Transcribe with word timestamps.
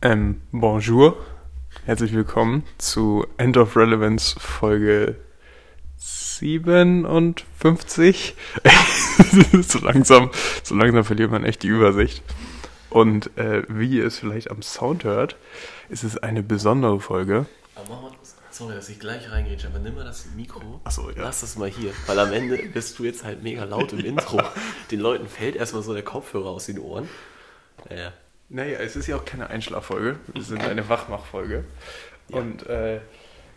Ähm, 0.00 0.42
bonjour, 0.52 1.16
herzlich 1.84 2.12
willkommen 2.12 2.62
zu 2.78 3.26
End 3.36 3.56
of 3.56 3.76
Relevance 3.76 4.38
Folge 4.38 5.16
57. 5.96 8.36
so 9.60 9.80
langsam, 9.80 10.30
so 10.62 10.76
langsam 10.76 11.02
verliert 11.02 11.32
man 11.32 11.42
echt 11.42 11.64
die 11.64 11.66
Übersicht. 11.66 12.22
Und 12.90 13.36
äh, 13.36 13.64
wie 13.68 13.96
ihr 13.96 14.06
es 14.06 14.20
vielleicht 14.20 14.52
am 14.52 14.62
Sound 14.62 15.02
hört, 15.02 15.34
ist 15.88 16.04
es 16.04 16.16
eine 16.16 16.44
besondere 16.44 17.00
Folge. 17.00 17.46
Aber 17.74 18.12
sorry, 18.52 18.76
dass 18.76 18.88
ich 18.90 19.00
gleich 19.00 19.32
reingehe, 19.32 19.58
aber 19.66 19.80
nimm 19.80 19.96
mal 19.96 20.04
das 20.04 20.26
Mikro. 20.36 20.80
Ach 20.84 20.92
so, 20.92 21.10
ja. 21.10 21.22
Lass 21.22 21.40
das 21.40 21.56
mal 21.56 21.68
hier, 21.68 21.90
weil 22.06 22.20
am 22.20 22.32
Ende 22.32 22.56
bist 22.72 23.00
du 23.00 23.04
jetzt 23.04 23.24
halt 23.24 23.42
mega 23.42 23.64
laut 23.64 23.92
im 23.92 23.98
Intro. 24.04 24.40
Den 24.92 25.00
Leuten 25.00 25.26
fällt 25.26 25.56
erstmal 25.56 25.82
so 25.82 25.92
der 25.92 26.04
Kopfhörer 26.04 26.50
aus 26.50 26.66
den 26.66 26.78
Ohren. 26.78 27.08
Naja. 27.90 28.12
Naja, 28.48 28.78
es 28.78 28.96
ist 28.96 29.06
ja 29.06 29.16
auch 29.16 29.24
keine 29.24 29.50
Einschlaffolge, 29.50 30.16
wir 30.32 30.42
sind 30.42 30.62
eine 30.64 30.88
Wachmachfolge. 30.88 31.64
Und 32.30 32.66
äh, 32.66 33.00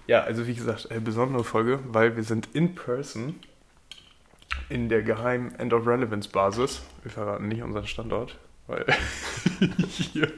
ja, 0.07 0.21
also 0.21 0.47
wie 0.47 0.53
gesagt, 0.53 0.91
eine 0.91 1.01
besondere 1.01 1.43
Folge, 1.43 1.79
weil 1.85 2.15
wir 2.15 2.23
sind 2.23 2.49
in 2.53 2.75
person 2.75 3.39
in 4.69 4.89
der 4.89 5.01
geheimen 5.01 5.55
End 5.55 5.73
of 5.73 5.87
Relevance 5.87 6.29
Basis. 6.29 6.81
Wir 7.03 7.11
verraten 7.11 7.47
nicht 7.47 7.61
unseren 7.61 7.87
Standort, 7.87 8.37
weil 8.67 8.85
hier, 9.89 10.31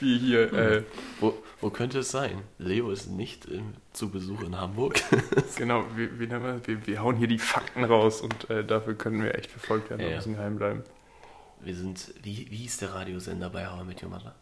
wir 0.00 0.18
hier. 0.18 0.52
Äh, 0.52 0.82
Wo, 1.20 1.34
wo 1.60 1.70
könnte 1.70 2.00
es 2.00 2.10
sein? 2.10 2.42
Leo 2.58 2.90
ist 2.90 3.06
nicht 3.06 3.46
äh, 3.46 3.60
zu 3.92 4.10
Besuch 4.10 4.42
in 4.42 4.58
Hamburg. 4.58 5.00
genau, 5.56 5.84
wir, 5.94 6.18
wie 6.20 6.30
wir, 6.30 6.60
wir, 6.66 6.86
wir 6.86 7.02
hauen 7.02 7.16
hier 7.16 7.28
die 7.28 7.38
Fakten 7.38 7.84
raus 7.84 8.20
und 8.20 8.50
äh, 8.50 8.64
dafür 8.64 8.94
können 8.94 9.22
wir 9.22 9.34
echt 9.34 9.50
verfolgt 9.50 9.88
werden 9.88 10.00
Ja, 10.00 10.06
und 10.06 10.12
ja. 10.12 10.16
müssen 10.18 10.34
geheim 10.34 10.56
bleiben. 10.56 10.84
Wir 11.60 11.74
sind, 11.74 12.12
wie, 12.22 12.46
wie 12.50 12.56
hieß 12.58 12.78
der 12.78 12.94
Radiosender 12.94 13.50
bei 13.50 13.66
How 13.66 13.82
I 13.82 13.84
Met 13.84 14.02
Your 14.02 14.10
Mother? 14.10 14.34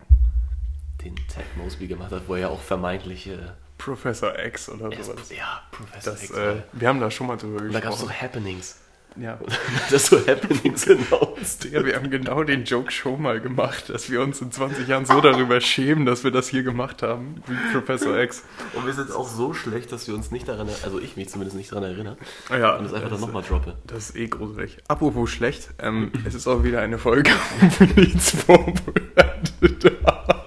Den 1.02 1.16
Ted 1.16 1.44
Mosby 1.56 1.86
gemacht 1.86 2.10
hat, 2.12 2.22
wo 2.28 2.34
er 2.34 2.40
ja 2.42 2.48
auch 2.48 2.60
vermeintliche... 2.60 3.56
Professor 3.78 4.38
X 4.38 4.68
oder 4.68 4.90
Er 4.92 5.02
sowas. 5.04 5.30
ja, 5.30 5.62
Professor 5.70 6.12
Das, 6.12 6.22
X. 6.22 6.32
äh, 6.36 6.62
wir 6.72 6.88
haben 6.88 7.00
da 7.00 7.10
schon 7.10 7.26
mal 7.26 7.36
drüber 7.36 7.60
Und 7.62 7.72
da 7.72 7.80
gab 7.80 7.92
es 7.92 7.98
gesprochen. 7.98 8.16
so 8.18 8.22
Happenings. 8.26 8.80
Ja. 9.16 9.38
das 9.90 10.06
so 10.06 10.18
Happenings 10.26 10.84
hinaus. 10.84 11.58
Digga, 11.58 11.84
wir 11.84 11.94
haben 11.96 12.10
genau 12.10 12.42
den 12.44 12.64
Joke 12.64 12.90
schon 12.90 13.22
mal 13.22 13.40
gemacht, 13.40 13.88
dass 13.90 14.10
wir 14.10 14.20
uns 14.20 14.40
in 14.40 14.50
20 14.50 14.88
Jahren 14.88 15.06
so 15.06 15.20
darüber 15.20 15.60
schämen, 15.60 16.04
dass 16.06 16.24
wir 16.24 16.30
das 16.30 16.48
hier 16.48 16.62
gemacht 16.62 17.02
haben, 17.02 17.42
wie 17.46 17.54
Professor 17.72 18.18
X. 18.18 18.42
Und 18.74 18.86
wir 18.86 18.92
sind 18.92 19.10
auch 19.12 19.28
so 19.28 19.54
schlecht, 19.54 19.92
dass 19.92 20.08
wir 20.08 20.14
uns 20.14 20.30
nicht 20.30 20.48
daran, 20.48 20.68
also 20.82 20.98
ich 21.00 21.16
mich 21.16 21.28
zumindest 21.28 21.56
nicht 21.56 21.70
daran 21.72 21.84
erinnere. 21.84 22.16
Ja, 22.50 22.76
Und 22.76 22.86
es 22.86 22.92
einfach 22.92 23.08
das- 23.10 23.20
dann 23.20 23.28
nochmal 23.28 23.42
droppe. 23.42 23.76
Das 23.86 24.10
ist 24.10 24.16
eh 24.16 24.26
gruselig. 24.26 24.78
Apropos 24.88 25.30
schlecht, 25.30 25.70
ähm, 25.78 26.10
es 26.24 26.34
ist 26.34 26.46
auch 26.46 26.64
wieder 26.64 26.80
eine 26.80 26.98
Folge, 26.98 27.30
wo 27.60 27.86
wir 27.86 27.94
nichts 28.04 28.30
vorbereitet 28.30 30.00
haben. 30.04 30.40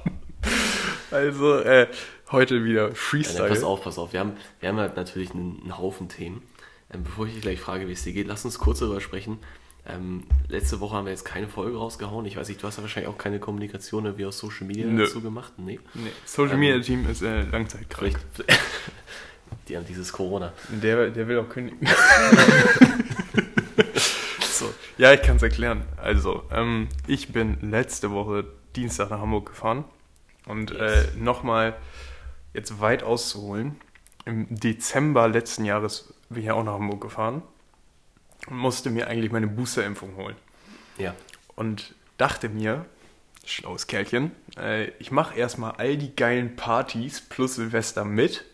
Also, 1.12 1.60
äh, 1.62 1.88
heute 2.32 2.64
wieder 2.64 2.90
Ja, 2.90 2.94
Freestyle. 2.94 3.40
dann 3.40 3.50
pass 3.50 3.64
auf, 3.64 3.84
pass 3.84 3.98
auf. 3.98 4.14
Wir 4.14 4.20
haben, 4.20 4.34
wir 4.60 4.70
haben 4.70 4.78
halt 4.78 4.96
natürlich 4.98 5.32
einen, 5.32 5.60
einen 5.64 5.78
Haufen 5.78 6.10
Themen. 6.10 6.42
Ähm, 6.94 7.04
bevor 7.04 7.26
ich 7.28 7.34
dich 7.34 7.42
gleich 7.42 7.60
frage, 7.60 7.88
wie 7.88 7.92
es 7.94 8.04
dir 8.04 8.14
geht, 8.14 8.28
lass 8.28 8.46
uns 8.46 8.60
kurz 8.60 8.80
darüber 8.80 9.02
sprechen. 9.02 9.40
Ähm, 9.90 10.24
letzte 10.50 10.80
Woche 10.82 10.96
haben 10.98 11.06
wir 11.06 11.12
jetzt 11.12 11.24
keine 11.26 11.48
Folge 11.48 11.78
rausgehauen. 11.78 12.26
Ich 12.26 12.36
weiß 12.36 12.48
nicht, 12.50 12.62
du 12.62 12.68
hast 12.68 12.76
ja 12.78 12.84
wahrscheinlich 12.84 13.10
auch 13.10 13.18
keine 13.18 13.40
Kommunikation 13.40 14.06
irgendwie 14.06 14.26
aus 14.26 14.38
Social 14.38 14.68
Media 14.68 14.86
Nö. 14.86 15.04
dazu 15.04 15.22
gemacht. 15.22 15.54
Nee. 15.58 15.80
Nee, 15.94 16.12
Social 16.26 16.56
Ähm, 16.56 16.60
Media 16.60 16.80
Team 16.82 17.10
ist 17.10 17.22
äh, 17.22 17.44
langzeitkrank. 17.44 18.18
Die 19.70 19.78
haben 19.78 19.86
dieses 19.86 20.12
Corona. 20.12 20.52
Der, 20.70 21.10
der 21.10 21.28
will 21.28 21.40
auch 21.40 21.48
kündigen. 21.48 21.88
so, 24.42 24.74
ja, 24.98 25.14
ich 25.14 25.22
kann 25.22 25.38
es 25.38 25.44
erklären. 25.44 25.84
Also, 25.98 26.44
ähm, 26.52 26.88
ich 27.08 27.32
bin 27.32 27.58
letzte 27.72 28.12
Woche 28.12 28.46
Dienstag 28.76 29.10
nach 29.10 29.20
Hamburg 29.20 29.48
gefahren 29.48 29.86
und 30.46 30.72
Yes. 30.72 31.08
äh, 31.14 31.18
nochmal 31.18 31.76
jetzt 32.54 32.80
weit 32.82 33.04
auszuholen. 33.04 33.76
Im 34.26 34.48
Dezember 34.50 35.28
letzten 35.30 35.64
Jahres 35.66 36.14
bin 36.30 36.40
ich 36.40 36.46
ja 36.46 36.54
auch 36.54 36.64
nach 36.64 36.74
Hamburg 36.74 37.02
gefahren 37.02 37.42
und 38.48 38.58
musste 38.58 38.90
mir 38.90 39.08
eigentlich 39.08 39.32
meine 39.32 39.48
Boosterimpfung 39.48 40.16
holen. 40.16 40.36
Ja. 40.98 41.14
Und 41.56 41.96
dachte 42.18 42.50
mir, 42.50 42.86
schlaues 43.46 43.88
Kerlchen, 43.88 44.32
äh, 44.58 44.90
ich 45.00 45.12
mache 45.12 45.38
erstmal 45.38 45.72
all 45.78 45.98
die 45.98 46.16
geilen 46.16 46.56
Partys 46.56 47.22
plus 47.22 47.56
Silvester 47.56 48.06
mit. 48.06 48.46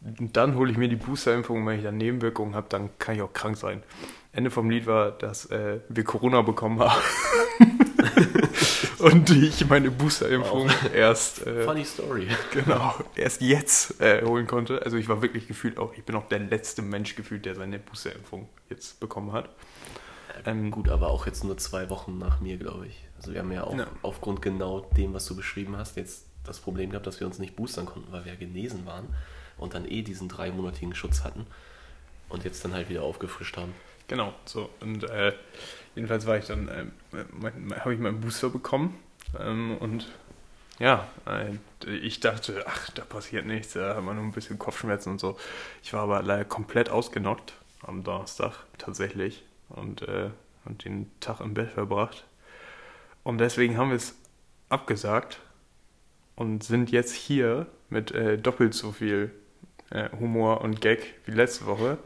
Und 0.00 0.36
dann 0.36 0.54
hole 0.54 0.72
ich 0.72 0.78
mir 0.78 0.88
die 0.88 0.96
Boosterimpfung 0.96 1.58
und 1.60 1.66
wenn 1.66 1.78
ich 1.78 1.84
dann 1.84 1.98
Nebenwirkungen 1.98 2.54
habe, 2.54 2.66
dann 2.70 2.90
kann 2.98 3.16
ich 3.16 3.22
auch 3.22 3.32
krank 3.32 3.58
sein. 3.58 3.82
Ende 4.32 4.50
vom 4.50 4.70
Lied 4.70 4.86
war, 4.86 5.10
dass 5.10 5.46
äh, 5.46 5.80
wir 5.88 6.04
Corona 6.04 6.42
bekommen 6.42 6.80
haben. 6.80 7.02
und 9.12 9.30
ich 9.30 9.66
meine 9.68 9.90
Boosterimpfung 9.90 10.68
erst, 10.94 11.46
äh, 11.46 11.64
Funny 11.64 11.84
Story. 11.84 12.28
genau, 12.52 12.94
erst 13.16 13.40
jetzt 13.40 14.00
äh, 14.00 14.24
holen 14.24 14.46
konnte. 14.46 14.82
Also 14.82 14.96
ich 14.96 15.08
war 15.08 15.22
wirklich 15.22 15.48
gefühlt 15.48 15.78
auch, 15.78 15.92
ich 15.94 16.04
bin 16.04 16.16
auch 16.16 16.28
der 16.28 16.40
letzte 16.40 16.82
Mensch 16.82 17.16
gefühlt, 17.16 17.44
der 17.46 17.54
seine 17.54 17.78
Boosterimpfung 17.78 18.48
jetzt 18.68 19.00
bekommen 19.00 19.32
hat. 19.32 19.48
Ähm, 20.46 20.70
Gut, 20.70 20.88
aber 20.88 21.08
auch 21.08 21.26
jetzt 21.26 21.44
nur 21.44 21.58
zwei 21.58 21.90
Wochen 21.90 22.18
nach 22.18 22.40
mir, 22.40 22.56
glaube 22.56 22.86
ich. 22.86 23.04
Also 23.18 23.32
wir 23.32 23.40
haben 23.40 23.52
ja 23.52 23.64
auch 23.64 23.76
Ja. 23.76 23.86
aufgrund 24.02 24.40
genau 24.42 24.80
dem, 24.96 25.12
was 25.12 25.26
du 25.26 25.36
beschrieben 25.36 25.76
hast, 25.76 25.96
jetzt 25.96 26.24
das 26.44 26.58
Problem 26.60 26.90
gehabt, 26.90 27.06
dass 27.06 27.20
wir 27.20 27.26
uns 27.26 27.38
nicht 27.38 27.56
boostern 27.56 27.86
konnten, 27.86 28.10
weil 28.12 28.24
wir 28.24 28.32
ja 28.32 28.38
genesen 28.38 28.86
waren 28.86 29.14
und 29.58 29.74
dann 29.74 29.86
eh 29.86 30.02
diesen 30.02 30.28
dreimonatigen 30.28 30.94
Schutz 30.94 31.22
hatten 31.24 31.46
und 32.30 32.44
jetzt 32.44 32.64
dann 32.64 32.72
halt 32.72 32.88
wieder 32.88 33.02
aufgefrischt 33.02 33.56
haben. 33.58 33.74
Genau, 34.10 34.34
so. 34.44 34.68
Und 34.80 35.04
äh, 35.04 35.32
jedenfalls 35.94 36.26
war 36.26 36.36
ich 36.36 36.46
dann, 36.46 36.66
äh, 36.66 37.76
habe 37.78 37.94
ich 37.94 38.00
meinen 38.00 38.20
Booster 38.20 38.50
bekommen. 38.50 38.98
Ähm, 39.38 39.76
und 39.78 40.08
ja, 40.80 41.06
äh, 41.26 41.54
ich 41.88 42.18
dachte, 42.18 42.64
ach, 42.66 42.90
da 42.90 43.04
passiert 43.04 43.46
nichts, 43.46 43.74
da 43.74 43.94
hat 43.94 44.02
man 44.02 44.16
nur 44.16 44.24
ein 44.24 44.32
bisschen 44.32 44.58
Kopfschmerzen 44.58 45.10
und 45.10 45.20
so. 45.20 45.38
Ich 45.84 45.92
war 45.92 46.00
aber 46.00 46.22
leider 46.22 46.44
komplett 46.44 46.90
ausgenockt 46.90 47.52
am 47.82 48.02
Donnerstag, 48.02 48.54
tatsächlich. 48.78 49.44
Und, 49.68 50.02
äh, 50.02 50.30
und 50.64 50.84
den 50.84 51.08
Tag 51.20 51.38
im 51.38 51.54
Bett 51.54 51.70
verbracht. 51.70 52.24
Und 53.22 53.38
deswegen 53.38 53.76
haben 53.76 53.90
wir 53.90 53.96
es 53.96 54.16
abgesagt 54.70 55.38
und 56.34 56.64
sind 56.64 56.90
jetzt 56.90 57.14
hier 57.14 57.68
mit 57.90 58.10
äh, 58.10 58.38
doppelt 58.38 58.74
so 58.74 58.90
viel 58.90 59.30
äh, 59.90 60.08
Humor 60.18 60.62
und 60.62 60.80
Gag 60.80 61.14
wie 61.26 61.30
letzte 61.30 61.66
Woche 61.66 61.98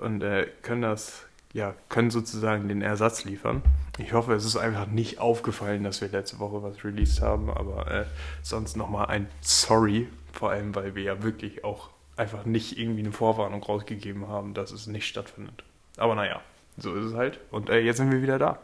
und 0.00 0.22
äh, 0.22 0.46
können 0.62 0.82
das, 0.82 1.26
ja, 1.52 1.74
können 1.88 2.10
sozusagen 2.10 2.68
den 2.68 2.82
Ersatz 2.82 3.24
liefern. 3.24 3.62
Ich 3.98 4.12
hoffe, 4.12 4.34
es 4.34 4.44
ist 4.44 4.56
einfach 4.56 4.86
nicht 4.86 5.18
aufgefallen, 5.18 5.84
dass 5.84 6.00
wir 6.00 6.08
letzte 6.08 6.38
Woche 6.38 6.62
was 6.62 6.84
released 6.84 7.20
haben, 7.20 7.50
aber 7.50 7.90
äh, 7.90 8.04
sonst 8.42 8.76
nochmal 8.76 9.06
ein 9.06 9.28
Sorry, 9.40 10.08
vor 10.32 10.50
allem, 10.50 10.74
weil 10.74 10.94
wir 10.94 11.02
ja 11.02 11.22
wirklich 11.22 11.64
auch 11.64 11.90
einfach 12.16 12.44
nicht 12.44 12.78
irgendwie 12.78 13.00
eine 13.00 13.12
Vorwarnung 13.12 13.62
rausgegeben 13.62 14.28
haben, 14.28 14.54
dass 14.54 14.70
es 14.70 14.86
nicht 14.86 15.06
stattfindet. 15.06 15.64
Aber 15.96 16.14
naja, 16.14 16.40
so 16.76 16.94
ist 16.94 17.06
es 17.06 17.14
halt. 17.14 17.40
Und 17.50 17.68
äh, 17.68 17.80
jetzt 17.80 17.96
sind 17.96 18.12
wir 18.12 18.22
wieder 18.22 18.38
da. 18.38 18.58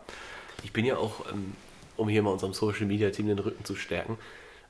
Ich 0.62 0.72
bin 0.72 0.84
ja 0.84 0.96
auch, 0.96 1.26
ähm, 1.32 1.54
um 1.96 2.08
hier 2.08 2.22
mal 2.22 2.30
unserem 2.30 2.52
Social 2.52 2.86
Media 2.86 3.10
Team 3.10 3.26
den 3.26 3.38
Rücken 3.38 3.64
zu 3.64 3.74
stärken, 3.74 4.18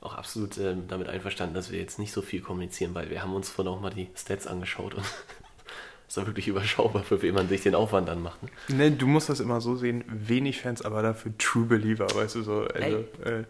auch 0.01 0.15
absolut 0.15 0.57
ähm, 0.57 0.87
damit 0.87 1.07
einverstanden, 1.07 1.53
dass 1.53 1.71
wir 1.71 1.79
jetzt 1.79 1.99
nicht 1.99 2.11
so 2.11 2.21
viel 2.21 2.41
kommunizieren, 2.41 2.95
weil 2.95 3.09
wir 3.09 3.21
haben 3.21 3.33
uns 3.33 3.49
vorhin 3.49 3.73
auch 3.73 3.81
mal 3.81 3.89
die 3.89 4.07
Stats 4.15 4.47
angeschaut 4.47 4.95
und 4.95 5.05
es 6.09 6.15
war 6.17 6.25
wirklich 6.25 6.47
überschaubar, 6.47 7.03
für 7.03 7.21
wen 7.21 7.35
man 7.35 7.49
sich 7.49 7.61
den 7.63 7.75
Aufwand 7.75 8.07
dann 8.07 8.21
macht. 8.21 8.41
Ne? 8.41 8.49
Ne, 8.69 8.91
du 8.91 9.07
musst 9.07 9.27
das 9.29 9.39
immer 9.41 9.59
so 9.59 9.75
sehen, 9.75 10.03
wenig 10.07 10.61
Fans, 10.61 10.81
aber 10.81 11.01
dafür 11.01 11.33
True 11.37 11.65
Believer, 11.65 12.07
weißt 12.13 12.35
du 12.35 12.43
so. 12.43 12.61
Also, 12.61 12.97
äh, 13.25 13.43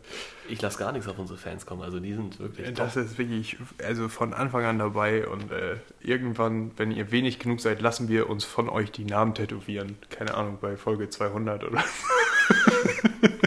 Ich 0.50 0.62
lasse 0.62 0.80
gar 0.80 0.92
nichts 0.92 1.08
auf 1.08 1.20
unsere 1.20 1.38
Fans 1.38 1.66
kommen, 1.68 1.84
also 1.84 2.00
die 2.00 2.14
sind 2.14 2.40
wirklich 2.40 2.74
Das 2.74 2.96
top. 2.96 3.04
ist 3.04 3.18
wirklich, 3.20 3.58
also 3.84 4.10
von 4.10 4.34
Anfang 4.34 4.66
an 4.66 4.80
dabei 4.80 5.28
und 5.28 5.52
äh, 5.52 5.76
irgendwann, 6.02 6.72
wenn 6.78 6.92
ihr 6.92 7.12
wenig 7.12 7.38
genug 7.38 7.60
seid, 7.62 7.82
lassen 7.82 8.08
wir 8.10 8.30
uns 8.30 8.44
von 8.44 8.70
euch 8.70 8.92
die 8.92 9.06
Namen 9.06 9.36
tätowieren. 9.36 9.98
Keine 10.10 10.34
Ahnung, 10.34 10.58
bei 10.60 10.78
Folge 10.78 11.10
200 11.10 11.64
oder 11.64 11.84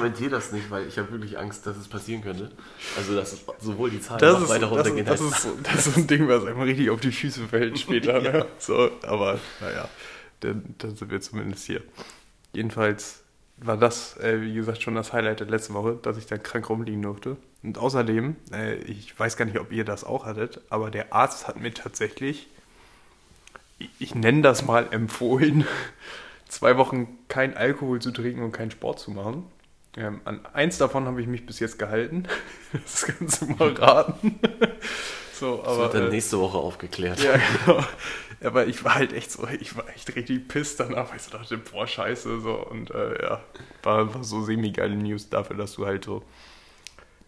kommentiere 0.00 0.30
das 0.30 0.52
nicht, 0.52 0.70
weil 0.70 0.86
ich 0.88 0.98
habe 0.98 1.10
wirklich 1.12 1.38
Angst, 1.38 1.66
dass 1.66 1.76
es 1.76 1.88
passieren 1.88 2.22
könnte. 2.22 2.50
Also 2.96 3.14
dass 3.14 3.36
sowohl 3.60 3.90
die 3.90 4.00
Zahlen 4.00 4.20
das 4.20 4.34
noch 4.34 4.42
ist, 4.42 4.48
weiter 4.48 4.60
das, 4.60 4.70
runtergehen 4.70 5.06
das, 5.06 5.20
als 5.22 5.30
ist, 5.32 5.42
so- 5.42 5.58
das 5.62 5.86
ist 5.86 5.96
ein 5.96 6.06
Ding, 6.06 6.28
was 6.28 6.44
einmal 6.44 6.66
richtig 6.66 6.90
auf 6.90 7.00
die 7.00 7.12
Füße 7.12 7.48
fällt 7.48 7.78
später. 7.78 8.20
Ne? 8.20 8.46
So, 8.58 8.90
aber 9.02 9.38
naja, 9.60 9.88
dann, 10.40 10.74
dann 10.78 10.96
sind 10.96 11.10
wir 11.10 11.20
zumindest 11.20 11.64
hier. 11.66 11.82
Jedenfalls 12.52 13.22
war 13.58 13.76
das, 13.76 14.16
äh, 14.18 14.40
wie 14.40 14.54
gesagt, 14.54 14.82
schon 14.82 14.94
das 14.94 15.12
Highlight 15.12 15.40
der 15.40 15.46
letzten 15.48 15.74
Woche, 15.74 15.98
dass 16.02 16.16
ich 16.16 16.26
dann 16.26 16.42
krank 16.42 16.68
rumliegen 16.70 17.02
durfte. 17.02 17.36
Und 17.62 17.76
außerdem, 17.76 18.36
äh, 18.52 18.76
ich 18.76 19.18
weiß 19.18 19.36
gar 19.36 19.44
nicht, 19.44 19.58
ob 19.60 19.70
ihr 19.70 19.84
das 19.84 20.02
auch 20.04 20.24
hattet, 20.24 20.60
aber 20.70 20.90
der 20.90 21.12
Arzt 21.12 21.46
hat 21.46 21.60
mir 21.60 21.72
tatsächlich, 21.74 22.48
ich, 23.78 23.90
ich 23.98 24.14
nenne 24.14 24.42
das 24.42 24.64
mal 24.64 24.88
empfohlen, 24.92 25.66
zwei 26.48 26.76
Wochen 26.78 27.18
kein 27.28 27.56
Alkohol 27.56 28.00
zu 28.00 28.10
trinken 28.12 28.42
und 28.42 28.52
keinen 28.52 28.70
Sport 28.70 28.98
zu 28.98 29.10
machen. 29.10 29.44
Ähm, 29.96 30.20
an 30.24 30.46
eins 30.52 30.78
davon 30.78 31.06
habe 31.06 31.20
ich 31.20 31.26
mich 31.26 31.46
bis 31.46 31.60
jetzt 31.60 31.78
gehalten. 31.78 32.24
Das 32.72 33.04
kannst 33.04 33.42
du 33.42 33.46
mal 33.46 33.72
raten. 33.72 34.38
So, 35.32 35.56
Das 35.56 35.68
aber, 35.68 35.78
wird 35.84 35.94
dann 35.94 36.06
äh, 36.08 36.10
nächste 36.10 36.38
Woche 36.38 36.58
aufgeklärt. 36.58 37.18
Ja, 37.24 37.32
genau. 37.64 37.82
Aber 38.42 38.66
ich 38.66 38.84
war 38.84 38.96
halt 38.96 39.14
echt 39.14 39.30
so, 39.32 39.48
ich 39.58 39.74
war 39.74 39.88
echt 39.88 40.14
richtig 40.14 40.48
pisst 40.48 40.78
danach, 40.80 41.08
weil 41.08 41.16
ich 41.16 41.22
so 41.22 41.30
dachte, 41.30 41.56
boah, 41.56 41.86
scheiße, 41.86 42.40
so. 42.40 42.56
Und 42.56 42.90
äh, 42.90 43.22
ja, 43.22 43.40
war, 43.82 44.14
war 44.14 44.22
so 44.22 44.42
semi-geile 44.42 44.96
News 44.96 45.30
dafür, 45.30 45.56
dass 45.56 45.72
du 45.72 45.86
halt 45.86 46.04
so. 46.04 46.22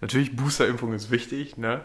Natürlich, 0.03 0.37
Boosterimpfung 0.37 0.93
ist 0.93 1.11
wichtig, 1.11 1.56
ne? 1.56 1.81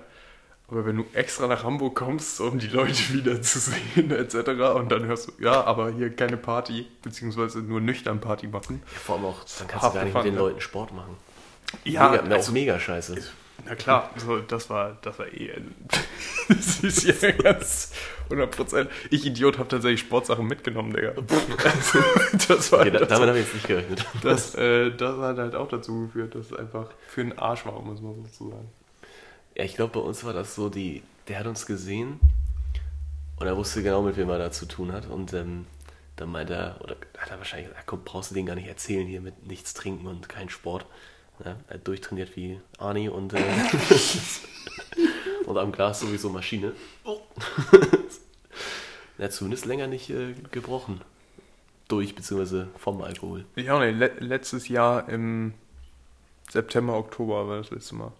Aber 0.69 0.85
wenn 0.85 0.97
du 0.97 1.05
extra 1.13 1.47
nach 1.47 1.63
Hamburg 1.63 1.95
kommst, 1.95 2.41
um 2.41 2.59
die 2.59 2.67
Leute 2.67 3.13
wieder 3.13 3.41
zu 3.41 3.59
sehen, 3.59 4.11
etc., 4.11 4.35
und 4.75 4.91
dann 4.91 5.05
hörst 5.05 5.29
du, 5.29 5.31
ja, 5.43 5.63
aber 5.63 5.91
hier 5.91 6.13
keine 6.13 6.35
Party, 6.35 6.85
beziehungsweise 7.01 7.59
nur 7.59 7.79
nüchtern 7.79 8.19
Party 8.19 8.47
machen. 8.47 8.81
Ja, 8.91 8.99
vor 8.99 9.15
allem 9.15 9.25
auch, 9.25 9.39
dann 9.59 9.67
kannst 9.67 9.85
du 9.87 9.93
gar 9.93 10.03
nicht 10.03 10.13
mit 10.13 10.25
den 10.25 10.33
ne? 10.33 10.39
Leuten 10.39 10.61
Sport 10.61 10.93
machen. 10.93 11.15
Ja, 11.85 12.09
mega, 12.09 12.23
also- 12.35 12.51
mega 12.51 12.79
scheiße. 12.79 13.15
Na 13.65 13.73
klar, 13.75 14.11
so, 14.17 14.37
das 14.37 14.69
war, 14.69 14.97
das 15.01 15.17
war 15.17 15.27
eh. 15.27 15.51
Das 16.47 16.79
ist 16.81 17.21
ja 17.21 17.31
ganz 17.31 17.91
100 18.25 18.51
Prozent. 18.55 18.89
Ich 19.09 19.25
Idiot 19.25 19.57
habe 19.57 19.67
tatsächlich 19.67 19.99
Sportsachen 20.01 20.45
mitgenommen, 20.45 20.93
Digga. 20.93 21.13
Also, 21.63 21.99
das 22.47 22.71
war 22.71 22.81
Okay, 22.81 22.91
da, 22.91 22.99
das, 22.99 23.09
damit 23.09 23.27
habe 23.29 23.39
ich 23.39 23.45
jetzt 23.45 23.53
nicht 23.55 23.67
gerechnet. 23.67 24.05
das, 24.21 24.53
äh, 24.55 24.91
das 24.91 25.17
hat 25.17 25.37
halt 25.37 25.55
auch 25.55 25.67
dazu 25.67 26.05
geführt, 26.05 26.35
dass 26.35 26.51
es 26.51 26.53
einfach 26.53 26.87
für 27.07 27.21
einen 27.21 27.37
Arsch 27.37 27.65
war, 27.65 27.81
muss 27.81 27.99
man 27.99 28.13
so 28.31 28.51
sagen. 28.51 28.69
Ja, 29.57 29.63
ich 29.63 29.75
glaube, 29.75 29.93
bei 29.93 30.05
uns 30.05 30.23
war 30.23 30.33
das 30.33 30.53
so, 30.53 30.69
die, 30.69 31.01
der 31.27 31.39
hat 31.39 31.47
uns 31.47 31.65
gesehen 31.65 32.19
und 33.37 33.47
er 33.47 33.57
wusste 33.57 33.81
genau, 33.81 34.03
mit 34.03 34.15
wem 34.15 34.29
er 34.29 34.37
da 34.37 34.51
zu 34.51 34.67
tun 34.67 34.91
hat. 34.91 35.07
Und 35.07 35.33
ähm, 35.33 35.65
dann 36.15 36.29
meinte 36.29 36.53
er, 36.53 36.79
oder 36.81 36.95
hat 37.17 37.31
er 37.31 37.39
wahrscheinlich 37.39 37.69
gesagt, 37.69 37.87
komm, 37.87 38.03
brauchst 38.03 38.29
du 38.29 38.35
den 38.35 38.45
gar 38.45 38.53
nicht 38.53 38.67
erzählen 38.67 39.07
hier 39.07 39.19
mit 39.19 39.47
nichts 39.47 39.73
trinken 39.73 40.05
und 40.05 40.29
kein 40.29 40.49
Sport. 40.49 40.85
Ja, 41.43 41.55
er 41.69 41.75
hat 41.75 41.87
durchtrainiert 41.87 42.35
wie 42.35 42.59
Arni 42.77 43.09
und, 43.09 43.33
äh, 43.33 43.43
und 45.47 45.57
am 45.57 45.71
Glas 45.71 46.01
sowieso 46.01 46.29
Maschine. 46.29 46.73
er 49.17 49.25
hat 49.25 49.33
zumindest 49.33 49.65
länger 49.65 49.87
nicht 49.87 50.11
äh, 50.11 50.35
gebrochen. 50.51 51.01
Durch, 51.87 52.13
beziehungsweise 52.13 52.67
vom 52.77 53.01
Alkohol. 53.01 53.45
Ich 53.55 53.71
auch 53.71 53.79
nicht. 53.79 53.97
Le 53.97 54.11
letztes 54.19 54.67
Jahr 54.67 55.09
im 55.09 55.55
September, 56.47 56.95
Oktober 56.95 57.47
war 57.47 57.57
das 57.57 57.71
letzte 57.71 57.95
Mal. 57.95 58.11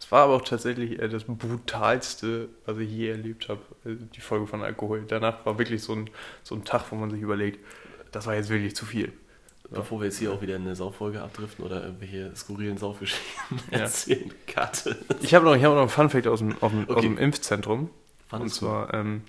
Es 0.00 0.10
war 0.10 0.24
aber 0.24 0.34
auch 0.36 0.42
tatsächlich 0.42 0.98
äh, 0.98 1.08
das 1.08 1.24
brutalste, 1.24 2.48
was 2.64 2.78
ich 2.78 2.90
je 2.90 3.10
erlebt 3.10 3.48
habe, 3.48 3.60
äh, 3.84 3.96
die 4.14 4.20
Folge 4.20 4.46
von 4.46 4.62
Alkohol. 4.62 5.04
Danach 5.06 5.44
war 5.44 5.58
wirklich 5.58 5.82
so 5.82 5.92
ein, 5.92 6.10
so 6.42 6.54
ein 6.54 6.64
Tag, 6.64 6.90
wo 6.90 6.96
man 6.96 7.10
sich 7.10 7.20
überlegt, 7.20 7.64
das 8.10 8.26
war 8.26 8.34
jetzt 8.34 8.48
wirklich 8.48 8.74
zu 8.74 8.86
viel. 8.86 9.12
Bevor 9.72 10.00
wir 10.00 10.06
jetzt 10.06 10.18
hier 10.18 10.32
auch 10.32 10.42
wieder 10.42 10.56
in 10.56 10.62
eine 10.62 10.74
Sauffolge 10.74 11.22
abdriften 11.22 11.64
oder 11.64 11.84
irgendwelche 11.84 12.34
skurrilen 12.34 12.76
Saufgeschichten 12.76 13.60
Ja. 13.70 13.78
erzählen, 13.80 14.32
Karte. 14.48 14.96
Ich 15.20 15.32
habe 15.32 15.44
noch, 15.44 15.54
ich 15.54 15.62
hab 15.62 15.72
noch 15.74 15.80
einen 15.80 15.88
Funfact 15.88 16.26
aus 16.26 16.40
dem, 16.40 16.56
aus 16.60 16.72
dem, 16.72 16.88
aus 16.88 16.96
Okay. 16.96 17.02
dem 17.02 17.18
Impfzentrum. 17.18 17.88
Fand 18.26 18.42
und 18.42 18.48
zwar, 18.48 18.92
ähm, 18.94 19.22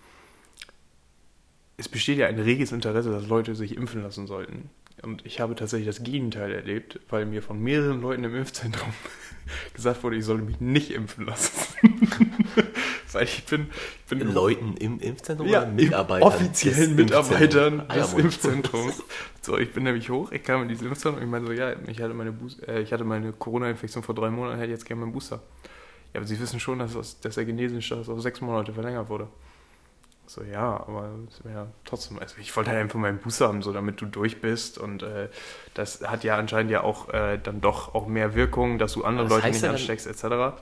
es 1.78 1.88
besteht 1.90 2.18
ja 2.18 2.26
ein 2.28 2.40
reges 2.40 2.72
Interesse, 2.72 3.12
dass 3.12 3.28
Leute 3.28 3.54
sich 3.56 3.76
impfen 3.78 4.02
lassen 4.02 4.26
sollten. 4.26 4.70
Und 5.04 5.26
ich 5.26 5.40
habe 5.40 5.56
tatsächlich 5.56 5.88
das 5.88 6.04
Gegenteil 6.04 6.52
erlebt, 6.52 7.00
weil 7.10 7.26
mir 7.26 7.42
von 7.42 7.60
mehreren 7.60 8.02
Leuten 8.02 8.24
im 8.24 8.36
Impfzentrum 8.36 8.94
gesagt 9.74 10.04
wurde, 10.04 10.16
ich 10.16 10.26
solle 10.26 10.44
mich 10.44 10.60
nicht 10.62 10.92
impfen 10.92 11.26
lassen. 11.26 11.74
weil 13.12 13.24
ich 13.24 13.44
bin, 13.46 13.68
ich 13.72 14.18
bin 14.18 14.34
Leuten 14.34 14.76
im 14.78 15.00
Impfzentrum 15.00 15.48
ja, 15.48 15.64
oder 15.64 15.72
Mitarbeitern? 15.72 16.28
offiziellen 16.28 16.98
des 16.98 17.06
Mitarbeitern? 17.06 17.84
Ah, 17.88 17.96
des 17.96 18.14
ja, 18.14 18.20
Impfzentrums. 18.20 19.04
So, 19.42 19.58
ich 19.58 19.74
bin 19.74 19.84
nämlich 19.84 20.10
hoch, 20.10 20.32
ich 20.32 20.44
kam 20.44 20.62
in 20.62 20.70
dieses 20.70 20.86
Impfzentrum 20.86 21.16
und 21.16 21.24
ich 21.24 21.32
meine 21.32 21.48
so, 21.48 21.52
ja, 21.52 21.74
ich 21.88 22.00
hatte 22.00 22.14
meine, 22.14 22.32
Boost- 22.32 22.66
äh, 22.68 22.82
ich 22.82 22.94
hatte 22.94 23.04
meine 23.04 23.34
Corona-Infektion 23.34 24.04
vor 24.04 24.14
drei 24.14 24.30
Monaten, 24.30 24.60
hätte 24.60 24.72
jetzt 24.72 24.86
gerne 24.86 25.02
meinen 25.02 25.14
Booster. 25.14 25.42
Ja, 26.14 26.20
aber 26.20 26.28
Sie 26.28 26.40
wissen 26.40 26.60
schon, 26.60 26.80
dass, 26.80 26.94
das, 26.94 27.20
dass 27.22 27.36
der 27.36 27.46
Genesungsstatus 27.46 28.08
auf 28.10 28.22
sechs 28.22 28.40
Monate 28.42 28.72
verlängert 28.74 29.10
wurde. 29.10 29.28
So, 30.34 30.44
ja, 30.44 30.78
aber 30.88 31.10
es 31.28 31.44
wäre 31.44 31.68
trotzdem, 31.84 32.18
also 32.18 32.36
ich 32.40 32.56
wollte 32.56 32.70
halt 32.70 32.80
einfach 32.80 32.98
meinen 32.98 33.18
Booster 33.18 33.50
haben, 33.50 33.62
so 33.62 33.74
damit 33.74 34.00
du 34.00 34.06
durch 34.06 34.40
bist 34.40 34.78
und 34.78 35.04
äh, 35.04 35.28
das 35.74 36.04
hat 36.08 36.24
ja 36.24 36.38
anscheinend 36.38 36.72
ja 36.72 36.84
auch 36.84 37.10
äh, 37.10 37.38
dann 37.38 37.60
doch 37.60 37.94
auch 37.96 38.08
mehr 38.08 38.34
Wirkung, 38.34 38.80
dass 38.80 38.94
du 38.94 39.04
andere 39.04 39.28
Leute 39.28 39.50
nicht 39.50 39.66
ansteckst, 39.66 40.08
etc. 40.08 40.62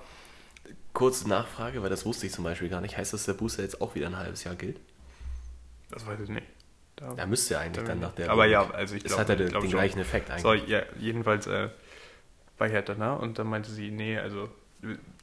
Kurze 0.93 1.29
Nachfrage, 1.29 1.81
weil 1.83 1.89
das 1.89 2.05
wusste 2.05 2.25
ich 2.25 2.31
zum 2.33 2.43
Beispiel 2.43 2.69
gar 2.69 2.81
nicht. 2.81 2.97
Heißt 2.97 3.13
das, 3.13 3.25
der 3.25 3.33
Booster 3.33 3.61
jetzt 3.63 3.79
auch 3.81 3.95
wieder 3.95 4.07
ein 4.07 4.17
halbes 4.17 4.43
Jahr 4.43 4.55
gilt? 4.55 4.79
Das 5.91 6.05
weiß 6.05 6.19
ich 6.21 6.29
nicht. 6.29 6.47
Da, 6.95 7.13
Ja, 7.15 7.25
müsste 7.25 7.53
ja 7.53 7.59
eigentlich 7.61 7.85
dann 7.85 7.99
nach 7.99 8.13
der. 8.13 8.29
aber 8.29 8.45
ja, 8.45 8.69
also 8.71 8.95
ich 8.95 9.03
Das 9.03 9.13
glaube 9.13 9.21
hat 9.33 9.39
ja 9.39 9.45
den, 9.47 9.61
den 9.61 9.69
gleichen 9.69 9.99
Effekt 9.99 10.29
So, 10.37 10.49
eigentlich. 10.49 10.69
ja, 10.69 10.81
jedenfalls 10.99 11.47
äh, 11.47 11.69
war 12.57 12.67
ich 12.67 12.73
halt 12.73 12.89
danach 12.89 13.19
und 13.19 13.39
dann 13.39 13.47
meinte 13.47 13.71
sie, 13.71 13.91
nee, 13.91 14.17
also 14.17 14.49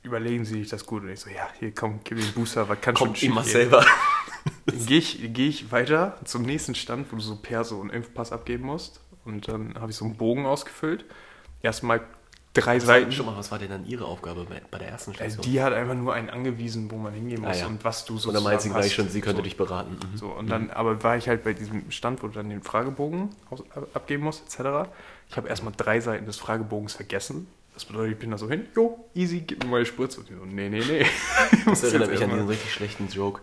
überlegen 0.03 0.45
Sie 0.45 0.61
sich 0.61 0.69
das 0.69 0.87
gut. 0.87 1.03
Und 1.03 1.09
ich 1.11 1.21
so, 1.21 1.31
ja, 1.31 1.49
hier 1.59 1.73
komm, 1.75 2.01
gib 2.05 2.19
den 2.19 2.33
Booster, 2.33 2.69
was 2.69 2.81
kann 2.81 2.95
Kommt 2.95 3.19
schon 3.19 3.31
immer 3.31 3.43
gehen? 3.43 3.51
selber. 3.53 3.85
Dann 4.67 4.87
gehe 4.87 4.99
ich, 4.99 5.21
geh 5.33 5.49
ich 5.49 5.73
weiter 5.73 6.19
zum 6.25 6.43
nächsten 6.43 6.75
Stand, 6.75 7.11
wo 7.13 7.17
du 7.17 7.23
so 7.23 7.37
per 7.37 7.65
so 7.65 7.81
einen 7.81 7.91
Impfpass 7.91 8.33
abgeben 8.33 8.67
musst. 8.67 9.01
Und 9.25 9.49
dann 9.49 9.75
habe 9.75 9.91
ich 9.91 9.97
so 9.97 10.05
einen 10.05 10.17
Bogen 10.17 10.47
ausgefüllt. 10.47 11.05
Erstmal 11.63 12.01
drei 12.55 12.79
Seiten. 12.79 13.11
Schon 13.11 13.27
mal, 13.27 13.37
was 13.37 13.51
war 13.51 13.59
denn 13.59 13.71
dann 13.71 13.85
Ihre 13.85 14.05
Aufgabe 14.05 14.47
bei, 14.71 14.79
der 14.79 14.89
ersten 14.89 15.11
Also 15.11 15.25
Station? 15.25 15.43
die 15.43 15.61
hat 15.61 15.73
einfach 15.73 15.95
nur 15.95 16.15
einen 16.15 16.31
angewiesen, 16.31 16.89
wo 16.93 16.97
man 16.97 17.13
hingehen 17.13 17.45
Ah, 17.45 17.49
muss 17.49 17.59
ja. 17.61 17.67
und 17.67 17.83
was 17.85 18.05
du 18.05 18.19
so 18.19 18.29
und 18.29 18.35
dann 18.35 18.45
meint 18.45 18.61
sie 18.61 18.71
gleich 18.71 18.95
schon, 18.95 19.09
sie 19.09 19.21
könnte 19.21 19.43
dich 19.43 19.57
beraten. 19.57 19.99
Mhm. 20.13 20.17
So, 20.17 20.29
und 20.29 20.49
dann, 20.49 20.71
aber 20.71 21.03
war 21.03 21.17
ich 21.17 21.29
halt 21.29 21.43
bei 21.43 21.55
diesem 21.55 21.91
Stand, 21.91 22.23
wo 22.23 22.29
du 22.29 22.35
dann 22.35 22.49
den 22.49 22.63
Fragebogen 22.63 23.31
abgeben 23.95 24.23
musst, 24.23 24.45
etc. 24.47 24.89
Ich 25.29 25.37
habe 25.37 25.49
erstmal 25.49 25.73
drei 25.77 25.99
Seiten 26.01 26.25
des 26.27 26.37
Fragebogens 26.39 26.95
vergessen. 26.95 27.49
Das 27.77 27.85
bedeutet, 27.85 28.15
ich 28.15 28.19
bin 28.19 28.31
da 28.31 28.39
so 28.39 28.49
hin, 28.49 28.67
jo, 28.75 29.07
easy, 29.15 29.41
gib 29.41 29.63
mir 29.63 29.69
mal 29.69 29.81
die 29.81 29.87
Spritze. 29.87 30.21
Und 30.21 30.31
die 30.31 30.35
so, 30.35 30.47
nee, 30.47 30.71
nee, 30.71 30.81
nee. 30.81 31.05
Das 31.67 31.83
erinnert 31.83 32.11
mich 32.11 32.25
an 32.25 32.31
diesen 32.31 32.49
richtig 32.49 32.73
schlechten 32.73 33.07
Joke. 33.09 33.43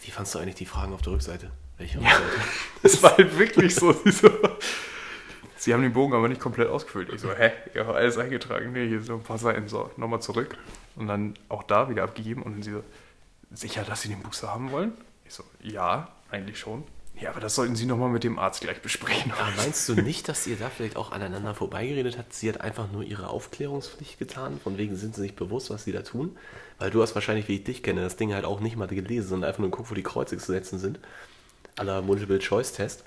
Wie 0.00 0.10
fandst 0.10 0.34
du 0.34 0.40
eigentlich 0.40 0.56
die 0.56 0.66
Fragen 0.66 0.92
auf 0.92 1.02
der 1.02 1.12
Rückseite? 1.12 1.52
Welche 1.78 2.00
Rückseite? 2.00 2.24
Es 2.82 3.00
war 3.00 3.16
halt 3.16 3.38
wirklich 3.38 3.72
so, 3.76 3.94
sie 5.56 5.72
haben 5.72 5.82
den 5.82 5.92
Bogen 5.92 6.14
aber 6.14 6.26
nicht 6.26 6.40
komplett 6.40 6.68
ausgefüllt. 6.68 7.12
Ich 7.12 7.20
so, 7.20 7.32
hä? 7.32 7.52
Ich 7.72 7.78
habe 7.78 7.94
alles 7.94 8.18
eingetragen. 8.18 8.72
Nee, 8.72 8.88
hier 8.88 9.00
sind 9.02 9.14
ein 9.14 9.22
paar 9.22 9.38
Seiten. 9.38 9.68
So, 9.68 9.88
nochmal 9.96 10.20
zurück. 10.20 10.58
Und 10.96 11.06
dann 11.06 11.34
auch 11.48 11.62
da 11.62 11.88
wieder 11.88 12.02
abgegeben. 12.02 12.42
Und 12.42 12.54
dann 12.54 12.62
sie 12.64 12.72
so, 12.72 12.82
sicher, 13.52 13.84
dass 13.84 14.02
Sie 14.02 14.08
den 14.08 14.20
Booster 14.20 14.52
haben 14.52 14.72
wollen? 14.72 14.94
Ich 15.24 15.34
so, 15.34 15.44
ja, 15.62 16.08
eigentlich 16.28 16.58
schon. 16.58 16.82
Ja, 17.20 17.30
aber 17.30 17.40
das 17.40 17.54
sollten 17.54 17.76
Sie 17.76 17.84
nochmal 17.84 18.08
mit 18.08 18.24
dem 18.24 18.38
Arzt 18.38 18.62
gleich 18.62 18.80
besprechen. 18.80 19.32
Aber 19.32 19.50
meinst 19.56 19.88
du 19.88 19.94
nicht, 19.94 20.28
dass 20.28 20.46
ihr 20.46 20.56
da 20.56 20.70
vielleicht 20.70 20.96
auch 20.96 21.12
aneinander 21.12 21.54
vorbeigeredet 21.54 22.16
habt? 22.16 22.32
Sie 22.32 22.48
hat 22.48 22.60
einfach 22.62 22.90
nur 22.90 23.02
ihre 23.02 23.28
Aufklärungspflicht 23.28 24.18
getan, 24.18 24.58
von 24.62 24.78
wegen 24.78 24.96
sind 24.96 25.14
sie 25.14 25.22
sich 25.22 25.36
bewusst, 25.36 25.68
was 25.70 25.84
sie 25.84 25.92
da 25.92 26.02
tun? 26.02 26.36
Weil 26.78 26.90
du 26.90 27.02
hast 27.02 27.14
wahrscheinlich, 27.14 27.46
wie 27.48 27.56
ich 27.56 27.64
dich 27.64 27.82
kenne, 27.82 28.00
das 28.00 28.16
Ding 28.16 28.32
halt 28.32 28.46
auch 28.46 28.60
nicht 28.60 28.76
mal 28.76 28.88
gelesen, 28.88 29.28
sondern 29.28 29.48
einfach 29.48 29.60
nur 29.60 29.70
geguckt, 29.70 29.90
wo 29.90 29.94
die 29.94 30.02
Kreuze 30.02 30.38
zu 30.38 30.50
setzen 30.50 30.78
sind. 30.78 30.98
Aller 31.76 32.00
Multiple-Choice-Test. 32.00 33.04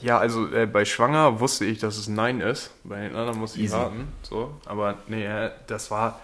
Ja, 0.00 0.18
also 0.18 0.52
äh, 0.52 0.66
bei 0.66 0.84
Schwanger 0.84 1.40
wusste 1.40 1.64
ich, 1.64 1.78
dass 1.80 1.96
es 1.96 2.06
Nein 2.08 2.40
ist. 2.40 2.70
Bei 2.84 3.00
den 3.00 3.16
anderen 3.16 3.38
musste 3.40 3.58
ich 3.58 3.64
Easy. 3.64 3.74
raten. 3.74 4.08
So. 4.22 4.56
Aber 4.64 4.98
nee, 5.08 5.26
äh, 5.26 5.50
das 5.66 5.90
war, 5.90 6.20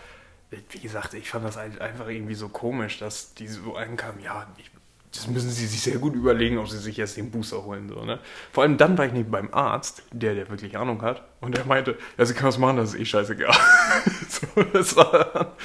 äh, 0.53 0.59
wie 0.71 0.79
gesagt, 0.79 1.15
ich 1.15 1.29
fand 1.29 1.45
das 1.45 1.57
halt 1.57 1.81
einfach 1.81 2.07
irgendwie 2.09 2.35
so 2.35 2.49
komisch, 2.49 2.99
dass 2.99 3.35
die 3.35 3.49
so 3.49 3.75
ankamen, 3.75 4.23
ja, 4.23 4.47
ich, 4.59 4.71
das 5.15 5.29
müssen 5.29 5.51
sie 5.51 5.67
sich 5.67 5.81
sehr 5.81 5.99
gut 5.99 6.15
überlegen, 6.15 6.59
ob 6.59 6.69
sie 6.69 6.79
sich 6.79 6.97
jetzt 6.97 7.17
den 7.17 7.31
Booster 7.31 7.65
holen. 7.65 7.89
So, 7.89 8.05
ne? 8.05 8.19
Vor 8.53 8.65
allem 8.65 8.77
dann 8.77 8.99
war 8.99 9.07
ich 9.07 9.13
nicht 9.13 9.31
beim 9.31 9.53
Arzt, 9.53 10.03
der, 10.13 10.35
der 10.35 10.49
wirklich 10.51 10.77
Ahnung 10.77 11.03
hat. 11.03 11.23
Und 11.41 11.57
der 11.57 11.65
meinte, 11.65 11.97
ja, 12.19 12.25
sie 12.25 12.35
können 12.35 12.49
was 12.49 12.59
machen, 12.59 12.79
das 12.79 12.95
ist 12.95 13.01
eh 13.01 13.05
scheißegal. 13.05 13.55
so, 14.29 14.63
das 14.73 14.97
war, 14.97 15.57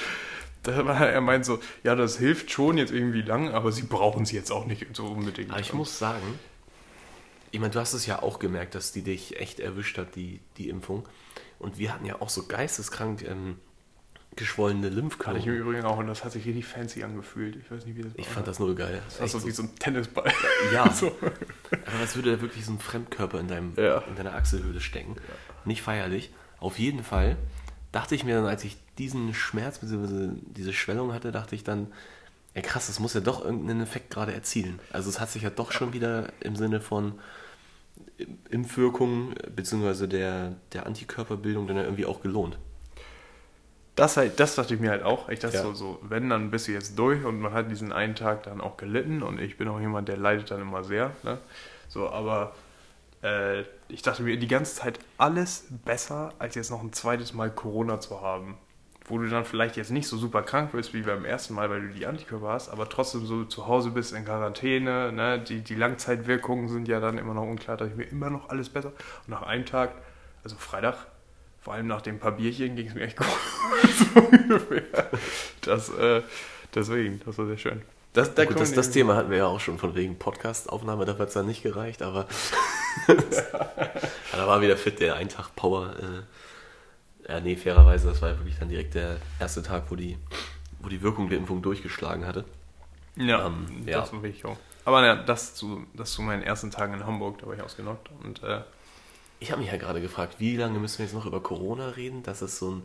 da 0.62 0.86
war, 0.86 1.08
er 1.08 1.20
meint 1.20 1.44
so, 1.44 1.58
ja, 1.82 1.94
das 1.94 2.18
hilft 2.18 2.50
schon 2.50 2.78
jetzt 2.78 2.92
irgendwie 2.92 3.22
lang, 3.22 3.48
aber 3.48 3.72
sie 3.72 3.82
brauchen 3.82 4.24
sie 4.24 4.36
jetzt 4.36 4.52
auch 4.52 4.66
nicht 4.66 4.86
so 4.94 5.06
unbedingt. 5.06 5.50
Aber 5.50 5.60
ich 5.60 5.72
muss 5.72 5.98
sagen, 5.98 6.38
ich 7.50 7.58
meine, 7.58 7.72
du 7.72 7.80
hast 7.80 7.94
es 7.94 8.06
ja 8.06 8.22
auch 8.22 8.38
gemerkt, 8.38 8.74
dass 8.74 8.92
die 8.92 9.02
dich 9.02 9.40
echt 9.40 9.58
erwischt 9.58 9.98
hat, 9.98 10.14
die, 10.14 10.40
die 10.58 10.68
Impfung. 10.68 11.08
Und 11.58 11.78
wir 11.78 11.92
hatten 11.92 12.06
ja 12.06 12.20
auch 12.20 12.28
so 12.28 12.46
geisteskrank 12.46 13.22
ähm, 13.22 13.56
geschwollene 14.40 14.82
Fand 14.82 14.90
ich 14.90 14.96
im 14.96 14.98
Lymphknoten. 15.02 15.54
Übrigen 15.54 15.84
auch 15.84 15.98
und 15.98 16.08
das 16.08 16.24
hat 16.24 16.32
sich 16.32 16.44
richtig 16.44 16.66
fancy 16.66 17.04
angefühlt. 17.04 17.54
Ich 17.56 17.70
weiß 17.70 17.86
nicht, 17.86 17.96
wie 17.96 18.02
das 18.02 18.12
Ich 18.16 18.26
war. 18.26 18.34
fand 18.34 18.48
das 18.48 18.58
nur 18.58 18.74
geil. 18.74 19.00
das 19.06 19.20
war 19.20 19.28
so 19.28 19.38
so- 19.38 19.46
wie 19.46 19.50
so 19.52 19.62
ein 19.62 19.74
Tennisball. 19.78 20.32
Ja, 20.74 20.90
so. 20.92 21.06
aber 21.70 22.00
als 22.00 22.16
würde 22.16 22.34
da 22.34 22.40
wirklich 22.42 22.64
so 22.66 22.72
ein 22.72 22.78
Fremdkörper 22.80 23.38
in, 23.38 23.46
deinem, 23.46 23.72
Ja. 23.76 23.98
in 24.08 24.16
deiner 24.16 24.34
Achselhöhle 24.34 24.80
stecken. 24.80 25.14
Nicht 25.64 25.82
feierlich. 25.82 26.32
Auf 26.58 26.78
jeden 26.78 27.04
Fall 27.04 27.36
dachte 27.92 28.14
ich 28.16 28.24
mir 28.24 28.34
dann, 28.34 28.46
als 28.46 28.64
ich 28.64 28.76
diesen 28.98 29.32
Schmerz 29.34 29.78
bzw. 29.78 30.30
diese 30.42 30.72
Schwellung 30.72 31.12
hatte, 31.12 31.30
dachte 31.32 31.54
ich 31.54 31.62
dann, 31.64 31.86
ja 32.54 32.62
krass, 32.62 32.88
das 32.88 32.98
muss 32.98 33.14
ja 33.14 33.20
doch 33.20 33.44
irgendeinen 33.44 33.80
Effekt 33.80 34.10
gerade 34.10 34.32
erzielen. 34.34 34.78
Also 34.92 35.08
es 35.08 35.20
hat 35.20 35.30
sich 35.30 35.42
ja 35.42 35.50
doch 35.50 35.70
schon 35.72 35.92
wieder 35.92 36.32
im 36.40 36.56
Sinne 36.56 36.80
von 36.80 37.14
Impfwirkung 38.50 39.34
bzw. 39.54 40.06
Der, 40.06 40.54
der 40.72 40.86
Antikörperbildung 40.86 41.66
dann 41.66 41.76
ja 41.76 41.82
irgendwie 41.84 42.06
auch 42.06 42.22
gelohnt. 42.22 42.58
Das, 44.00 44.16
halt, 44.16 44.40
das 44.40 44.54
dachte 44.54 44.74
ich 44.74 44.80
mir 44.80 44.90
halt 44.90 45.02
auch. 45.02 45.28
Ich 45.28 45.40
dachte 45.40 45.56
Ja. 45.56 45.62
so, 45.62 45.74
so, 45.74 45.98
wenn, 46.02 46.30
dann 46.30 46.50
bist 46.50 46.68
du 46.68 46.72
jetzt 46.72 46.98
durch 46.98 47.24
und 47.24 47.40
man 47.40 47.52
hat 47.52 47.70
diesen 47.70 47.92
einen 47.92 48.14
Tag 48.14 48.44
dann 48.44 48.60
auch 48.60 48.76
gelitten 48.76 49.22
und 49.22 49.38
ich 49.40 49.58
bin 49.58 49.68
auch 49.68 49.78
jemand, 49.80 50.08
der 50.08 50.16
leidet 50.16 50.50
dann 50.50 50.60
immer 50.62 50.84
sehr. 50.84 51.10
Ne? 51.22 51.38
So, 51.88 52.08
aber 52.08 52.54
äh, 53.22 53.62
ich 53.88 54.02
dachte 54.02 54.22
mir 54.22 54.38
die 54.38 54.48
ganze 54.48 54.74
Zeit 54.76 54.98
alles 55.18 55.66
besser, 55.84 56.32
als 56.38 56.54
jetzt 56.54 56.70
noch 56.70 56.82
ein 56.82 56.92
zweites 56.92 57.34
Mal 57.34 57.50
Corona 57.50 58.00
zu 58.00 58.20
haben. 58.22 58.56
wo 59.06 59.18
du 59.18 59.28
dann 59.28 59.44
vielleicht 59.44 59.76
jetzt 59.76 59.90
nicht 59.90 60.06
so 60.06 60.16
super 60.16 60.42
krank 60.42 60.72
wirst 60.72 60.94
wie 60.94 61.02
beim 61.02 61.24
ersten 61.24 61.54
Mal, 61.54 61.68
weil 61.68 61.88
du 61.88 61.92
die 61.92 62.06
Antikörper 62.06 62.50
hast, 62.50 62.68
aber 62.68 62.88
trotzdem 62.88 63.26
so 63.26 63.44
zu 63.44 63.66
Hause 63.66 63.90
bist 63.90 64.12
in 64.12 64.24
Quarantäne, 64.24 65.10
ne? 65.12 65.40
die, 65.40 65.62
die 65.62 65.74
Langzeitwirkungen 65.74 66.68
sind 66.68 66.86
ja 66.86 67.00
dann 67.00 67.18
immer 67.18 67.34
noch 67.34 67.42
unklar, 67.42 67.76
dass 67.76 67.88
ich 67.88 67.96
mir 67.96 68.04
immer 68.04 68.30
noch 68.30 68.48
alles 68.50 68.68
besser. 68.68 68.90
Und 69.26 69.28
nach 69.30 69.42
einem 69.42 69.66
Tag, 69.66 69.90
also 70.44 70.54
Freitag, 70.56 70.94
vor 71.60 71.74
allem 71.74 71.86
nach 71.86 72.02
dem 72.02 72.18
paar 72.18 72.32
Bierchen 72.32 72.76
ging 72.76 72.86
es 72.86 72.94
mir 72.94 73.02
echt 73.02 73.16
gut. 73.16 73.26
so 74.14 74.20
ungefähr. 74.20 75.10
Das, 75.62 75.90
äh, 75.90 76.22
deswegen, 76.74 77.20
das 77.24 77.38
war 77.38 77.46
sehr 77.46 77.58
schön. 77.58 77.82
Das, 78.12 78.34
da 78.34 78.44
Gut, 78.44 78.58
das, 78.58 78.72
das 78.72 78.90
Thema 78.90 79.14
hatten 79.14 79.30
wir 79.30 79.38
ja 79.38 79.46
auch 79.46 79.60
schon 79.60 79.78
von 79.78 79.94
wegen 79.94 80.18
Podcast-Aufnahme, 80.18 81.04
da 81.04 81.16
hat 81.16 81.28
es 81.28 81.34
dann 81.34 81.46
nicht 81.46 81.62
gereicht, 81.62 82.02
aber 82.02 82.26
da 84.32 84.46
war 84.48 84.60
wieder 84.62 84.76
fit, 84.76 84.98
der 84.98 85.14
Eintag 85.14 85.54
Power. 85.54 85.94
Äh, 85.96 87.32
ja, 87.32 87.40
nee, 87.40 87.54
fairerweise, 87.54 88.08
das 88.08 88.20
war 88.20 88.30
wirklich 88.30 88.58
dann 88.58 88.68
direkt 88.68 88.94
der 88.94 89.18
erste 89.38 89.62
Tag, 89.62 89.84
wo 89.90 89.94
die, 89.94 90.18
wo 90.80 90.88
die 90.88 91.02
Wirkung 91.02 91.28
der 91.28 91.38
Impfung 91.38 91.62
durchgeschlagen 91.62 92.26
hatte. 92.26 92.44
Ja, 93.14 93.46
ähm, 93.46 93.84
ja. 93.86 94.00
das 94.00 94.12
war 94.12 94.22
wirklich 94.24 94.44
auch. 94.44 94.56
Aber 94.84 95.06
ja, 95.06 95.14
das 95.14 95.54
zu, 95.54 95.86
das 95.94 96.10
zu 96.10 96.22
meinen 96.22 96.42
ersten 96.42 96.72
Tagen 96.72 96.94
in 96.94 97.06
Hamburg, 97.06 97.38
da 97.38 97.46
war 97.46 97.54
ich 97.54 97.62
ausgenockt. 97.62 98.10
Und, 98.24 98.42
äh, 98.42 98.62
ich 99.40 99.50
habe 99.50 99.60
mich 99.62 99.70
ja 99.70 99.76
gerade 99.78 100.00
gefragt, 100.00 100.36
wie 100.38 100.56
lange 100.56 100.78
müssen 100.78 100.98
wir 100.98 101.06
jetzt 101.06 101.14
noch 101.14 101.26
über 101.26 101.42
Corona 101.42 101.88
reden? 101.90 102.22
Das 102.22 102.42
ist 102.42 102.58
so 102.58 102.70
ein 102.70 102.82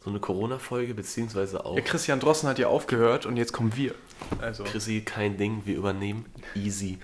so 0.00 0.10
eine 0.10 0.20
Corona-Folge, 0.20 0.94
beziehungsweise 0.94 1.64
auch. 1.64 1.76
Ja, 1.76 1.82
Christian 1.82 2.20
Drossen 2.20 2.48
hat 2.48 2.58
ja 2.58 2.68
aufgehört 2.68 3.26
und 3.26 3.36
jetzt 3.36 3.52
kommen 3.52 3.76
wir. 3.76 3.94
Also. 4.40 4.64
Chrissy, 4.64 5.00
kein 5.00 5.36
Ding, 5.36 5.62
wir 5.64 5.76
übernehmen. 5.76 6.26
Easy. 6.54 6.98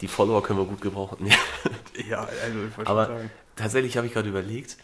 Die 0.00 0.08
Follower 0.08 0.42
können 0.42 0.58
wir 0.58 0.66
gut 0.66 0.80
gebrauchen. 0.80 1.26
ja, 2.08 2.20
also 2.20 2.64
ich 2.68 2.76
wollte 2.76 2.90
Aber 2.90 3.06
sagen. 3.06 3.30
tatsächlich 3.56 3.96
habe 3.96 4.06
ich 4.06 4.12
gerade 4.12 4.28
überlegt, 4.28 4.78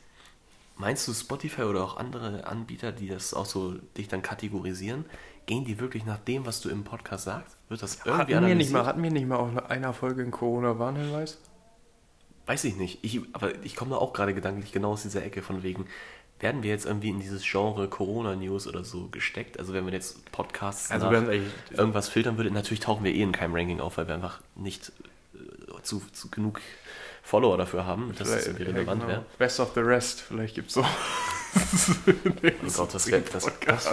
meinst 0.77 1.07
du 1.07 1.13
Spotify 1.13 1.63
oder 1.63 1.85
auch 1.85 1.97
andere 1.97 2.47
Anbieter, 2.47 2.93
die 2.93 3.09
das 3.09 3.35
auch 3.35 3.47
so 3.47 3.75
dich 3.97 4.09
dann 4.09 4.23
kategorisieren, 4.23 5.05
gehen 5.47 5.65
die 5.65 5.79
wirklich 5.79 6.05
nach 6.05 6.19
dem, 6.19 6.47
was 6.47 6.61
du 6.61 6.69
im 6.69 6.85
Podcast 6.85 7.25
sagst? 7.25 7.57
Wird 7.69 7.83
das 7.83 7.99
irgendwie 8.05 8.35
hatten 8.35 8.47
wir 8.47 8.55
nicht 8.55 8.73
mal 8.73 8.87
Hatten 8.87 9.03
wir 9.03 9.11
nicht 9.11 9.27
mal 9.27 9.37
auch 9.37 9.57
einer 9.69 9.93
Folge 9.93 10.23
in 10.23 10.31
Corona-Warnhinweis? 10.31 11.39
Weiß 12.47 12.65
ich 12.65 12.77
nicht. 12.77 12.99
Ich, 13.03 13.21
aber 13.33 13.53
ich 13.65 13.75
komme 13.77 13.93
da 13.93 13.97
auch 13.97 14.13
gerade 14.13 14.35
gedanklich 14.35 14.73
genau 14.73 14.93
aus 14.93 15.03
dieser 15.03 15.25
Ecke 15.25 15.43
von 15.43 15.63
wegen, 15.63 15.87
werden 16.41 16.63
wir 16.63 16.71
jetzt 16.71 16.85
irgendwie 16.85 17.09
in 17.09 17.21
dieses 17.21 17.43
Genre 17.43 17.89
Corona-News 17.89 18.67
oder 18.67 18.85
so 18.85 19.09
gesteckt? 19.09 19.59
Also 19.59 19.73
wenn 19.73 19.87
wir 19.87 19.93
jetzt 19.93 20.31
Podcasts 20.31 20.91
also 20.91 21.11
irgendwas 21.71 22.09
filtern 22.09 22.37
würden, 22.37 22.53
natürlich 22.53 22.81
tauchen 22.81 23.05
wir 23.05 23.15
eh 23.15 23.23
in 23.23 23.33
keinem 23.33 23.55
Ranking 23.55 23.81
auf, 23.81 23.97
weil 23.97 24.09
wir 24.09 24.15
einfach 24.15 24.41
nicht 24.55 24.93
äh, 25.35 25.83
zu, 25.83 26.03
zu 26.13 26.29
genug 26.29 26.61
Follower 27.23 27.57
dafür 27.57 27.87
haben, 27.87 28.15
dass 28.19 28.31
das 28.31 28.47
irgendwie 28.47 28.65
relevant 28.65 29.03
ja, 29.03 29.07
genau. 29.07 29.09
wäre. 29.09 29.25
Best 29.39 29.59
of 29.59 29.73
the 29.75 29.81
rest, 29.81 30.21
vielleicht 30.21 30.55
gibt 30.55 30.69
es 30.69 30.75
so. 30.75 30.83
oh 30.85 30.87
Gott, 32.77 32.95
das 32.95 33.07
wäre 33.07 33.23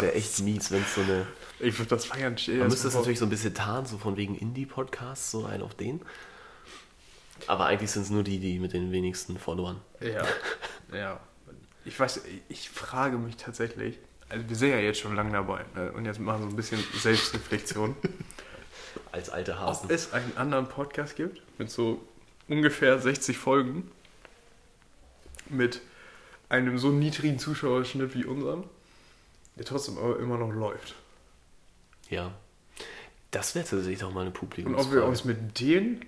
wär 0.02 0.16
echt 0.16 0.40
mies, 0.42 0.72
wenn 0.72 0.82
es 0.82 0.96
so 0.96 1.02
eine. 1.02 1.26
Ich 1.62 1.78
würde 1.80 1.90
das 1.90 2.06
feiern. 2.06 2.36
Man 2.48 2.68
müsste 2.68 2.86
das 2.86 2.96
natürlich 2.96 3.20
so 3.20 3.26
ein 3.26 3.30
bisschen 3.30 3.54
tarnen, 3.54 3.86
so 3.86 3.98
von 3.98 4.18
wegen 4.18 4.36
Indie-Podcasts, 4.36 5.32
so 5.32 5.46
ein 5.46 5.62
auf 5.62 5.76
den. 5.76 6.02
Aber 7.48 7.66
eigentlich 7.66 7.92
sind 7.92 8.04
es 8.04 8.10
nur 8.10 8.24
die, 8.24 8.40
die 8.40 8.60
mit 8.60 8.74
den 8.74 8.92
wenigsten 8.92 9.38
Followern. 9.38 9.82
Ja, 10.00 10.24
ja 10.94 11.20
ich 11.86 12.00
weiß, 12.00 12.22
ich 12.50 12.70
frage 12.70 13.18
mich 13.18 13.38
tatsächlich, 13.38 13.98
also 14.30 14.48
wir 14.48 14.56
sind 14.56 14.70
ja 14.70 14.78
jetzt 14.78 15.00
schon 15.00 15.16
lange 15.16 15.32
dabei 15.32 15.66
ne? 15.76 15.92
und 15.92 16.06
jetzt 16.06 16.20
machen 16.20 16.42
wir 16.42 16.46
so 16.46 16.54
ein 16.54 16.56
bisschen 16.56 16.84
Selbstreflexion. 16.94 17.96
Als 19.12 19.30
alte 19.30 19.60
Hasen. 19.60 19.86
Ob 19.86 19.92
es 19.92 20.14
einen 20.14 20.38
anderen 20.38 20.68
Podcast 20.68 21.16
gibt 21.16 21.42
mit 21.58 21.70
so 21.70 22.02
ungefähr 22.48 23.00
60 23.00 23.38
Folgen 23.38 23.90
mit 25.50 25.82
einem 26.50 26.78
so 26.78 26.90
niedrigen 26.90 27.40
Zuschauerschnitt 27.40 28.16
wie 28.16 28.26
unserem, 28.26 28.64
der 29.58 29.66
trotzdem 29.66 29.98
aber 29.98 30.20
immer 30.20 30.38
noch 30.38 30.52
läuft. 30.52 30.96
Ja. 32.10 32.34
Das 33.32 33.56
wäre 33.56 33.66
tatsächlich 33.66 34.00
doch 34.00 34.14
mal 34.14 34.22
eine 34.22 34.32
Publikum. 34.32 34.74
Und 34.74 34.80
ob 34.80 34.92
wir 34.92 35.06
uns 35.06 35.24
mit 35.24 35.60
denen 35.60 36.06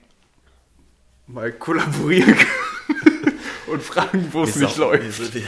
mal 1.28 1.52
kollaborieren 1.52 2.36
können 2.36 3.40
und 3.68 3.84
fragen, 3.84 4.28
wo 4.32 4.44
es 4.44 4.56
nicht 4.56 4.78
läuft. 4.78 5.34
Wir, 5.34 5.44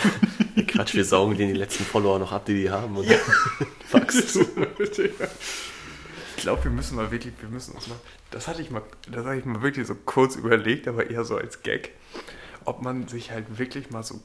wir, 0.55 0.65
Quatsch, 0.67 0.95
wir 0.95 1.05
saugen 1.05 1.37
denen 1.37 1.53
die 1.53 1.59
letzten 1.59 1.83
Follower 1.83 2.19
noch 2.19 2.31
ab, 2.31 2.45
die 2.45 2.55
die 2.55 2.69
haben 2.69 2.95
und 2.97 3.05
ja. 3.05 3.17
wachst 3.91 4.37
Ich 4.97 5.11
glaube, 6.37 6.63
wir 6.63 6.71
müssen 6.71 6.95
mal 6.95 7.11
wirklich, 7.11 7.33
wir 7.39 7.49
müssen 7.49 7.75
uns 7.75 7.87
mal, 7.87 7.97
das 8.31 8.47
hatte 8.47 8.61
ich 8.61 8.71
mal, 8.71 8.83
das 9.09 9.25
hatte 9.25 9.37
ich 9.37 9.45
mal 9.45 9.61
wirklich 9.61 9.87
so 9.87 9.95
kurz 9.95 10.35
überlegt, 10.35 10.87
aber 10.87 11.09
eher 11.09 11.25
so 11.25 11.37
als 11.37 11.61
Gag, 11.61 11.91
ob 12.65 12.81
man 12.81 13.07
sich 13.07 13.31
halt 13.31 13.57
wirklich 13.57 13.89
mal 13.91 14.03
so 14.03 14.21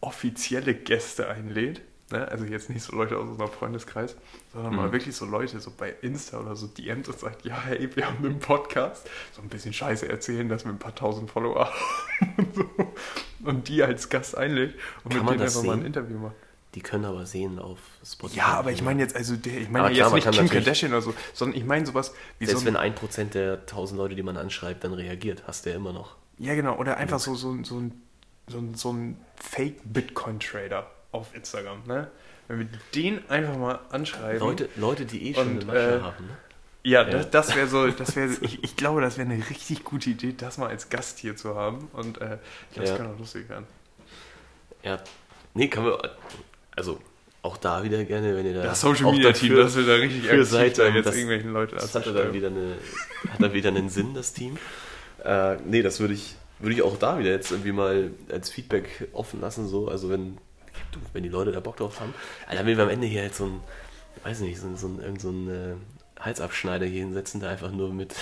offizielle 0.00 0.74
Gäste 0.74 1.28
einlädt 1.28 1.80
Ne? 2.12 2.28
Also 2.28 2.44
jetzt 2.44 2.68
nicht 2.68 2.82
so 2.82 2.94
Leute 2.94 3.18
aus 3.18 3.26
unserem 3.26 3.50
Freundeskreis, 3.50 4.16
sondern 4.52 4.72
mhm. 4.72 4.78
mal 4.78 4.92
wirklich 4.92 5.16
so 5.16 5.24
Leute 5.24 5.58
so 5.60 5.72
bei 5.76 5.94
Insta 6.02 6.38
oder 6.38 6.54
so 6.54 6.66
DMs 6.66 7.08
und 7.08 7.18
sagt, 7.18 7.44
ja, 7.46 7.58
hey, 7.64 7.88
wir 7.96 8.06
haben 8.06 8.24
einen 8.24 8.38
Podcast. 8.38 9.08
So 9.32 9.40
ein 9.40 9.48
bisschen 9.48 9.72
Scheiße 9.72 10.06
erzählen, 10.08 10.46
dass 10.48 10.64
wir 10.64 10.72
ein 10.72 10.78
paar 10.78 10.94
tausend 10.94 11.30
Follower 11.30 11.72
haben 12.20 12.34
und, 12.36 12.54
so. 12.54 12.64
und 13.44 13.68
die 13.68 13.82
als 13.82 14.10
Gast 14.10 14.36
einlädt 14.36 14.74
und 15.04 15.14
Kann 15.14 15.24
mit 15.24 15.30
denen 15.30 15.42
einfach 15.42 15.60
sehen? 15.60 15.66
mal 15.66 15.76
ein 15.78 15.86
Interview 15.86 16.18
machen. 16.18 16.34
Die 16.74 16.80
können 16.80 17.06
aber 17.06 17.24
sehen 17.24 17.58
auf 17.58 17.78
Spotify. 18.04 18.38
Ja, 18.38 18.46
aber 18.58 18.72
ich 18.72 18.82
meine 18.82 19.00
jetzt, 19.02 19.16
also 19.16 19.36
der, 19.36 19.58
ich 19.58 19.70
meine 19.70 19.90
jetzt 19.90 20.12
nicht 20.12 20.30
Kim 20.30 20.48
Kardashian 20.48 20.92
oder 20.92 21.02
so, 21.02 21.14
sondern 21.32 21.58
ich 21.58 21.64
meine 21.66 21.86
sowas 21.86 22.14
wie 22.38 22.46
Selbst 22.46 22.60
so 22.60 22.66
wenn 22.66 22.76
ein 22.76 22.94
Prozent 22.94 23.34
der 23.34 23.64
tausend 23.66 23.98
Leute, 23.98 24.14
die 24.14 24.22
man 24.22 24.36
anschreibt, 24.36 24.84
dann 24.84 24.92
reagiert, 24.92 25.44
hast 25.46 25.64
du 25.64 25.70
ja 25.70 25.76
immer 25.76 25.92
noch. 25.92 26.16
Ja, 26.38 26.54
genau. 26.54 26.76
Oder 26.76 26.98
einfach 26.98 27.18
so, 27.18 27.34
so, 27.34 27.62
so, 27.62 27.78
ein, 27.78 28.02
so, 28.48 28.58
ein, 28.58 28.74
so 28.74 28.92
ein 28.92 29.18
Fake-Bitcoin-Trader 29.36 30.90
auf 31.12 31.34
Instagram, 31.34 31.82
ne? 31.86 32.10
Wenn 32.48 32.58
wir 32.58 32.68
den 32.94 33.30
einfach 33.30 33.56
mal 33.56 33.78
anschreiben. 33.90 34.40
Leute, 34.40 34.68
Leute 34.76 35.06
die 35.06 35.30
eh 35.30 35.34
schon 35.34 35.48
und, 35.48 35.56
eine 35.56 35.64
Masche 35.64 35.98
äh, 35.98 36.00
haben, 36.00 36.26
ne? 36.26 36.36
Ja, 36.84 37.02
ja, 37.02 37.10
das, 37.10 37.30
das 37.30 37.54
wäre 37.54 37.68
so, 37.68 37.88
das 37.88 38.16
wäre, 38.16 38.30
ich, 38.40 38.64
ich, 38.64 38.76
glaube, 38.76 39.00
das 39.00 39.16
wäre 39.16 39.30
eine 39.30 39.48
richtig 39.48 39.84
gute 39.84 40.10
Idee, 40.10 40.34
das 40.36 40.58
mal 40.58 40.68
als 40.68 40.88
Gast 40.88 41.18
hier 41.18 41.36
zu 41.36 41.54
haben. 41.54 41.88
Und 41.92 42.20
äh, 42.20 42.38
ich 42.68 42.74
glaube, 42.74 42.88
das 42.88 42.98
kann 42.98 43.14
auch 43.14 43.18
lustig 43.18 43.48
werden. 43.48 43.66
Ja, 44.82 44.98
nee, 45.54 45.68
kann 45.68 45.84
man, 45.84 45.94
also 46.74 46.98
auch 47.42 47.56
da 47.56 47.82
wieder 47.82 48.04
gerne, 48.04 48.36
wenn 48.36 48.46
ihr 48.46 48.54
da. 48.54 48.62
Das 48.62 48.80
Social 48.80 49.12
Media 49.12 49.32
Team, 49.32 49.56
das 49.56 49.76
wir 49.76 49.86
da 49.86 49.94
richtig 49.94 50.28
aktiv 50.28 50.48
seid, 50.48 50.78
da 50.78 50.88
jetzt 50.88 51.06
das, 51.06 51.14
irgendwelchen 51.14 51.52
Leute 51.52 51.76
Das 51.76 51.94
hat 51.94 52.06
dann 52.06 52.32
wieder, 52.32 52.48
eine, 52.48 52.76
hat 53.28 53.40
dann 53.40 53.52
wieder 53.52 53.68
einen 53.68 53.88
Sinn, 53.88 54.14
das 54.14 54.32
Team. 54.32 54.58
Äh, 55.24 55.56
nee, 55.64 55.82
das 55.82 56.00
würde 56.00 56.14
ich, 56.14 56.36
würde 56.58 56.74
ich 56.74 56.82
auch 56.82 56.96
da 56.96 57.18
wieder 57.18 57.30
jetzt 57.30 57.50
irgendwie 57.50 57.72
mal 57.72 58.10
als 58.30 58.50
Feedback 58.50 59.08
offen 59.12 59.40
lassen, 59.40 59.68
so. 59.68 59.88
Also 59.88 60.08
wenn 60.08 60.38
du, 60.92 60.98
wenn 61.12 61.22
die 61.22 61.28
Leute 61.28 61.52
da 61.52 61.60
Bock 61.60 61.76
drauf 61.76 62.00
haben. 62.00 62.14
Alter, 62.46 62.66
wenn 62.66 62.76
wir 62.76 62.84
am 62.84 62.90
Ende 62.90 63.06
hier 63.06 63.22
jetzt 63.22 63.38
so 63.38 63.46
ein, 63.46 63.60
weiß 64.24 64.40
nicht, 64.40 64.58
so, 64.58 64.74
so, 64.76 64.88
irgend 65.00 65.20
so 65.20 65.30
ein 65.30 65.48
äh, 65.48 65.74
Halsabschneider 66.20 66.86
hier 66.86 67.02
hinsetzen, 67.02 67.40
der 67.40 67.50
einfach 67.50 67.70
nur 67.70 67.92
mit. 67.92 68.14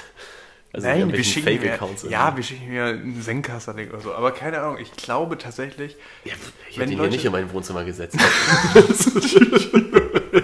Also 0.73 0.87
Nein, 0.87 1.13
wir 1.13 1.25
schicken 1.25 1.61
mir, 1.61 1.79
ja, 2.09 2.37
wir 2.37 2.45
schicken 2.45 2.69
mir 2.69 2.85
einen 2.85 3.21
Senkaster 3.21 3.75
oder 3.75 4.01
so. 4.01 4.15
Aber 4.15 4.31
keine 4.31 4.61
Ahnung, 4.61 4.79
ich 4.79 4.93
glaube 4.93 5.37
tatsächlich. 5.37 5.97
Ja, 6.25 6.35
ich 6.71 6.79
hätte 6.79 6.93
ihn 6.93 6.99
Leute, 6.99 7.11
hier 7.11 7.17
nicht 7.17 7.25
in 7.25 7.33
mein 7.33 7.53
Wohnzimmer 7.53 7.83
gesetzt. 7.83 8.17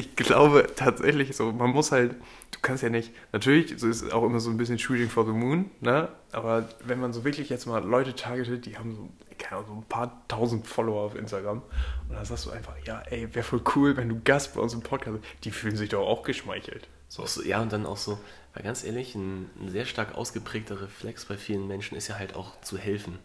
ich 0.00 0.16
glaube 0.16 0.66
tatsächlich 0.76 1.36
so, 1.36 1.52
man 1.52 1.70
muss 1.70 1.92
halt, 1.92 2.12
du 2.50 2.58
kannst 2.62 2.82
ja 2.82 2.88
nicht, 2.88 3.12
natürlich, 3.32 3.78
so 3.78 3.88
ist 3.88 4.12
auch 4.12 4.24
immer 4.24 4.40
so 4.40 4.50
ein 4.50 4.56
bisschen 4.56 4.78
Shooting 4.78 5.08
for 5.08 5.24
the 5.24 5.32
Moon, 5.32 5.70
ne? 5.80 6.08
Aber 6.32 6.68
wenn 6.84 7.00
man 7.00 7.12
so 7.12 7.24
wirklich 7.24 7.48
jetzt 7.48 7.66
mal 7.66 7.84
Leute 7.84 8.14
targetet, 8.14 8.66
die 8.66 8.76
haben 8.78 8.94
so 8.94 9.08
keine 9.40 9.62
Ahnung, 9.62 9.66
so 9.68 9.74
ein 9.80 9.88
paar 9.88 10.22
tausend 10.28 10.66
Follower 10.66 11.02
auf 11.02 11.16
Instagram. 11.16 11.62
Und 12.08 12.14
dann 12.14 12.24
sagst 12.24 12.46
du 12.46 12.50
einfach, 12.50 12.74
ja, 12.84 13.02
ey, 13.10 13.34
wäre 13.34 13.44
voll 13.44 13.62
cool, 13.74 13.96
wenn 13.96 14.08
du 14.08 14.20
Gast 14.22 14.54
bei 14.54 14.60
uns 14.60 14.74
im 14.74 14.82
Podcast 14.82 15.20
bist. 15.20 15.44
Die 15.44 15.50
fühlen 15.50 15.76
sich 15.76 15.88
doch 15.88 16.06
auch 16.06 16.22
geschmeichelt. 16.22 16.88
So. 17.08 17.26
so 17.26 17.42
ja, 17.42 17.60
und 17.60 17.72
dann 17.72 17.86
auch 17.86 17.96
so, 17.96 18.18
weil 18.54 18.62
ganz 18.62 18.84
ehrlich, 18.84 19.14
ein, 19.14 19.50
ein 19.60 19.70
sehr 19.70 19.86
stark 19.86 20.14
ausgeprägter 20.14 20.80
Reflex 20.80 21.24
bei 21.24 21.36
vielen 21.36 21.66
Menschen 21.66 21.96
ist 21.96 22.08
ja 22.08 22.18
halt 22.18 22.36
auch 22.36 22.60
zu 22.60 22.78
helfen. 22.78 23.18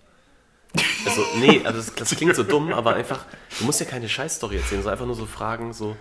Also, 1.06 1.24
nee, 1.40 1.62
also 1.64 1.78
das, 1.80 1.94
das, 1.96 2.16
klingt 2.16 2.36
so 2.36 2.44
dumm, 2.44 2.74
aber 2.74 2.96
einfach, 2.96 3.26
du 3.60 3.66
musst 3.66 3.80
ja 3.80 3.86
keine 3.86 4.10
Scheißstory 4.10 4.58
erzählen, 4.58 4.82
sondern 4.82 4.94
einfach 4.94 5.06
nur 5.06 5.16
so 5.16 5.26
fragen, 5.26 5.74
so, 5.74 5.96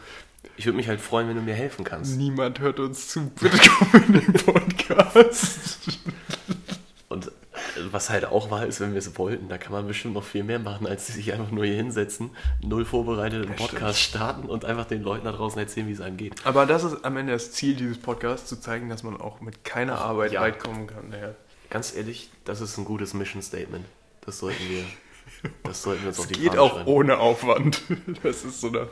ich 0.56 0.66
würde 0.66 0.76
mich 0.76 0.88
halt 0.88 1.00
freuen, 1.00 1.28
wenn 1.28 1.36
du 1.36 1.42
mir 1.42 1.54
helfen 1.54 1.84
kannst. 1.84 2.16
Niemand 2.16 2.60
hört 2.60 2.80
uns 2.80 3.08
zu, 3.08 3.30
bitte 3.30 3.58
komm 3.58 4.04
in 4.04 4.12
den 4.12 4.32
Podcast. 4.32 5.78
Und 7.08 7.30
was 7.90 8.10
halt 8.10 8.24
auch 8.24 8.50
wahr 8.50 8.66
ist, 8.66 8.80
wenn 8.80 8.92
wir 8.92 8.98
es 8.98 9.18
wollten, 9.18 9.48
da 9.48 9.58
kann 9.58 9.72
man 9.72 9.86
bestimmt 9.86 10.14
noch 10.14 10.24
viel 10.24 10.44
mehr 10.44 10.58
machen, 10.58 10.86
als 10.86 11.08
sich 11.08 11.32
einfach 11.32 11.50
nur 11.50 11.64
hier 11.64 11.76
hinsetzen, 11.76 12.30
null 12.60 12.84
vorbereitet 12.84 13.46
einen 13.46 13.56
Podcast 13.56 14.00
starten 14.00 14.48
und 14.48 14.64
einfach 14.64 14.86
den 14.86 15.02
Leuten 15.02 15.24
da 15.24 15.32
draußen 15.32 15.58
erzählen, 15.58 15.88
wie 15.88 15.92
es 15.92 16.00
einem 16.00 16.16
geht. 16.16 16.34
Aber 16.46 16.66
das 16.66 16.84
ist 16.84 17.04
am 17.04 17.16
Ende 17.16 17.32
das 17.32 17.52
Ziel 17.52 17.74
dieses 17.74 17.98
Podcasts, 17.98 18.48
zu 18.48 18.60
zeigen, 18.60 18.88
dass 18.88 19.02
man 19.02 19.20
auch 19.20 19.40
mit 19.40 19.64
keiner 19.64 19.98
Arbeit 19.98 20.32
ja. 20.32 20.40
weit 20.40 20.58
kommen 20.58 20.86
kann. 20.86 21.12
Ja. 21.12 21.34
Ganz 21.70 21.94
ehrlich, 21.94 22.30
das 22.44 22.60
ist 22.60 22.78
ein 22.78 22.84
gutes 22.84 23.14
Mission 23.14 23.42
Statement. 23.42 23.84
Das 24.24 24.38
sollten 24.38 24.68
wir, 24.68 24.84
das 25.62 25.82
sollten 25.82 26.02
wir 26.02 26.08
uns 26.08 26.18
auf 26.18 26.26
die 26.26 26.40
geht 26.40 26.56
auch 26.56 26.74
schreiben. 26.74 26.88
ohne 26.88 27.18
Aufwand. 27.18 27.82
Das 28.22 28.44
ist 28.44 28.60
so 28.60 28.68
eine. 28.68 28.88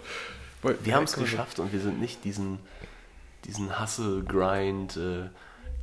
Wir 0.82 0.94
haben 0.94 1.04
es 1.04 1.14
geschafft 1.14 1.58
und 1.58 1.72
wir 1.72 1.80
sind 1.80 2.00
nicht 2.00 2.24
diesen, 2.24 2.58
diesen 3.44 3.78
Hasse-Grind. 3.78 4.96
Äh, 4.96 5.28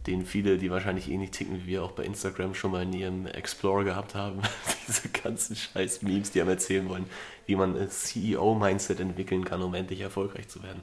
den 0.08 0.26
viele, 0.26 0.58
die 0.58 0.72
wahrscheinlich 0.72 1.10
ähnlich 1.10 1.32
ticken 1.32 1.62
wie 1.64 1.68
wir, 1.68 1.84
auch 1.84 1.92
bei 1.92 2.04
Instagram 2.04 2.56
schon 2.56 2.72
mal 2.72 2.84
in 2.84 2.94
ihrem 2.94 3.28
Explorer 3.28 3.84
gehabt 3.84 4.16
haben. 4.16 4.42
Diese 4.88 5.10
ganzen 5.10 5.56
scheiß 5.56 6.02
Memes, 6.02 6.32
die 6.32 6.42
einem 6.42 6.50
erzählen 6.50 6.88
wollen, 6.90 7.06
wie 7.46 7.56
man 7.56 7.78
ein 7.78 7.90
CEO-Mindset 7.90 9.00
entwickeln 9.00 9.46
kann, 9.46 9.62
um 9.62 9.74
endlich 9.74 10.02
erfolgreich 10.02 10.48
zu 10.48 10.64
werden. 10.64 10.82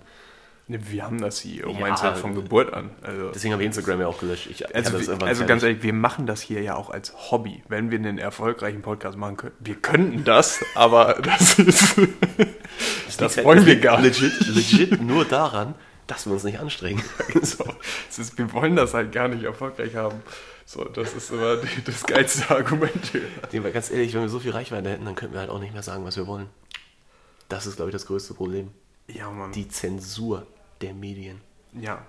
Wir 0.68 1.04
haben 1.04 1.20
das 1.20 1.37
CEO-Mindset 1.37 2.04
Ja, 2.04 2.14
von 2.14 2.35
Geburt 2.35 2.73
an. 2.73 2.90
Also, 3.00 3.30
Deswegen 3.30 3.52
habe 3.52 3.62
ich 3.62 3.66
Instagram 3.68 4.00
ja 4.00 4.08
auch 4.08 4.18
gelöscht. 4.18 4.49
Ich, 4.50 4.62
ich 4.62 4.75
also, 4.75 4.99
das 4.99 5.06
irgendwann 5.06 5.28
also 5.28 5.46
ganz 5.46 5.62
ehrlich, 5.62 5.85
wir 5.85 5.92
machen 5.92 6.26
das 6.26 6.40
hier 6.40 6.61
ja 6.61 6.75
auch 6.75 6.90
als 6.90 7.30
Hobby. 7.30 7.62
Wenn 7.68 7.92
wir 7.92 7.99
einen 7.99 8.18
erfolgreichen 8.18 8.82
Podcast 8.82 9.16
machen 9.16 9.37
könnten, 9.37 9.64
wir 9.64 9.76
könnten 9.76 10.25
das, 10.25 10.64
aber 10.75 11.14
das 11.23 11.61
ist. 11.61 11.96
das 13.16 13.44
wollen 13.44 13.58
halt 13.58 13.66
wir 13.68 13.80
gar 13.80 14.00
nicht. 14.00 14.20
Legit, 14.20 14.49
legit 14.49 15.02
nur 15.02 15.25
daran, 15.25 15.76
dass 16.08 16.26
wir 16.26 16.32
uns 16.32 16.42
nicht 16.42 16.58
anstrengen. 16.58 17.02
So, 17.42 17.64
es 18.11 18.18
ist, 18.18 18.37
wir 18.37 18.52
wollen 18.52 18.75
das 18.75 18.92
halt 18.92 19.12
gar 19.12 19.28
nicht 19.28 19.44
erfolgreich 19.44 19.94
haben. 19.94 20.20
So, 20.64 20.82
das 20.85 21.14
ist 21.14 21.30
immer 21.30 21.58
die, 21.58 21.85
das 21.85 22.02
geilste 22.02 22.50
Argument 22.50 23.12
hier. 23.12 23.23
Nee, 23.52 23.70
ganz 23.70 23.92
ehrlich, 23.92 24.12
wenn 24.14 24.23
wir 24.23 24.28
so 24.28 24.40
viel 24.40 24.50
Reichweite 24.50 24.90
hätten, 24.90 25.04
dann 25.04 25.14
könnten 25.14 25.35
wir 25.35 25.40
halt 25.40 25.50
auch 25.50 25.61
nicht 25.61 25.75
mehr 25.75 25.85
sagen, 25.85 26.04
was 26.04 26.16
wir 26.16 26.26
wollen. 26.26 26.49
Das 27.49 27.66
ist, 27.68 27.76
glaube 27.76 27.90
ich, 27.90 27.92
das 27.92 28.06
größte 28.06 28.35
Problem. 28.35 28.70
Ja, 29.06 29.30
Mann. 29.30 29.52
Die 29.52 29.68
Zensur 29.68 30.44
der 30.80 30.95
Medien. 30.95 31.40
ja. 31.73 32.04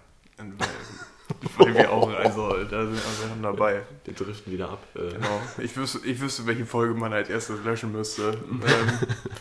Weil 1.57 1.73
wir 1.73 1.91
auch, 1.91 2.09
also 2.13 2.63
da 2.63 2.85
sind 2.85 2.93
wir 2.93 3.27
schon 3.29 3.41
dabei. 3.43 3.81
Wir 4.05 4.13
driften 4.13 4.53
wieder 4.53 4.69
ab. 4.69 4.83
Äh, 4.95 5.09
Genau. 5.13 5.41
Ich 5.57 5.75
wüsste, 5.75 5.99
ich 6.07 6.21
wüsste, 6.21 6.45
welche 6.45 6.65
Folge 6.65 6.93
man 6.93 7.11
als 7.11 7.29
erstes 7.29 7.63
löschen 7.63 7.91
müsste, 7.91 8.37
ähm, 8.49 8.61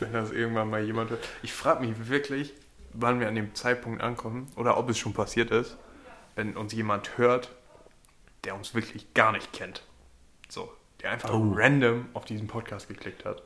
wenn 0.00 0.12
das 0.12 0.30
irgendwann 0.32 0.68
mal 0.70 0.82
jemand 0.82 1.10
hört. 1.10 1.22
Ich 1.42 1.52
frage 1.52 1.86
mich 1.86 2.08
wirklich, 2.08 2.54
wann 2.92 3.20
wir 3.20 3.28
an 3.28 3.34
dem 3.36 3.54
Zeitpunkt 3.54 4.02
ankommen 4.02 4.50
oder 4.56 4.76
ob 4.78 4.88
es 4.90 4.98
schon 4.98 5.12
passiert 5.12 5.50
ist, 5.50 5.76
wenn 6.34 6.56
uns 6.56 6.72
jemand 6.72 7.18
hört, 7.18 7.54
der 8.44 8.54
uns 8.56 8.74
wirklich 8.74 9.12
gar 9.14 9.32
nicht 9.32 9.52
kennt. 9.52 9.82
So, 10.48 10.72
der 11.02 11.10
einfach 11.12 11.30
Oh. 11.32 11.52
random 11.54 12.06
auf 12.14 12.24
diesen 12.24 12.46
Podcast 12.48 12.88
geklickt 12.88 13.24
hat. 13.24 13.42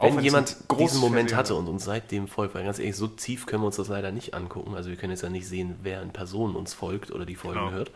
Auch 0.00 0.16
Wenn 0.16 0.24
jemand 0.24 0.56
diesen 0.78 0.98
Moment 0.98 1.34
hatte 1.36 1.54
und 1.54 1.68
uns 1.68 1.84
seitdem 1.84 2.26
folgt, 2.26 2.54
weil 2.54 2.64
ganz 2.64 2.78
ehrlich, 2.78 2.96
so 2.96 3.06
tief 3.06 3.44
können 3.44 3.62
wir 3.62 3.66
uns 3.66 3.76
das 3.76 3.88
leider 3.88 4.10
nicht 4.12 4.32
angucken. 4.34 4.74
Also 4.74 4.88
wir 4.88 4.96
können 4.96 5.12
jetzt 5.12 5.22
ja 5.22 5.28
nicht 5.28 5.46
sehen, 5.46 5.76
wer 5.82 6.00
in 6.02 6.10
Person 6.10 6.56
uns 6.56 6.72
folgt 6.72 7.10
oder 7.12 7.26
die 7.26 7.34
Folgen 7.36 7.58
Genau. 7.60 7.70
hört. 7.72 7.90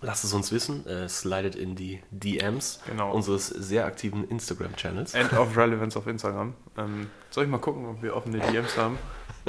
Lasst 0.00 0.24
es 0.24 0.32
uns 0.32 0.50
wissen. 0.52 0.86
Äh, 0.86 1.08
slidet 1.08 1.54
in 1.54 1.74
die 1.76 2.00
DMs 2.10 2.80
Genau. 2.86 3.12
unseres 3.12 3.46
sehr 3.48 3.84
aktiven 3.86 4.28
Instagram-Channels. 4.28 5.14
End 5.14 5.32
of 5.34 5.56
Relevance 5.56 5.96
auf 5.98 6.06
Instagram. 6.08 6.54
Ähm, 6.76 7.08
soll 7.30 7.44
ich 7.44 7.50
mal 7.50 7.58
gucken, 7.58 7.86
ob 7.86 8.02
wir 8.02 8.16
offene 8.16 8.38
DMs 8.40 8.76
haben? 8.76 8.98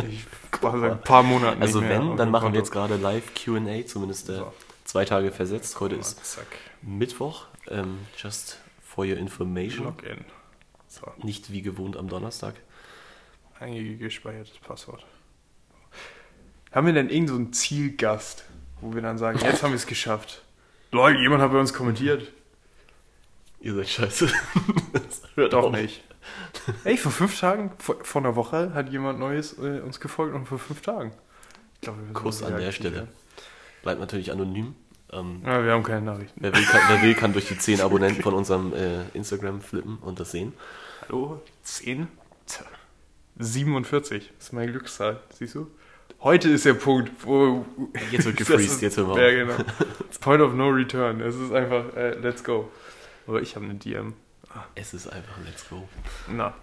Ich 0.07 0.25
war 0.61 0.79
seit 0.79 0.91
ein 0.91 1.01
paar 1.01 1.23
Monaten 1.23 1.61
Also 1.61 1.79
nicht 1.79 1.89
mehr 1.89 1.99
wenn, 1.99 2.15
dann 2.17 2.29
machen 2.31 2.53
wir 2.53 2.59
jetzt 2.59 2.71
Konto. 2.71 2.87
gerade 2.89 3.01
live 3.01 3.23
Q&A, 3.43 3.85
zumindest 3.87 4.29
äh, 4.29 4.35
So. 4.37 4.53
zwei 4.85 5.05
Tage 5.05 5.31
versetzt. 5.31 5.79
Heute 5.79 5.95
ist 5.95 6.23
Zack. 6.23 6.45
Mittwoch. 6.83 7.45
Ähm, 7.69 7.99
just 8.17 8.59
for 8.83 9.03
your 9.05 9.17
information. 9.17 9.85
Login. 9.85 10.25
So, 10.99 11.11
Nicht 11.25 11.51
wie 11.51 11.61
gewohnt 11.61 11.97
am 11.97 12.07
Donnerstag. 12.09 12.55
eingespeichertes 13.59 14.57
Passwort. 14.59 15.05
Haben 16.71 16.87
wir 16.87 16.93
denn 16.93 17.09
irgendeinen 17.09 17.27
so 17.27 17.35
einen 17.35 17.53
Zielgast, 17.53 18.43
wo 18.81 18.93
wir 18.93 19.01
dann 19.01 19.17
sagen, 19.17 19.39
jetzt 19.39 19.63
haben 19.63 19.71
wir 19.71 19.75
es 19.77 19.87
geschafft? 19.87 20.43
Leute, 20.91 21.19
jemand 21.19 21.41
hat 21.41 21.51
bei 21.51 21.59
uns 21.59 21.73
kommentiert. 21.73 22.31
Ihr 23.61 23.75
seid 23.75 23.89
scheiße. 23.89 24.31
Das 24.93 25.21
hört 25.35 25.53
Doch 25.53 25.65
auf. 25.65 25.71
nicht. 25.71 26.03
Ey, 26.83 26.97
vor 26.97 27.11
fünf 27.11 27.39
Tagen, 27.39 27.71
vor, 27.79 27.97
vor 28.03 28.21
einer 28.21 28.35
Woche 28.35 28.73
hat 28.73 28.89
jemand 28.89 29.19
Neues 29.19 29.57
äh, 29.57 29.79
uns 29.81 29.99
gefolgt 29.99 30.35
und 30.35 30.45
vor 30.45 30.59
fünf 30.59 30.81
Tagen. 30.81 31.11
Ich 31.75 31.81
glaube, 31.81 31.99
wir 31.99 32.05
sind 32.05 32.13
Kuss 32.13 32.43
an 32.43 32.57
der 32.57 32.71
Stelle. 32.71 33.07
Bleibt 33.81 33.99
natürlich 33.99 34.31
anonym. 34.31 34.75
Ähm, 35.11 35.41
Ja, 35.45 35.63
wir 35.63 35.71
haben 35.71 35.83
keine 35.83 36.01
Nachrichten. 36.01 36.39
wer, 36.41 36.53
will, 36.53 36.63
kann, 36.63 36.81
wer 36.87 37.01
will, 37.01 37.15
kann 37.15 37.33
durch 37.33 37.47
die 37.47 37.57
10 37.57 37.81
Abonnenten 37.81 38.21
von 38.21 38.33
unserem 38.35 38.73
äh, 38.73 39.03
Instagram 39.13 39.59
flippen 39.61 39.97
und 39.97 40.19
das 40.19 40.31
sehen. 40.31 40.53
Hallo? 41.09 41.41
10? 41.63 42.07
Tja, 42.45 42.65
47 43.39 44.31
ist 44.37 44.53
meine 44.53 44.71
Glückszahl, 44.71 45.19
siehst 45.33 45.55
du? 45.55 45.65
Heute 46.19 46.49
ist 46.49 46.65
der 46.65 46.75
Punkt, 46.75 47.11
wo. 47.25 47.65
Jetzt 48.11 48.25
wird 48.25 48.39
Das 48.39 48.47
gefreezed, 48.47 48.81
jetzt 48.83 48.97
hören 48.97 49.07
wir 49.07 49.13
auf. 49.13 49.19
Ja, 49.19 49.31
genau. 49.31 49.55
Point 50.19 50.41
of 50.43 50.53
no 50.53 50.69
return. 50.69 51.21
Es 51.21 51.35
ist 51.35 51.51
einfach, 51.51 51.95
äh, 51.95 52.11
let's 52.19 52.43
go. 52.43 52.69
Aber 53.25 53.41
ich 53.41 53.55
habe 53.55 53.65
eine 53.65 53.73
DM. 53.75 54.13
Es 54.75 54.93
ist 54.93 55.07
einfach 55.07 55.33
Let's 55.45 55.67
Go. 55.69 55.87
Na. 56.27 56.53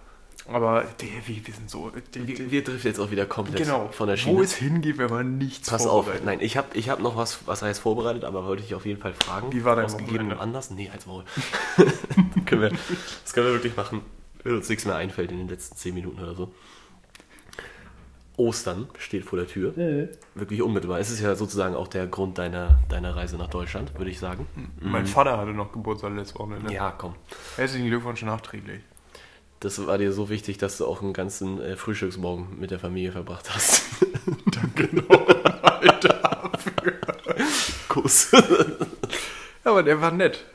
Aber 0.47 0.85
der, 1.01 1.07
wir, 1.25 1.53
sind 1.53 1.69
so. 1.69 1.91
Wir, 2.13 2.51
wir 2.51 2.63
driften 2.63 2.89
jetzt 2.89 2.99
auch 2.99 3.11
wieder 3.11 3.25
komplett 3.25 3.63
genau. 3.63 3.89
von 3.89 4.07
der 4.07 4.17
Wo 4.17 4.19
Schiene. 4.21 4.43
es 4.43 4.55
hingeht, 4.55 4.97
wenn 4.97 5.09
man 5.09 5.37
nichts 5.37 5.69
Pass 5.69 5.85
auf, 5.87 6.07
nein, 6.23 6.39
ich 6.41 6.55
habe 6.55 6.67
ich 6.73 6.89
hab 6.89 6.99
noch 6.99 7.17
was, 7.17 7.47
was 7.47 7.61
heißt 7.61 7.81
vorbereitet, 7.81 8.23
aber 8.23 8.45
wollte 8.45 8.63
ich 8.63 8.75
auf 8.75 8.85
jeden 8.85 9.01
Fall 9.01 9.13
fragen. 9.13 9.51
Wie 9.51 9.65
war 9.65 9.75
dein 9.75 9.85
Aus 9.85 9.97
gegebenem 9.97 10.27
Wochenende? 10.27 10.39
Anlass? 10.41 10.71
Nee, 10.71 10.89
als 10.93 11.05
Maul. 11.05 11.23
können 12.45 12.61
wir, 12.61 12.69
das 13.23 13.33
können 13.33 13.47
wir 13.47 13.53
wirklich 13.53 13.75
machen, 13.75 14.01
wenn 14.47 14.55
uns 14.55 14.69
nichts 14.69 14.85
mehr 14.85 14.95
einfällt 14.95 15.31
in 15.31 15.39
den 15.39 15.49
letzten 15.49 15.75
10 15.75 15.93
Minuten 15.93 16.21
oder 16.21 16.33
so. 16.33 16.53
Ostern 18.37 18.87
steht 18.97 19.25
vor 19.25 19.37
der 19.37 19.47
Tür. 19.47 19.73
Wirklich 20.35 20.61
unmittelbar. 20.61 20.99
Es 20.99 21.09
ist 21.09 21.19
ja 21.19 21.35
sozusagen 21.35 21.75
auch 21.75 21.87
der 21.87 22.07
Grund 22.07 22.37
deiner, 22.37 22.79
deiner 22.87 23.15
Reise 23.15 23.35
nach 23.35 23.49
Deutschland, 23.49 23.97
würde 23.97 24.09
ich 24.09 24.19
sagen. 24.19 24.47
Mein 24.79 25.05
Vater 25.05 25.37
hatte 25.37 25.51
noch 25.51 25.73
Geburtstag 25.73 26.15
letztes 26.15 26.39
Wochenende. 26.39 26.71
Ja, 26.71 26.93
komm. 26.97 27.15
Herzlichen 27.57 27.87
Glückwunsch 27.87 28.21
nachträglich. 28.21 28.81
Das 29.59 29.85
war 29.85 29.97
dir 29.97 30.13
so 30.13 30.29
wichtig, 30.29 30.59
dass 30.59 30.77
du 30.77 30.85
auch 30.85 31.01
einen 31.01 31.13
ganzen 31.13 31.59
äh, 31.59 31.75
Frühstücksmorgen 31.75 32.59
mit 32.59 32.71
der 32.71 32.79
Familie 32.79 33.11
verbracht 33.11 33.53
hast. 33.53 33.83
Danke 34.45 34.95
nochmal 34.95 35.99
dafür. 35.99 36.93
Kuss. 37.89 38.31
Aber 39.63 39.83
der 39.83 39.99
war 39.99 40.11
nett. 40.11 40.45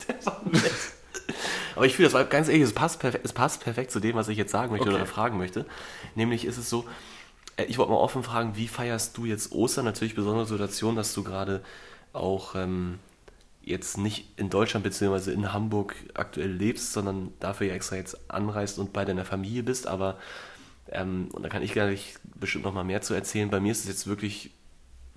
Aber 1.74 1.86
ich 1.86 1.94
finde, 1.94 2.06
das 2.06 2.14
war 2.14 2.24
ganz 2.24 2.48
ehrlich, 2.48 2.62
es 2.62 2.72
passt, 2.72 3.00
perfekt, 3.00 3.24
es 3.24 3.32
passt 3.32 3.62
perfekt 3.62 3.90
zu 3.90 4.00
dem, 4.00 4.16
was 4.16 4.28
ich 4.28 4.38
jetzt 4.38 4.52
sagen 4.52 4.72
möchte 4.72 4.88
Okay. 4.88 4.96
oder 4.96 5.06
fragen 5.06 5.38
möchte. 5.38 5.66
Nämlich 6.14 6.44
ist 6.44 6.58
es 6.58 6.68
so, 6.68 6.86
äh, 7.56 7.64
ich 7.64 7.78
wollte 7.78 7.92
mal 7.92 7.98
offen 7.98 8.22
fragen, 8.22 8.56
wie 8.56 8.68
feierst 8.68 9.16
du 9.16 9.24
jetzt 9.24 9.52
Ostern? 9.52 9.84
Natürlich 9.84 10.14
besondere 10.14 10.46
Situation, 10.46 10.96
dass 10.96 11.14
du 11.14 11.22
gerade 11.22 11.62
auch 12.12 12.54
ähm, 12.54 12.98
jetzt 13.62 13.96
nicht 13.98 14.28
in 14.36 14.50
Deutschland 14.50 14.84
bzw. 14.84 15.32
in 15.32 15.52
Hamburg 15.52 15.94
aktuell 16.14 16.50
lebst, 16.52 16.92
sondern 16.92 17.32
dafür 17.40 17.68
ja 17.68 17.74
extra 17.74 17.96
jetzt 17.96 18.30
anreist 18.30 18.78
und 18.78 18.92
bei 18.92 19.04
deiner 19.04 19.24
Familie 19.24 19.62
bist. 19.62 19.86
Aber, 19.86 20.18
ähm, 20.90 21.28
und 21.32 21.42
da 21.42 21.48
kann 21.48 21.62
ich 21.62 21.72
gleich 21.72 22.16
bestimmt 22.34 22.64
noch 22.64 22.74
mal 22.74 22.84
mehr 22.84 23.02
zu 23.02 23.14
erzählen, 23.14 23.50
bei 23.50 23.60
mir 23.60 23.72
ist 23.72 23.80
es 23.80 23.88
jetzt 23.88 24.06
wirklich 24.06 24.50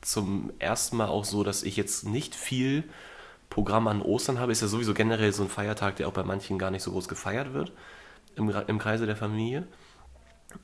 zum 0.01 0.51
ersten 0.59 0.97
Mal 0.97 1.07
auch 1.07 1.25
so, 1.25 1.43
dass 1.43 1.63
ich 1.63 1.75
jetzt 1.77 2.05
nicht 2.05 2.35
viel 2.35 2.83
Programm 3.55 3.87
an 3.87 4.01
Ostern 4.01 4.37
habe. 4.37 4.51
Ist 4.51 4.61
ja 4.61 4.67
sowieso 4.67 4.93
generell 4.93 5.31
so 5.31 5.41
ein 5.41 5.47
Feiertag, 5.47 5.95
der 5.95 6.09
auch 6.09 6.11
bei 6.11 6.23
manchen 6.23 6.59
gar 6.59 6.71
nicht 6.71 6.83
so 6.83 6.91
groß 6.91 7.07
gefeiert 7.07 7.53
wird 7.53 7.71
im, 8.35 8.49
im 8.49 8.79
Kreise 8.79 9.05
der 9.05 9.15
Familie. 9.15 9.65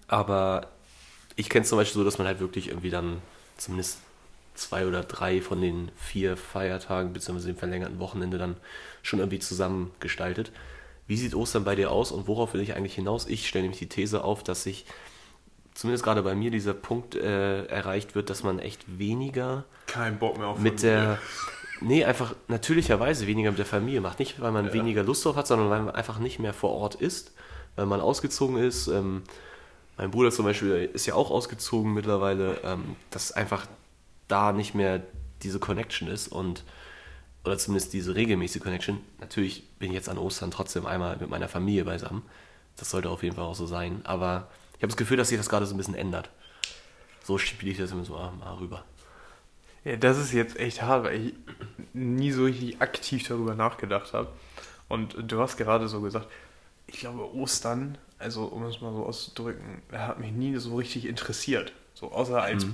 Aber 0.09 0.67
ich 1.37 1.49
kenne 1.49 1.63
es 1.63 1.69
zum 1.69 1.77
Beispiel 1.77 1.99
so, 1.99 2.03
dass 2.03 2.17
man 2.17 2.27
halt 2.27 2.41
wirklich 2.41 2.67
irgendwie 2.67 2.89
dann 2.89 3.21
zumindest 3.55 3.99
zwei 4.55 4.85
oder 4.85 5.03
drei 5.03 5.39
von 5.39 5.61
den 5.61 5.89
vier 5.95 6.35
Feiertagen 6.35 7.13
bzw. 7.13 7.45
dem 7.45 7.55
verlängerten 7.55 7.97
Wochenende 7.99 8.37
dann 8.37 8.57
schon 9.03 9.19
irgendwie 9.19 9.39
zusammen 9.39 9.91
gestaltet. 10.01 10.51
Wie 11.07 11.15
sieht 11.15 11.33
Ostern 11.33 11.63
bei 11.63 11.75
dir 11.75 11.91
aus 11.91 12.11
und 12.11 12.27
worauf 12.27 12.53
will 12.53 12.59
ich 12.59 12.75
eigentlich 12.75 12.95
hinaus? 12.95 13.25
Ich 13.25 13.47
stelle 13.47 13.63
nämlich 13.63 13.79
die 13.79 13.87
These 13.87 14.25
auf, 14.25 14.43
dass 14.43 14.63
sich 14.63 14.85
zumindest 15.73 16.03
gerade 16.03 16.23
bei 16.23 16.35
mir 16.35 16.51
dieser 16.51 16.73
Punkt 16.73 17.15
äh, 17.15 17.67
erreicht 17.67 18.15
wird, 18.15 18.29
dass 18.29 18.43
man 18.43 18.59
echt 18.59 18.99
weniger 18.99 19.63
Kein 19.87 20.19
Bock 20.19 20.37
mehr 20.37 20.47
auf 20.47 20.59
mit 20.59 20.83
der. 20.83 21.19
Nee, 21.81 22.05
einfach 22.05 22.35
natürlicherweise 22.47 23.27
weniger 23.27 23.49
mit 23.49 23.59
der 23.59 23.65
Familie 23.65 24.01
macht. 24.01 24.19
Nicht, 24.19 24.39
weil 24.39 24.51
man 24.51 24.67
Ja. 24.67 24.73
weniger 24.73 25.03
Lust 25.03 25.25
drauf 25.25 25.35
hat, 25.35 25.47
sondern 25.47 25.69
weil 25.69 25.81
man 25.81 25.95
einfach 25.95 26.19
nicht 26.19 26.39
mehr 26.39 26.53
vor 26.53 26.71
Ort 26.71 26.95
ist, 26.95 27.33
weil 27.75 27.87
man 27.87 27.99
ausgezogen 27.99 28.57
ist. 28.57 28.87
Ähm, 28.87 29.23
mein 29.97 30.11
Bruder 30.11 30.31
zum 30.31 30.45
Beispiel 30.45 30.89
ist 30.93 31.05
ja 31.07 31.15
auch 31.15 31.31
ausgezogen 31.31 31.93
mittlerweile, 31.93 32.59
ähm, 32.63 32.95
dass 33.09 33.31
einfach 33.31 33.65
da 34.27 34.51
nicht 34.51 34.75
mehr 34.75 35.01
diese 35.43 35.59
Connection 35.59 36.07
ist 36.07 36.27
und 36.27 36.63
oder 37.43 37.57
zumindest 37.57 37.93
diese 37.93 38.15
regelmäßige 38.15 38.61
Connection. 38.61 38.99
Natürlich 39.19 39.67
bin 39.79 39.89
ich 39.89 39.95
jetzt 39.95 40.09
an 40.09 40.19
Ostern 40.19 40.51
trotzdem 40.51 40.85
einmal 40.85 41.17
mit 41.17 41.29
meiner 41.29 41.47
Familie 41.47 41.85
beisammen. 41.85 42.21
Das 42.77 42.91
sollte 42.91 43.09
auf 43.09 43.23
jeden 43.23 43.35
Fall 43.35 43.45
auch 43.45 43.55
so 43.55 43.65
sein. 43.65 44.01
Aber 44.03 44.47
ich 44.77 44.83
habe 44.83 44.89
das 44.89 44.97
Gefühl, 44.97 45.17
dass 45.17 45.29
sich 45.29 45.37
das 45.37 45.49
gerade 45.49 45.65
so 45.65 45.73
ein 45.73 45.77
bisschen 45.77 45.95
ändert. 45.95 46.29
So 47.23 47.37
spiele 47.37 47.71
ich 47.71 47.77
das 47.77 47.91
immer 47.91 48.05
so 48.05 48.15
ah, 48.15 48.31
mal 48.39 48.53
rüber. 48.55 48.83
Ja, 49.83 49.95
das 49.95 50.17
ist 50.17 50.31
jetzt 50.31 50.59
echt 50.59 50.81
hart, 50.81 51.05
weil 51.05 51.27
ich 51.27 51.33
nie 51.93 52.31
so 52.31 52.45
richtig 52.45 52.81
aktiv 52.81 53.27
darüber 53.27 53.55
nachgedacht 53.55 54.13
habe. 54.13 54.29
Und 54.87 55.15
du 55.19 55.39
hast 55.39 55.57
gerade 55.57 55.87
so 55.87 56.01
gesagt, 56.01 56.27
ich 56.87 56.99
glaube, 56.99 57.33
Ostern, 57.33 57.97
also 58.19 58.43
um 58.43 58.63
es 58.65 58.81
mal 58.81 58.93
so 58.93 59.05
auszudrücken, 59.05 59.81
hat 59.91 60.19
mich 60.19 60.31
nie 60.31 60.55
so 60.57 60.75
richtig 60.75 61.05
interessiert. 61.05 61.73
So 61.93 62.11
außer 62.11 62.41
als, 62.41 62.67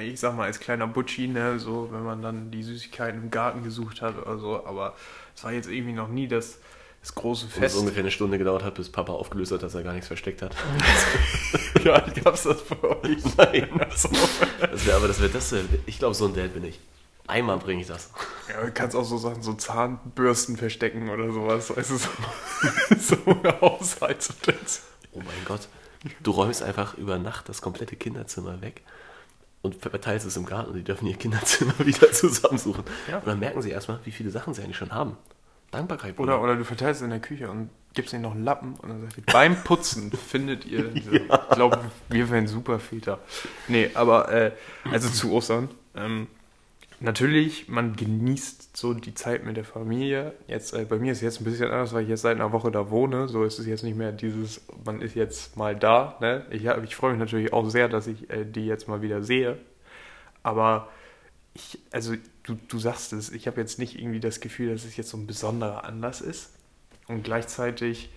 ich 0.00 0.20
sag 0.20 0.36
mal, 0.36 0.44
als 0.44 0.60
kleiner 0.60 0.86
Butschi, 0.86 1.28
ne, 1.28 1.58
so 1.58 1.88
wenn 1.92 2.04
man 2.04 2.20
dann 2.22 2.50
die 2.50 2.62
Süßigkeiten 2.62 3.22
im 3.22 3.30
Garten 3.30 3.62
gesucht 3.62 4.02
hat 4.02 4.18
oder 4.18 4.38
so, 4.38 4.66
aber 4.66 4.94
es 5.34 5.44
war 5.44 5.52
jetzt 5.52 5.68
irgendwie 5.70 5.94
noch 5.94 6.08
nie 6.08 6.28
das, 6.28 6.58
das 7.02 7.14
große 7.14 7.44
Und 7.44 7.50
es 7.52 7.58
Fest. 7.58 7.76
ungefähr 7.76 8.00
eine 8.00 8.10
Stunde 8.10 8.38
gedauert 8.38 8.62
hat, 8.64 8.74
bis 8.76 8.88
Papa 8.90 9.12
aufgelöst 9.12 9.52
hat, 9.52 9.62
dass 9.62 9.74
er 9.74 9.82
gar 9.82 9.92
nichts 9.92 10.06
versteckt 10.06 10.40
hat. 10.42 10.54
ja, 11.84 12.00
gab's 12.24 12.44
das 12.44 12.62
bei 12.62 12.88
euch? 12.88 13.18
Nein. 13.36 13.68
Das 13.80 14.08
wär, 14.86 14.96
aber 14.96 15.08
das 15.08 15.20
wäre 15.20 15.30
das. 15.30 15.52
wär- 15.52 15.64
Ich 15.86 15.98
glaube, 15.98 16.14
so 16.14 16.26
ein 16.26 16.34
Dad 16.34 16.54
bin 16.54 16.64
ich. 16.64 16.78
Einmal 17.26 17.58
bringe 17.58 17.82
ich 17.82 17.88
das. 17.88 18.10
Ja, 18.48 18.64
du 18.64 18.72
kannst 18.72 18.96
auch 18.96 19.04
so 19.04 19.16
Sachen, 19.16 19.42
so 19.42 19.54
Zahnbürsten 19.54 20.56
verstecken 20.56 21.08
oder 21.10 21.30
sowas. 21.32 21.70
Also 21.70 21.96
so, 21.96 22.08
so 22.98 23.16
Haushaltsutensilien. 23.60 24.88
Oh 25.12 25.18
mein 25.18 25.44
Gott. 25.46 25.68
Du 26.22 26.32
räumst 26.32 26.62
einfach 26.62 26.96
über 26.98 27.18
Nacht 27.18 27.48
das 27.48 27.62
komplette 27.62 27.96
Kinderzimmer 27.96 28.60
weg 28.60 28.82
und 29.62 29.76
verteilst 29.76 30.26
es 30.26 30.36
im 30.36 30.46
Garten 30.46 30.70
und 30.70 30.76
die 30.76 30.82
dürfen 30.84 31.06
ihr 31.06 31.16
Kinderzimmer 31.16 31.74
wieder 31.84 32.10
zusammensuchen. 32.12 32.84
Ja. 33.08 33.18
Und 33.18 33.26
dann 33.26 33.38
merken 33.38 33.62
sie 33.62 33.70
erstmal, 33.70 34.00
wie 34.04 34.10
viele 34.12 34.30
Sachen 34.30 34.52
sie 34.54 34.62
eigentlich 34.62 34.76
schon 34.76 34.92
haben. 34.92 35.16
Dankbarkeit. 35.72 36.18
Oder, 36.20 36.40
oder 36.40 36.54
du 36.54 36.64
verteilst 36.64 37.00
es 37.00 37.04
in 37.04 37.10
der 37.10 37.20
Küche 37.20 37.50
und 37.50 37.70
gibst 37.94 38.12
ihnen 38.12 38.22
noch 38.22 38.32
einen 38.32 38.44
Lappen 38.44 38.74
und 38.74 38.88
dann 38.88 39.00
sagst 39.00 39.18
du, 39.18 39.22
beim 39.22 39.56
Putzen 39.56 40.12
findet 40.12 40.64
ihr, 40.64 40.84
diese, 40.94 41.16
ich 41.16 41.28
glaube, 41.50 41.80
wir 42.08 42.30
wären 42.30 42.46
super 42.46 42.78
Filter. 42.78 43.18
Nee, 43.68 43.90
aber, 43.94 44.30
äh, 44.30 44.52
also 44.90 45.08
zu 45.08 45.32
Ostern, 45.32 45.70
ähm, 45.96 46.28
natürlich, 47.00 47.68
man 47.68 47.96
genießt 47.96 48.76
so 48.76 48.94
die 48.94 49.14
Zeit 49.14 49.44
mit 49.44 49.56
der 49.56 49.64
Familie. 49.64 50.34
Jetzt, 50.46 50.74
äh, 50.74 50.84
bei 50.84 50.98
mir 50.98 51.12
ist 51.12 51.18
es 51.18 51.22
jetzt 51.22 51.40
ein 51.40 51.44
bisschen 51.44 51.70
anders, 51.70 51.92
weil 51.92 52.02
ich 52.02 52.08
jetzt 52.08 52.22
seit 52.22 52.36
einer 52.36 52.52
Woche 52.52 52.70
da 52.70 52.90
wohne. 52.90 53.28
So 53.28 53.44
ist 53.44 53.58
es 53.58 53.66
jetzt 53.66 53.82
nicht 53.82 53.96
mehr 53.96 54.12
dieses, 54.12 54.62
man 54.84 55.00
ist 55.00 55.14
jetzt 55.14 55.56
mal 55.56 55.74
da. 55.74 56.16
Ne? 56.20 56.46
Ich, 56.50 56.64
ich 56.64 56.96
freue 56.96 57.12
mich 57.12 57.20
natürlich 57.20 57.52
auch 57.52 57.68
sehr, 57.68 57.88
dass 57.88 58.06
ich 58.06 58.30
äh, 58.30 58.44
die 58.44 58.66
jetzt 58.66 58.88
mal 58.88 59.02
wieder 59.02 59.22
sehe. 59.22 59.58
Aber 60.42 60.88
ich, 61.54 61.78
also 61.90 62.14
du, 62.44 62.56
du 62.68 62.78
sagst 62.78 63.12
es, 63.12 63.30
ich 63.30 63.46
habe 63.46 63.60
jetzt 63.60 63.78
nicht 63.78 63.98
irgendwie 63.98 64.20
das 64.20 64.40
Gefühl, 64.40 64.72
dass 64.72 64.84
es 64.84 64.96
jetzt 64.96 65.10
so 65.10 65.16
ein 65.16 65.26
besonderer 65.26 65.84
Anlass 65.84 66.20
ist. 66.20 66.54
Und 67.08 67.24
gleichzeitig, 67.24 68.10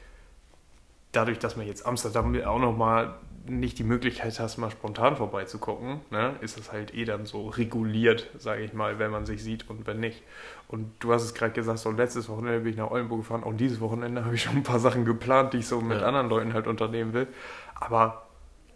dadurch, 1.12 1.40
dass 1.40 1.56
man 1.58 1.68
jetzt 1.68 1.86
Amsterdam 1.86 2.36
auch 2.44 2.60
nochmal 2.60 3.16
nicht 3.48 3.78
die 3.78 3.84
Möglichkeit 3.84 4.40
hast, 4.40 4.58
mal 4.58 4.72
spontan 4.72 5.18
vorbeizugucken, 5.18 6.00
ne, 6.10 6.36
ist 6.42 6.58
es 6.58 6.72
halt 6.72 6.96
eh 6.96 7.06
dann 7.06 7.26
so 7.28 7.48
reguliert, 7.50 8.28
sage 8.40 8.64
ich 8.64 8.74
mal, 8.74 8.98
wenn 8.98 9.12
man 9.12 9.26
sich 9.28 9.44
sieht 9.44 9.70
und 9.70 9.86
wenn 9.86 10.00
nicht. 10.00 10.24
Und 10.68 10.92
du 11.00 11.14
hast 11.14 11.24
es 11.24 11.34
gerade 11.36 11.54
gesagt, 11.54 11.78
so 11.80 11.92
letztes 11.92 12.28
Wochenende 12.28 12.62
bin 12.62 12.72
ich 12.72 12.78
nach 12.78 12.90
Oldenburg 12.90 13.20
gefahren, 13.20 13.44
auch 13.44 13.54
dieses 13.54 13.80
Wochenende 13.82 14.26
habe 14.26 14.34
ich 14.34 14.42
schon 14.42 14.56
ein 14.56 14.64
paar 14.64 14.80
Sachen 14.80 15.06
geplant, 15.06 15.54
die 15.54 15.58
ich 15.60 15.68
so 15.68 15.80
mit 15.80 16.00
Ja. 16.00 16.08
anderen 16.08 16.28
Leuten 16.28 16.54
halt 16.54 16.66
unternehmen 16.66 17.14
will. 17.14 17.28
Aber 17.76 18.26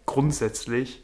grundsätzlich 0.06 1.02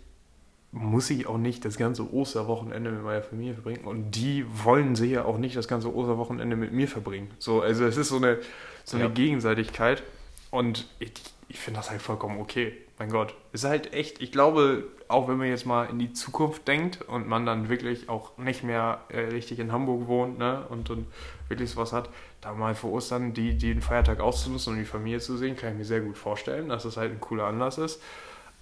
muss 0.76 1.08
ich 1.08 1.26
auch 1.26 1.38
nicht 1.38 1.64
das 1.64 1.78
ganze 1.78 2.12
Osterwochenende 2.12 2.90
mit 2.90 3.02
meiner 3.02 3.22
Familie 3.22 3.54
verbringen 3.54 3.84
und 3.84 4.10
die 4.10 4.44
wollen 4.62 4.94
sicher 4.94 5.24
auch 5.24 5.38
nicht 5.38 5.56
das 5.56 5.68
ganze 5.68 5.94
Osterwochenende 5.94 6.54
mit 6.54 6.72
mir 6.72 6.86
verbringen. 6.86 7.30
So, 7.38 7.62
also 7.62 7.86
es 7.86 7.96
ist 7.96 8.08
so 8.08 8.16
eine, 8.16 8.38
so 8.84 8.98
eine 8.98 9.06
Ja. 9.06 9.10
Gegenseitigkeit 9.10 10.02
und 10.50 10.86
ich, 10.98 11.12
ich 11.48 11.58
finde 11.58 11.80
das 11.80 11.90
halt 11.90 12.02
vollkommen 12.02 12.38
okay. 12.38 12.74
Mein 12.98 13.10
Gott, 13.10 13.34
ist 13.52 13.64
halt 13.64 13.92
echt, 13.94 14.22
ich 14.22 14.32
glaube, 14.32 14.84
auch 15.08 15.28
wenn 15.28 15.38
man 15.38 15.48
jetzt 15.48 15.64
mal 15.66 15.84
in 15.88 15.98
die 15.98 16.12
Zukunft 16.12 16.68
denkt 16.68 17.02
und 17.02 17.26
man 17.26 17.46
dann 17.46 17.68
wirklich 17.70 18.08
auch 18.10 18.36
nicht 18.36 18.62
mehr 18.62 19.00
äh, 19.08 19.20
richtig 19.20 19.58
in 19.58 19.72
Hamburg 19.72 20.08
wohnt 20.08 20.38
ne, 20.38 20.64
und, 20.68 20.90
und 20.90 21.06
wirklich 21.48 21.70
sowas 21.70 21.92
hat, 21.94 22.10
da 22.42 22.52
mal 22.52 22.74
für 22.74 22.88
Ostern 22.88 23.32
die, 23.32 23.56
die 23.56 23.72
den 23.72 23.82
Feiertag 23.82 24.20
auszunutzen 24.20 24.74
und 24.74 24.78
die 24.78 24.84
Familie 24.84 25.20
zu 25.20 25.36
sehen, 25.38 25.56
kann 25.56 25.72
ich 25.72 25.78
mir 25.78 25.84
sehr 25.84 26.00
gut 26.00 26.18
vorstellen, 26.18 26.68
dass 26.68 26.82
das 26.82 26.96
halt 26.98 27.12
ein 27.12 27.20
cooler 27.20 27.44
Anlass 27.44 27.78
ist. 27.78 28.00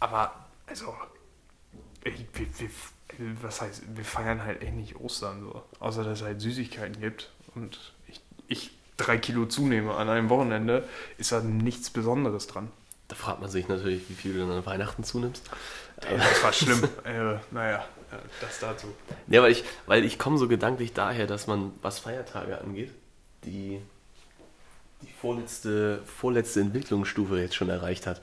Aber, 0.00 0.32
also, 0.66 0.94
was 3.42 3.60
heißt, 3.60 3.82
wir 3.94 4.04
feiern 4.04 4.42
halt 4.42 4.62
echt 4.62 4.74
nicht 4.74 4.96
Ostern 4.96 5.40
so. 5.40 5.62
Außer 5.80 6.04
dass 6.04 6.20
es 6.20 6.24
halt 6.24 6.40
Süßigkeiten 6.40 7.00
gibt 7.00 7.30
und 7.54 7.92
ich, 8.08 8.20
ich 8.48 8.70
drei 8.96 9.18
Kilo 9.18 9.46
zunehme 9.46 9.94
an 9.94 10.08
einem 10.08 10.28
Wochenende, 10.28 10.88
ist 11.18 11.32
da 11.32 11.40
nichts 11.40 11.90
Besonderes 11.90 12.46
dran. 12.46 12.70
Da 13.08 13.16
fragt 13.16 13.40
man 13.40 13.50
sich 13.50 13.68
natürlich, 13.68 14.08
wie 14.08 14.14
viel 14.14 14.32
du 14.32 14.40
dann 14.40 14.50
an 14.50 14.66
Weihnachten 14.66 15.04
zunimmst. 15.04 15.48
Ey, 16.08 16.16
das 16.16 16.42
war 16.42 16.52
schlimm. 16.52 16.82
äh, 17.04 17.36
naja, 17.50 17.84
das 18.40 18.60
dazu. 18.60 18.86
Ja, 19.26 19.42
weil 19.42 19.52
ich, 19.52 19.64
weil 19.86 20.04
ich 20.04 20.18
komme 20.18 20.38
so 20.38 20.48
gedanklich 20.48 20.92
daher, 20.92 21.26
dass 21.26 21.46
man, 21.46 21.72
was 21.82 21.98
Feiertage 21.98 22.60
angeht, 22.60 22.92
die, 23.44 23.80
die 25.02 25.12
vorletzte, 25.20 26.02
vorletzte 26.04 26.60
Entwicklungsstufe 26.60 27.38
jetzt 27.38 27.54
schon 27.54 27.68
erreicht 27.68 28.06
hat. 28.06 28.22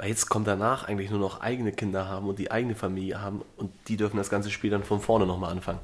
Weil 0.00 0.08
jetzt 0.08 0.30
kommt 0.30 0.46
danach 0.46 0.84
eigentlich 0.88 1.10
nur 1.10 1.18
noch 1.20 1.42
eigene 1.42 1.72
Kinder 1.72 2.08
haben 2.08 2.26
und 2.26 2.38
die 2.38 2.50
eigene 2.50 2.74
Familie 2.74 3.20
haben 3.20 3.42
und 3.58 3.70
die 3.86 3.98
dürfen 3.98 4.16
das 4.16 4.30
ganze 4.30 4.50
Spiel 4.50 4.70
dann 4.70 4.82
von 4.82 4.98
vorne 5.02 5.26
nochmal 5.26 5.52
anfangen. 5.52 5.80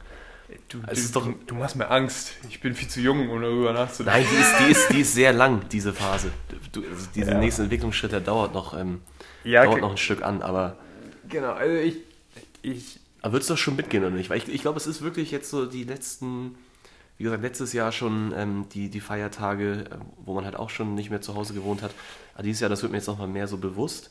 Du, 0.71 0.79
ist 0.91 1.15
du, 1.15 1.21
doch- 1.21 1.29
du, 1.47 1.55
machst 1.55 1.77
mir 1.77 1.91
Angst. 1.91 2.33
Ich 2.49 2.61
bin 2.63 2.75
viel 2.75 2.89
zu 2.89 3.01
jung, 3.03 3.29
um 3.29 3.43
darüber 3.43 3.75
nachzudenken. 3.75 4.23
Nein, 4.23 4.27
die 4.33 4.41
ist, 4.41 4.55
die 4.59 4.71
ist, 4.73 4.89
die 4.95 5.01
ist 5.03 5.13
sehr 5.13 5.35
lang, 5.35 5.69
diese 5.71 5.93
Phase. 5.93 6.31
Du, 6.73 6.83
also 6.91 7.09
dieser 7.15 7.33
Ja. 7.33 7.39
nächste 7.39 7.65
Entwicklungsschritt, 7.65 8.13
der 8.13 8.21
dauert 8.21 8.55
noch, 8.55 8.75
ähm, 8.79 9.03
Ja, 9.45 9.65
dauert 9.67 9.83
noch 9.83 9.91
ein 9.91 9.97
Stück 9.99 10.23
an, 10.23 10.41
aber, 10.41 10.77
Genau, 11.29 11.53
also 11.53 11.75
ich, 11.77 11.97
ich 12.63 13.01
aber 13.21 13.35
würdest 13.35 13.51
du 13.51 13.55
das 13.55 13.61
schon 13.61 13.77
mitgehen 13.77 14.03
oder 14.03 14.15
nicht? 14.15 14.31
Weil 14.31 14.39
ich, 14.39 14.49
ich 14.49 14.63
glaube, 14.63 14.79
es 14.79 14.87
ist 14.87 15.03
wirklich 15.03 15.31
jetzt 15.31 15.51
so 15.51 15.67
die 15.67 15.85
letzten, 15.85 16.55
wie 17.19 17.25
gesagt, 17.25 17.43
letztes 17.43 17.73
Jahr 17.73 17.93
schon 17.93 18.33
ähm, 18.37 18.67
die, 18.73 18.89
die 18.91 19.01
Feiertage, 19.01 19.85
äh, 19.91 19.97
wo 20.25 20.35
man 20.35 20.45
halt 20.45 20.57
auch 20.57 20.71
schon 20.71 20.95
nicht 20.95 21.11
mehr 21.11 21.21
zu 21.21 21.35
Hause 21.35 21.55
gewohnt 21.55 21.83
hat. 21.83 21.93
Aber 22.35 22.43
dieses 22.43 22.61
Jahr, 22.61 22.71
das 22.71 22.83
wird 22.83 22.93
mir 22.93 22.99
jetzt 22.99 23.07
nochmal 23.09 23.29
mehr 23.29 23.49
so 23.49 23.57
bewusst, 23.59 24.11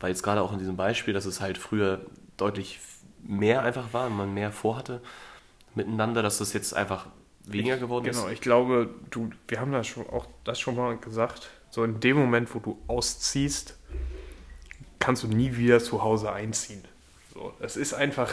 weil 0.00 0.10
jetzt 0.10 0.22
gerade 0.22 0.42
auch 0.42 0.52
in 0.52 0.58
diesem 0.58 0.76
Beispiel, 0.76 1.14
dass 1.14 1.24
es 1.24 1.40
halt 1.40 1.56
früher 1.58 2.00
deutlich 2.36 2.80
mehr 3.22 3.62
einfach 3.62 3.92
war 3.92 4.06
und 4.08 4.16
man 4.16 4.34
mehr 4.34 4.52
vorhatte 4.52 5.00
miteinander, 5.74 6.22
dass 6.22 6.38
das 6.38 6.52
jetzt 6.52 6.74
einfach 6.74 7.06
weniger 7.46 7.76
geworden 7.78 8.04
Genau, 8.04 8.26
ist. 8.26 8.32
ich 8.32 8.40
glaube, 8.40 8.90
du, 9.10 9.30
wir 9.48 9.60
haben 9.60 9.72
das 9.72 9.86
schon 9.86 10.08
auch 10.10 10.26
das 10.44 10.58
schon 10.60 10.76
mal 10.76 10.96
gesagt. 10.98 11.50
So 11.70 11.82
in 11.84 12.00
dem 12.00 12.16
Moment, 12.16 12.54
wo 12.54 12.58
du 12.60 12.78
ausziehst, 12.86 13.76
kannst 14.98 15.22
du 15.22 15.28
nie 15.28 15.56
wieder 15.56 15.80
zu 15.80 16.02
Hause 16.02 16.32
einziehen. 16.32 16.82
So, 17.32 17.52
es 17.60 17.76
ist 17.76 17.94
einfach, 17.94 18.32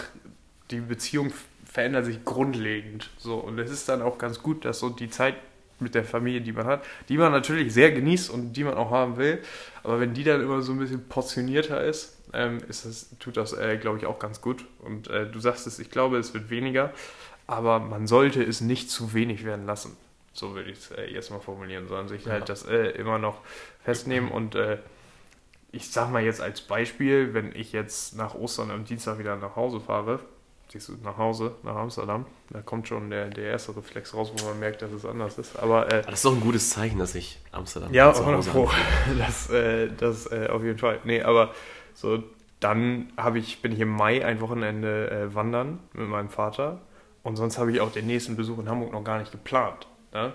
die 0.69 0.79
Beziehung 0.79 1.31
verändert 1.71 2.05
sich 2.05 2.23
grundlegend. 2.25 3.09
So, 3.17 3.35
und 3.35 3.57
es 3.59 3.71
ist 3.71 3.87
dann 3.87 4.01
auch 4.01 4.17
ganz 4.17 4.41
gut, 4.43 4.65
dass 4.65 4.79
so 4.79 4.89
die 4.89 5.09
Zeit 5.09 5.35
mit 5.79 5.95
der 5.95 6.03
Familie, 6.03 6.41
die 6.41 6.51
man 6.51 6.65
hat, 6.67 6.83
die 7.09 7.17
man 7.17 7.31
natürlich 7.31 7.73
sehr 7.73 7.91
genießt 7.91 8.29
und 8.29 8.53
die 8.53 8.63
man 8.63 8.75
auch 8.75 8.91
haben 8.91 9.17
will, 9.17 9.39
aber 9.83 9.99
wenn 9.99 10.13
die 10.13 10.23
dann 10.23 10.41
immer 10.41 10.61
so 10.61 10.73
ein 10.73 10.79
bisschen 10.79 11.07
portionierter 11.07 11.83
ist, 11.83 12.17
ähm, 12.33 12.59
ist 12.69 12.85
das, 12.85 13.09
tut 13.19 13.35
das, 13.37 13.53
äh, 13.53 13.77
glaube 13.77 13.97
ich, 13.97 14.05
auch 14.05 14.19
ganz 14.19 14.41
gut. 14.41 14.65
Und 14.79 15.07
äh, 15.09 15.25
du 15.29 15.39
sagst 15.39 15.65
es, 15.65 15.79
ich 15.79 15.89
glaube, 15.89 16.17
es 16.17 16.33
wird 16.33 16.49
weniger, 16.49 16.91
aber 17.47 17.79
man 17.79 18.05
sollte 18.05 18.43
es 18.43 18.61
nicht 18.61 18.91
zu 18.91 19.13
wenig 19.13 19.43
werden 19.43 19.65
lassen. 19.65 19.97
So 20.33 20.53
würde 20.55 20.69
ich 20.71 20.77
es 20.77 20.91
äh, 20.91 21.05
jetzt 21.11 21.31
mal 21.31 21.39
formulieren, 21.39 21.87
sondern 21.87 22.07
sich 22.09 22.25
Ja. 22.25 22.33
halt 22.33 22.47
das 22.49 22.63
äh, 22.65 22.89
immer 22.91 23.17
noch 23.17 23.41
festnehmen 23.83 24.29
und 24.31 24.55
äh, 24.55 24.77
ich 25.71 25.89
sag 25.89 26.11
mal 26.11 26.21
jetzt 26.21 26.41
als 26.41 26.61
Beispiel, 26.61 27.33
wenn 27.33 27.55
ich 27.55 27.71
jetzt 27.71 28.15
nach 28.15 28.35
Ostern 28.35 28.71
am 28.71 28.83
Dienstag 28.85 29.19
wieder 29.19 29.35
nach 29.37 29.55
Hause 29.55 29.79
fahre, 29.79 30.19
siehst 30.71 30.89
du, 30.89 30.93
nach 31.03 31.17
Hause, 31.17 31.55
nach 31.63 31.75
Amsterdam, 31.75 32.25
da 32.49 32.61
kommt 32.61 32.87
schon 32.87 33.09
der, 33.09 33.27
der 33.27 33.45
erste 33.45 33.75
Reflex 33.75 34.13
raus, 34.13 34.31
wo 34.35 34.45
man 34.45 34.59
merkt, 34.59 34.81
dass 34.81 34.91
es 34.91 35.05
anders 35.05 35.37
ist. 35.37 35.57
Aber 35.59 35.91
äh, 35.91 35.99
Aber 35.99 36.11
das 36.11 36.15
ist 36.15 36.25
doch 36.25 36.33
ein 36.33 36.39
gutes 36.39 36.69
Zeichen, 36.69 36.97
dass 36.97 37.13
ich 37.15 37.39
Amsterdam 37.51 37.93
ja, 37.93 38.13
zu 38.13 38.25
Hause 38.25 38.51
pro. 38.51 38.71
habe. 38.71 38.81
das, 39.17 39.49
äh, 39.49 39.89
das 39.97 40.31
äh, 40.31 40.47
auf 40.47 40.63
jeden 40.63 40.79
Fall. 40.79 40.99
Nee, 41.03 41.21
aber 41.21 41.53
so, 41.93 42.23
dann 42.61 43.11
habe 43.17 43.39
ich, 43.39 43.61
bin 43.61 43.73
ich 43.73 43.79
im 43.79 43.89
Mai 43.89 44.25
ein 44.25 44.39
Wochenende 44.39 45.11
äh, 45.11 45.35
wandern 45.35 45.79
mit 45.93 46.07
meinem 46.07 46.29
Vater 46.29 46.79
und 47.23 47.35
sonst 47.35 47.57
habe 47.57 47.71
ich 47.71 47.81
auch 47.81 47.91
den 47.91 48.07
nächsten 48.07 48.37
Besuch 48.37 48.59
in 48.59 48.69
Hamburg 48.69 48.93
noch 48.93 49.03
gar 49.03 49.19
nicht 49.19 49.31
geplant. 49.31 49.87
Ne? 50.13 50.31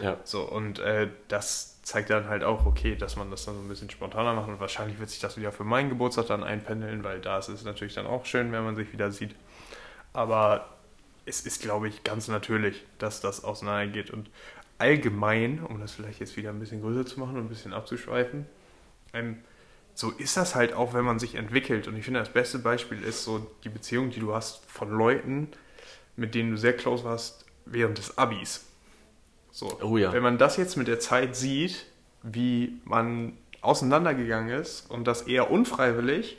Ja. 0.00 0.16
So, 0.24 0.42
und 0.42 0.78
äh, 0.78 1.08
das 1.28 1.82
zeigt 1.82 2.10
dann 2.10 2.28
halt 2.28 2.44
auch, 2.44 2.66
okay, 2.66 2.94
dass 2.94 3.16
man 3.16 3.30
das 3.30 3.44
dann 3.44 3.56
so 3.56 3.62
ein 3.62 3.68
bisschen 3.68 3.90
spontaner 3.90 4.34
macht 4.34 4.48
und 4.48 4.60
wahrscheinlich 4.60 5.00
wird 5.00 5.10
sich 5.10 5.18
das 5.18 5.36
wieder 5.36 5.50
für 5.50 5.64
meinen 5.64 5.88
Geburtstag 5.88 6.26
dann 6.26 6.44
einpendeln, 6.44 7.02
weil 7.02 7.20
da 7.20 7.38
ist 7.38 7.48
es 7.48 7.64
natürlich 7.64 7.94
dann 7.94 8.06
auch 8.06 8.24
schön, 8.24 8.52
wenn 8.52 8.62
man 8.64 8.76
sich 8.76 8.92
wieder 8.92 9.10
sieht. 9.10 9.34
Aber 10.12 10.76
es 11.26 11.42
ist, 11.42 11.62
glaube 11.62 11.88
ich, 11.88 12.04
ganz 12.04 12.28
natürlich, 12.28 12.84
dass 12.98 13.20
das 13.20 13.44
auseinandergeht 13.44 14.10
und 14.10 14.30
allgemein, 14.78 15.62
um 15.62 15.80
das 15.80 15.92
vielleicht 15.92 16.20
jetzt 16.20 16.36
wieder 16.36 16.50
ein 16.50 16.58
bisschen 16.58 16.80
größer 16.80 17.06
zu 17.06 17.20
machen 17.20 17.36
und 17.36 17.44
ein 17.44 17.48
bisschen 17.48 17.72
abzuschweifen, 17.72 18.46
ähm, 19.12 19.38
so 19.94 20.10
ist 20.10 20.36
das 20.36 20.54
halt 20.54 20.72
auch, 20.72 20.94
wenn 20.94 21.04
man 21.04 21.18
sich 21.18 21.34
entwickelt. 21.34 21.86
Und 21.86 21.96
ich 21.96 22.04
finde, 22.04 22.20
das 22.20 22.30
beste 22.30 22.58
Beispiel 22.58 23.02
ist 23.02 23.24
so 23.24 23.50
die 23.64 23.68
Beziehung, 23.68 24.10
die 24.10 24.20
du 24.20 24.34
hast 24.34 24.64
von 24.66 24.90
Leuten, 24.90 25.48
mit 26.16 26.34
denen 26.34 26.52
du 26.52 26.56
sehr 26.56 26.74
close 26.74 27.04
warst 27.04 27.44
während 27.66 27.98
des 27.98 28.16
Abis. 28.16 28.64
So. 29.50 29.78
Oh 29.82 29.98
ja. 29.98 30.12
Wenn 30.12 30.22
man 30.22 30.38
das 30.38 30.56
jetzt 30.56 30.76
mit 30.76 30.88
der 30.88 31.00
Zeit 31.00 31.36
sieht, 31.36 31.86
wie 32.22 32.80
man 32.84 33.36
auseinandergegangen 33.60 34.58
ist 34.58 34.90
und 34.90 35.04
das 35.04 35.22
eher 35.22 35.50
unfreiwillig, 35.50 36.38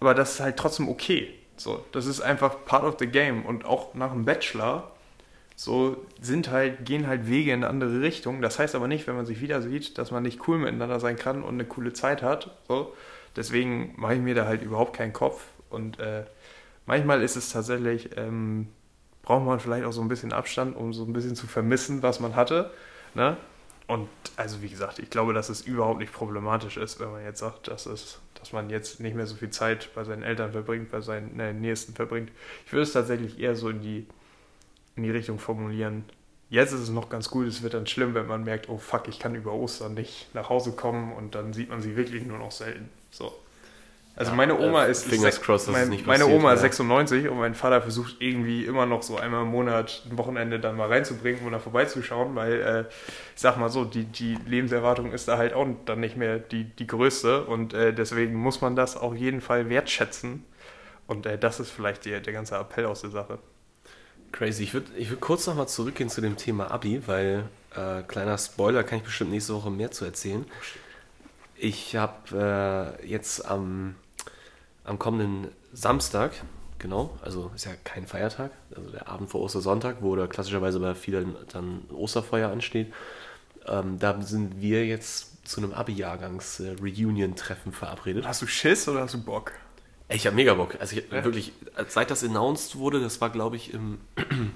aber 0.00 0.14
das 0.14 0.34
ist 0.34 0.40
halt 0.40 0.56
trotzdem 0.56 0.88
okay. 0.88 1.32
So, 1.62 1.84
das 1.92 2.06
ist 2.06 2.20
einfach 2.20 2.64
part 2.64 2.84
of 2.84 2.96
the 2.98 3.06
game. 3.06 3.44
Und 3.44 3.64
auch 3.64 3.94
nach 3.94 4.12
dem 4.12 4.24
Bachelor 4.24 4.90
so 5.54 5.96
sind 6.20 6.50
halt, 6.50 6.84
gehen 6.84 7.06
halt 7.06 7.28
Wege 7.28 7.52
in 7.52 7.62
eine 7.62 7.68
andere 7.68 8.00
Richtung. 8.00 8.42
Das 8.42 8.58
heißt 8.58 8.74
aber 8.74 8.88
nicht, 8.88 9.06
wenn 9.06 9.14
man 9.14 9.26
sich 9.26 9.40
wieder 9.40 9.62
sieht, 9.62 9.98
dass 9.98 10.10
man 10.10 10.22
nicht 10.22 10.48
cool 10.48 10.58
miteinander 10.58 10.98
sein 10.98 11.16
kann 11.16 11.42
und 11.42 11.54
eine 11.54 11.64
coole 11.64 11.92
Zeit 11.92 12.22
hat. 12.22 12.50
So. 12.68 12.92
Deswegen 13.36 13.94
mache 13.96 14.14
ich 14.14 14.20
mir 14.20 14.34
da 14.34 14.46
halt 14.46 14.62
überhaupt 14.62 14.96
keinen 14.96 15.12
Kopf. 15.12 15.44
Und 15.70 16.00
äh, 16.00 16.24
manchmal 16.86 17.22
ist 17.22 17.36
es 17.36 17.50
tatsächlich, 17.50 18.16
ähm, 18.16 18.68
braucht 19.22 19.44
man 19.44 19.60
vielleicht 19.60 19.84
auch 19.84 19.92
so 19.92 20.02
ein 20.02 20.08
bisschen 20.08 20.32
Abstand, 20.32 20.76
um 20.76 20.92
so 20.92 21.04
ein 21.04 21.12
bisschen 21.12 21.36
zu 21.36 21.46
vermissen, 21.46 22.02
was 22.02 22.18
man 22.18 22.34
hatte. 22.34 22.70
Ne? 23.14 23.36
Und 23.92 24.08
also 24.36 24.62
wie 24.62 24.70
gesagt, 24.70 24.98
ich 25.00 25.10
glaube, 25.10 25.34
dass 25.34 25.50
es 25.50 25.60
überhaupt 25.60 25.98
nicht 25.98 26.14
problematisch 26.14 26.78
ist, 26.78 26.98
wenn 26.98 27.12
man 27.12 27.22
jetzt 27.22 27.40
sagt, 27.40 27.68
dass, 27.68 27.84
es, 27.84 28.20
dass 28.32 28.54
man 28.54 28.70
jetzt 28.70 29.00
nicht 29.00 29.14
mehr 29.14 29.26
so 29.26 29.34
viel 29.34 29.50
Zeit 29.50 29.90
bei 29.94 30.02
seinen 30.02 30.22
Eltern 30.22 30.52
verbringt, 30.52 30.90
bei 30.90 31.02
seinen 31.02 31.38
äh, 31.38 31.52
Nächsten 31.52 31.92
verbringt. 31.92 32.30
Ich 32.64 32.72
würde 32.72 32.84
es 32.84 32.94
tatsächlich 32.94 33.38
eher 33.38 33.54
so 33.54 33.68
in 33.68 33.82
die, 33.82 34.06
in 34.96 35.02
die 35.02 35.10
Richtung 35.10 35.38
formulieren. 35.38 36.04
Jetzt 36.48 36.72
ist 36.72 36.80
es 36.80 36.88
noch 36.88 37.10
ganz 37.10 37.28
gut, 37.28 37.46
es 37.46 37.62
wird 37.62 37.74
dann 37.74 37.86
schlimm, 37.86 38.14
wenn 38.14 38.26
man 38.26 38.44
merkt, 38.44 38.70
oh 38.70 38.78
fuck, 38.78 39.08
ich 39.08 39.18
kann 39.18 39.34
über 39.34 39.52
Ostern 39.52 39.92
nicht 39.92 40.34
nach 40.34 40.48
Hause 40.48 40.72
kommen 40.72 41.12
und 41.12 41.34
dann 41.34 41.52
sieht 41.52 41.68
man 41.68 41.82
sie 41.82 41.94
wirklich 41.94 42.24
nur 42.24 42.38
noch 42.38 42.50
selten. 42.50 42.88
So. 43.10 43.41
Also 44.14 44.32
meine 44.32 44.58
Oma 44.58 44.86
äh, 44.86 44.90
ist, 44.90 45.04
fingers 45.04 45.40
crossed, 45.40 45.68
dass 45.68 45.74
es 45.74 45.80
mein, 45.80 45.88
nicht 45.88 46.06
meine 46.06 46.26
Oma 46.26 46.52
ist 46.52 46.60
ja. 46.60 46.68
96 46.68 47.28
und 47.28 47.38
mein 47.38 47.54
Vater 47.54 47.80
versucht 47.80 48.16
irgendwie 48.20 48.64
immer 48.66 48.84
noch 48.84 49.02
so 49.02 49.16
einmal 49.16 49.42
im 49.42 49.48
Monat 49.48 50.02
ein 50.10 50.18
Wochenende 50.18 50.60
dann 50.60 50.76
mal 50.76 50.88
reinzubringen, 50.88 51.44
um 51.44 51.50
da 51.50 51.58
vorbeizuschauen, 51.58 52.34
weil 52.34 52.60
äh, 52.60 52.80
ich 53.34 53.40
sag 53.40 53.56
mal 53.56 53.70
so, 53.70 53.84
die, 53.84 54.04
die 54.04 54.36
Lebenserwartung 54.46 55.12
ist 55.12 55.28
da 55.28 55.38
halt 55.38 55.54
auch 55.54 55.66
dann 55.86 56.00
nicht 56.00 56.16
mehr 56.16 56.38
die, 56.38 56.64
die 56.64 56.86
größte 56.86 57.44
und 57.44 57.72
äh, 57.72 57.94
deswegen 57.94 58.34
muss 58.34 58.60
man 58.60 58.76
das 58.76 58.96
auf 58.96 59.14
jeden 59.16 59.40
Fall 59.40 59.70
wertschätzen 59.70 60.44
und 61.06 61.24
äh, 61.24 61.38
das 61.38 61.58
ist 61.58 61.70
vielleicht 61.70 62.04
der, 62.04 62.20
der 62.20 62.32
ganze 62.32 62.56
Appell 62.56 62.84
aus 62.84 63.00
der 63.00 63.10
Sache. 63.10 63.38
Crazy. 64.32 64.62
Ich 64.62 64.74
würde 64.74 64.90
ich 64.96 65.10
würd 65.10 65.20
kurz 65.20 65.46
nochmal 65.46 65.68
zurückgehen 65.68 66.08
zu 66.08 66.20
dem 66.20 66.36
Thema 66.36 66.70
Abi, 66.70 67.02
weil, 67.06 67.44
äh, 67.76 68.02
kleiner 68.02 68.38
Spoiler, 68.38 68.82
kann 68.82 68.98
ich 68.98 69.04
bestimmt 69.04 69.30
nächste 69.30 69.54
Woche 69.54 69.70
mehr 69.70 69.90
zu 69.90 70.04
erzählen. 70.04 70.46
Ich 71.64 71.94
habe 71.94 72.98
äh, 73.00 73.06
jetzt 73.06 73.48
am, 73.48 73.94
am 74.82 74.98
kommenden 74.98 75.46
Samstag, 75.72 76.32
genau, 76.80 77.16
also 77.22 77.52
ist 77.54 77.66
ja 77.66 77.70
kein 77.84 78.04
Feiertag, 78.08 78.50
also 78.74 78.90
der 78.90 79.06
Abend 79.06 79.30
vor 79.30 79.42
Ostersonntag, 79.42 79.98
wo 80.00 80.16
da 80.16 80.26
klassischerweise 80.26 80.80
bei 80.80 80.96
vielen 80.96 81.36
dann 81.52 81.82
Osterfeuer 81.92 82.50
ansteht, 82.50 82.92
ähm, 83.68 84.00
da 84.00 84.20
sind 84.22 84.60
wir 84.60 84.86
jetzt 84.86 85.46
zu 85.48 85.60
einem 85.60 85.72
Abi-Jahrgangs-Reunion-Treffen 85.72 87.70
verabredet. 87.70 88.26
Hast 88.26 88.42
du 88.42 88.48
Schiss 88.48 88.88
oder 88.88 89.02
hast 89.02 89.14
du 89.14 89.22
Bock? 89.22 89.52
Ich 90.08 90.26
habe 90.26 90.34
mega 90.34 90.54
Bock. 90.54 90.74
Also 90.80 90.96
ich, 90.96 91.12
Ja? 91.12 91.22
wirklich, 91.22 91.52
seit 91.86 92.10
das 92.10 92.24
announced 92.24 92.74
wurde, 92.74 93.00
das 93.00 93.20
war 93.20 93.30
glaube 93.30 93.54
ich 93.54 93.72
im 93.72 94.00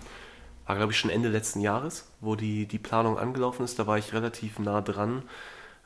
war 0.67 0.75
glaube 0.75 0.91
ich 0.91 0.99
schon 0.99 1.11
Ende 1.11 1.29
letzten 1.29 1.61
Jahres, 1.61 2.09
wo 2.21 2.35
die, 2.35 2.67
die 2.67 2.81
Planung 2.81 3.17
angelaufen 3.17 3.63
ist, 3.63 3.79
da 3.79 3.87
war 3.87 3.97
ich 3.97 4.13
relativ 4.13 4.59
nah 4.59 4.81
dran 4.81 5.23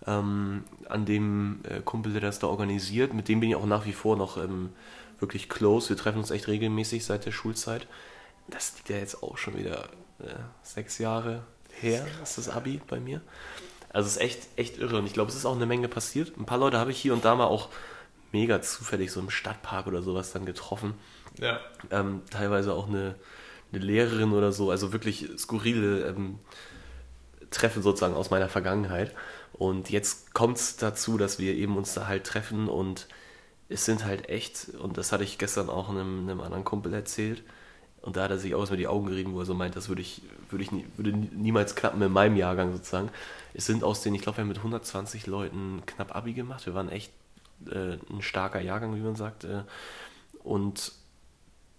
ähm, 0.07 0.65
an 0.89 1.05
dem 1.05 1.61
äh, 1.69 1.81
Kumpel, 1.81 2.13
der 2.13 2.23
das 2.23 2.39
da 2.39 2.47
organisiert. 2.47 3.15
Mit 3.15 3.29
dem 3.29 3.41
bin 3.41 3.51
ich 3.51 3.57
auch 3.57 3.67
nach 3.67 3.87
wie 3.87 3.93
vor 3.93 4.17
noch 4.17 4.37
ähm, 4.37 4.71
wirklich 5.19 5.49
close. 5.49 5.91
Wir 5.91 5.97
treffen 5.97 6.19
uns 6.19 6.31
echt 6.31 6.49
regelmäßig 6.49 7.05
seit 7.05 7.27
der 7.27 7.33
Schulzeit. 7.33 7.87
Das 8.49 8.75
liegt 8.77 8.89
ja 8.89 8.97
jetzt 8.97 9.23
auch 9.23 9.39
schon 9.39 9.57
wieder 9.57 9.85
äh, 10.19 10.35
sechs 10.63 10.99
Jahre 10.99 11.43
her, 11.73 12.07
ist 12.23 12.39
das 12.39 12.49
Abi 12.49 12.81
bei 12.87 13.01
mir. 13.01 13.21
Also 13.93 14.07
es 14.07 14.17
ist 14.17 14.23
echt, 14.23 14.49
echt 14.57 14.79
irre 14.79 14.99
und 14.99 15.07
ich 15.07 15.13
glaube, 15.13 15.31
es 15.31 15.37
ist 15.37 15.47
auch 15.47 15.57
eine 15.57 15.67
Menge 15.67 15.89
passiert. 15.89 16.37
Ein 16.37 16.47
paar 16.47 16.59
Leute 16.59 16.79
habe 16.79 16.91
ich 16.91 17.01
hier 17.01 17.13
und 17.13 17.25
da 17.25 17.35
mal 17.35 17.47
auch 17.47 17.69
mega 18.33 18.63
zufällig 18.63 19.11
so 19.11 19.21
im 19.21 19.31
Stadtpark 19.31 19.87
oder 19.87 20.03
sowas 20.03 20.33
dann 20.33 20.47
getroffen. 20.47 20.95
Ja. 21.39 21.61
Ähm, 21.91 22.23
teilweise 22.31 22.73
auch 22.73 22.89
eine, 22.89 23.17
eine 23.73 23.85
Lehrerin 23.85 24.33
oder 24.33 24.53
so, 24.53 24.71
also 24.71 24.93
wirklich 24.93 25.29
skurrile 25.37 26.07
ähm, 26.09 26.39
Treffen 27.51 27.83
sozusagen 27.83 28.15
aus 28.15 28.31
meiner 28.31 28.49
Vergangenheit. 28.49 29.15
Und 29.61 29.90
jetzt 29.90 30.35
kommt 30.35 30.59
es 30.59 30.79
dazu, 30.79 31.18
dass 31.18 31.38
wir 31.38 31.55
eben 31.55 31.77
uns 31.79 31.94
da 31.94 32.09
halt 32.09 32.25
treffen 32.27 32.68
und 32.68 33.09
es 33.68 33.85
sind 33.87 34.05
halt 34.05 34.29
echt, 34.29 34.70
und 34.81 34.99
das 34.99 35.12
hatte 35.12 35.25
ich 35.25 35.38
gestern 35.38 35.70
auch 35.70 35.90
einem, 35.90 36.20
einem 36.29 36.40
anderen 36.42 36.64
Kumpel 36.64 36.94
erzählt, 36.94 37.42
und 38.03 38.16
da 38.16 38.25
hat 38.25 38.31
er 38.33 38.38
sich 38.38 38.55
auch 38.55 38.66
über 38.68 38.77
die 38.79 38.88
Augen 38.88 39.07
gerieben, 39.09 39.35
wo 39.35 39.40
er 39.40 39.46
so 39.46 39.55
meint, 39.55 39.77
das 39.77 39.88
würde 39.88 40.03
ich, 40.03 40.23
würde 40.51 40.64
ich 40.64 40.73
nie, 40.73 40.87
würde 40.96 41.12
nie- 41.12 41.31
niemals 41.35 41.75
klappen 41.77 42.03
in 42.03 42.12
meinem 42.12 42.37
Jahrgang 42.37 42.73
sozusagen. 42.73 43.11
Es 43.55 43.66
sind 43.66 43.85
aus 43.85 44.03
den, 44.03 44.14
ich 44.14 44.23
glaube, 44.23 44.38
wir 44.38 44.42
haben 44.42 44.49
mit 44.49 44.59
120 44.59 45.27
Leuten 45.27 45.83
knapp 45.87 46.14
Abi 46.16 46.35
gemacht. 46.35 46.66
Wir 46.66 46.75
waren 46.75 46.88
echt 46.90 47.12
äh, 47.70 47.99
ein 48.11 48.23
starker 48.23 48.61
Jahrgang, 48.61 48.94
wie 48.96 49.01
man 49.01 49.16
sagt. 49.16 49.44
Äh, 49.44 49.64
und 50.44 50.92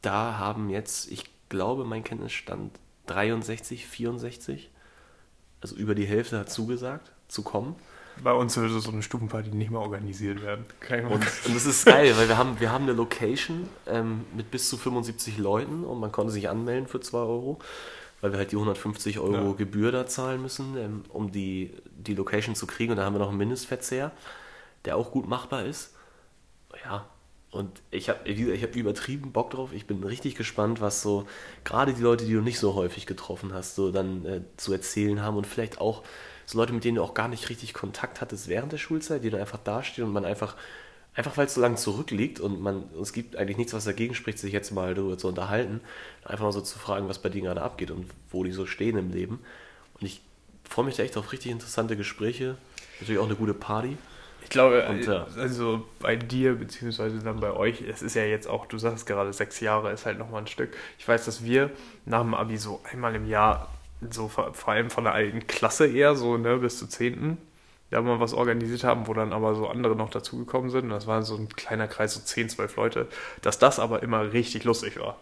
da 0.01 0.37
haben 0.39 0.69
jetzt, 0.71 1.11
ich 1.11 1.25
glaube, 1.49 1.85
mein 1.85 2.03
Kenntnisstand 2.03 2.79
63, 3.07 3.85
64, 3.87 4.70
also 5.61 5.75
über 5.75 5.95
die 5.95 6.05
Hälfte 6.05 6.39
hat 6.39 6.51
zugesagt, 6.51 7.11
zu 7.27 7.43
kommen. 7.43 7.75
Bei 8.23 8.33
uns 8.33 8.57
würde 8.57 8.79
so 8.79 8.91
eine 8.91 9.01
Stufenparty 9.01 9.51
nicht 9.51 9.71
mehr 9.71 9.79
organisiert 9.79 10.41
werden. 10.41 10.65
Mal 11.03 11.13
Und, 11.13 11.23
und 11.45 11.55
das 11.55 11.65
ist 11.65 11.85
geil, 11.85 12.13
weil 12.17 12.27
wir 12.27 12.37
haben, 12.37 12.59
wir 12.59 12.71
haben 12.71 12.83
eine 12.83 12.93
Location 12.93 13.69
ähm, 13.87 14.25
mit 14.35 14.51
bis 14.51 14.69
zu 14.69 14.77
75 14.77 15.37
Leuten 15.37 15.83
und 15.85 15.99
man 15.99 16.11
konnte 16.11 16.31
sich 16.31 16.49
anmelden 16.49 16.87
für 16.87 16.99
2 16.99 17.17
Euro, 17.17 17.59
weil 18.19 18.31
wir 18.31 18.37
halt 18.37 18.51
die 18.51 18.57
150 18.57 19.19
Euro 19.19 19.49
Ja. 19.51 19.53
Gebühr 19.53 19.91
da 19.91 20.05
zahlen 20.07 20.41
müssen, 20.41 20.77
ähm, 20.77 21.03
um 21.09 21.31
die, 21.31 21.71
die 21.85 22.13
Location 22.13 22.53
zu 22.53 22.67
kriegen. 22.67 22.91
Und 22.91 22.97
da 22.97 23.05
haben 23.05 23.15
wir 23.15 23.19
noch 23.19 23.29
einen 23.29 23.37
Mindestverzehr, 23.37 24.11
der 24.85 24.97
auch 24.97 25.11
gut 25.11 25.27
machbar 25.27 25.63
ist. 25.65 25.93
Ja, 26.83 27.05
und 27.51 27.81
ich 27.91 28.07
habe 28.07 28.27
ich 28.27 28.63
hab 28.63 28.75
übertrieben 28.77 29.33
Bock 29.33 29.51
drauf. 29.51 29.73
Ich 29.73 29.85
bin 29.85 30.01
richtig 30.03 30.35
gespannt, 30.35 30.79
was 30.79 31.01
so 31.01 31.27
gerade 31.65 31.93
die 31.93 32.01
Leute, 32.01 32.25
die 32.25 32.33
du 32.33 32.41
nicht 32.41 32.59
so 32.59 32.75
häufig 32.75 33.05
getroffen 33.05 33.53
hast, 33.53 33.75
so 33.75 33.91
dann 33.91 34.25
äh, 34.25 34.41
zu 34.55 34.71
erzählen 34.71 35.21
haben 35.21 35.35
und 35.35 35.45
vielleicht 35.45 35.81
auch 35.81 36.03
so 36.45 36.57
Leute, 36.57 36.71
mit 36.71 36.85
denen 36.85 36.95
du 36.95 37.03
auch 37.03 37.13
gar 37.13 37.27
nicht 37.27 37.49
richtig 37.49 37.73
Kontakt 37.73 38.21
hattest 38.21 38.47
während 38.47 38.71
der 38.71 38.77
Schulzeit, 38.77 39.23
die 39.23 39.29
dann 39.29 39.41
einfach 39.41 39.59
dastehen 39.59 40.07
und 40.07 40.13
man 40.13 40.23
einfach, 40.23 40.55
einfach 41.13 41.35
weil 41.35 41.47
es 41.47 41.53
so 41.53 41.61
lange 41.61 41.75
zurückliegt 41.75 42.39
und 42.39 42.61
man, 42.61 42.85
es 43.01 43.11
gibt 43.11 43.35
eigentlich 43.35 43.57
nichts, 43.57 43.73
was 43.73 43.83
dagegen 43.83 44.15
spricht, 44.15 44.39
sich 44.39 44.53
jetzt 44.53 44.71
mal 44.71 44.93
darüber 44.93 45.17
zu 45.17 45.27
unterhalten, 45.27 45.81
einfach 46.23 46.45
mal 46.45 46.53
so 46.53 46.61
zu 46.61 46.79
fragen, 46.79 47.09
was 47.09 47.19
bei 47.19 47.27
denen 47.27 47.45
gerade 47.45 47.61
abgeht 47.61 47.91
und 47.91 48.09
wo 48.29 48.45
die 48.45 48.51
so 48.53 48.65
stehen 48.65 48.97
im 48.97 49.11
Leben. 49.11 49.39
Und 49.99 50.05
ich 50.05 50.21
freue 50.63 50.85
mich 50.85 50.95
da 50.95 51.03
echt 51.03 51.17
auf 51.17 51.33
richtig 51.33 51.51
interessante 51.51 51.97
Gespräche. 51.97 52.55
Natürlich 53.01 53.19
auch 53.19 53.25
eine 53.25 53.35
gute 53.35 53.53
Party. 53.53 53.97
Ich 54.43 54.49
glaube, 54.49 54.85
Und, 54.89 55.05
ja. 55.05 55.27
also 55.37 55.85
bei 55.99 56.15
dir, 56.15 56.55
beziehungsweise 56.55 57.19
dann 57.19 57.39
bei 57.39 57.51
euch, 57.53 57.81
es 57.81 58.01
ist 58.01 58.15
ja 58.15 58.23
jetzt 58.23 58.47
auch, 58.47 58.65
du 58.65 58.77
sagst 58.77 59.05
gerade, 59.05 59.31
sechs 59.33 59.59
Jahre 59.59 59.91
ist 59.91 60.05
halt 60.05 60.17
nochmal 60.19 60.41
ein 60.41 60.47
Stück. 60.47 60.75
Ich 60.97 61.07
weiß, 61.07 61.25
dass 61.25 61.43
wir 61.43 61.69
nach 62.05 62.21
dem 62.21 62.33
Abi 62.33 62.57
so 62.57 62.81
einmal 62.91 63.15
im 63.15 63.27
Jahr, 63.27 63.69
so 64.09 64.27
vor, 64.27 64.53
vor 64.53 64.73
allem 64.73 64.89
von 64.89 65.03
der 65.05 65.13
alten 65.13 65.47
Klasse 65.47 65.87
eher, 65.87 66.15
so 66.15 66.37
ne, 66.37 66.57
bis 66.57 66.79
zur 66.79 66.89
zehnten, 66.89 67.37
da 67.91 68.01
mal 68.01 68.19
was 68.19 68.33
organisiert 68.33 68.83
haben, 68.83 69.07
wo 69.07 69.13
dann 69.13 69.33
aber 69.33 69.53
so 69.55 69.67
andere 69.67 69.95
noch 69.95 70.09
dazugekommen 70.09 70.69
sind. 70.71 70.85
Und 70.85 70.89
das 70.91 71.07
war 71.07 71.23
so 71.23 71.35
ein 71.35 71.49
kleiner 71.49 71.87
Kreis, 71.87 72.13
so 72.13 72.21
10, 72.21 72.49
12 72.49 72.75
Leute. 72.77 73.07
Dass 73.41 73.59
das 73.59 73.79
aber 73.79 74.01
immer 74.01 74.31
richtig 74.33 74.63
lustig 74.63 74.97
war. 74.99 75.19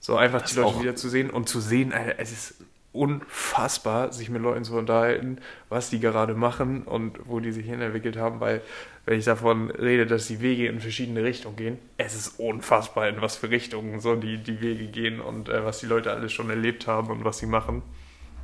So 0.00 0.16
einfach 0.16 0.42
Das 0.42 0.52
die 0.52 0.56
Leute 0.56 0.76
auch. 0.76 0.80
wieder 0.80 0.96
zu 0.96 1.08
sehen 1.08 1.30
und 1.30 1.48
zu 1.48 1.60
sehen, 1.60 1.92
es 1.92 2.32
ist 2.32 2.54
unfassbar, 2.96 4.12
sich 4.12 4.30
mit 4.30 4.42
Leuten 4.42 4.64
zu 4.64 4.76
unterhalten, 4.76 5.38
was 5.68 5.90
die 5.90 6.00
gerade 6.00 6.34
machen 6.34 6.82
und 6.82 7.18
wo 7.24 7.40
die 7.40 7.52
sich 7.52 7.66
hinentwickelt 7.66 8.16
haben, 8.16 8.40
weil 8.40 8.62
wenn 9.04 9.18
ich 9.18 9.24
davon 9.24 9.70
rede, 9.70 10.06
dass 10.06 10.26
die 10.26 10.40
Wege 10.40 10.66
in 10.66 10.80
verschiedene 10.80 11.22
Richtungen 11.22 11.56
gehen, 11.56 11.78
es 11.96 12.14
ist 12.14 12.40
unfassbar, 12.40 13.08
in 13.08 13.20
was 13.20 13.36
für 13.36 13.50
Richtungen 13.50 14.00
so 14.00 14.16
die, 14.16 14.38
die 14.38 14.60
Wege 14.60 14.86
gehen 14.88 15.20
und 15.20 15.48
äh, 15.48 15.64
was 15.64 15.78
die 15.78 15.86
Leute 15.86 16.10
alles 16.10 16.32
schon 16.32 16.50
erlebt 16.50 16.86
haben 16.86 17.10
und 17.10 17.24
was 17.24 17.38
sie 17.38 17.46
machen. 17.46 17.82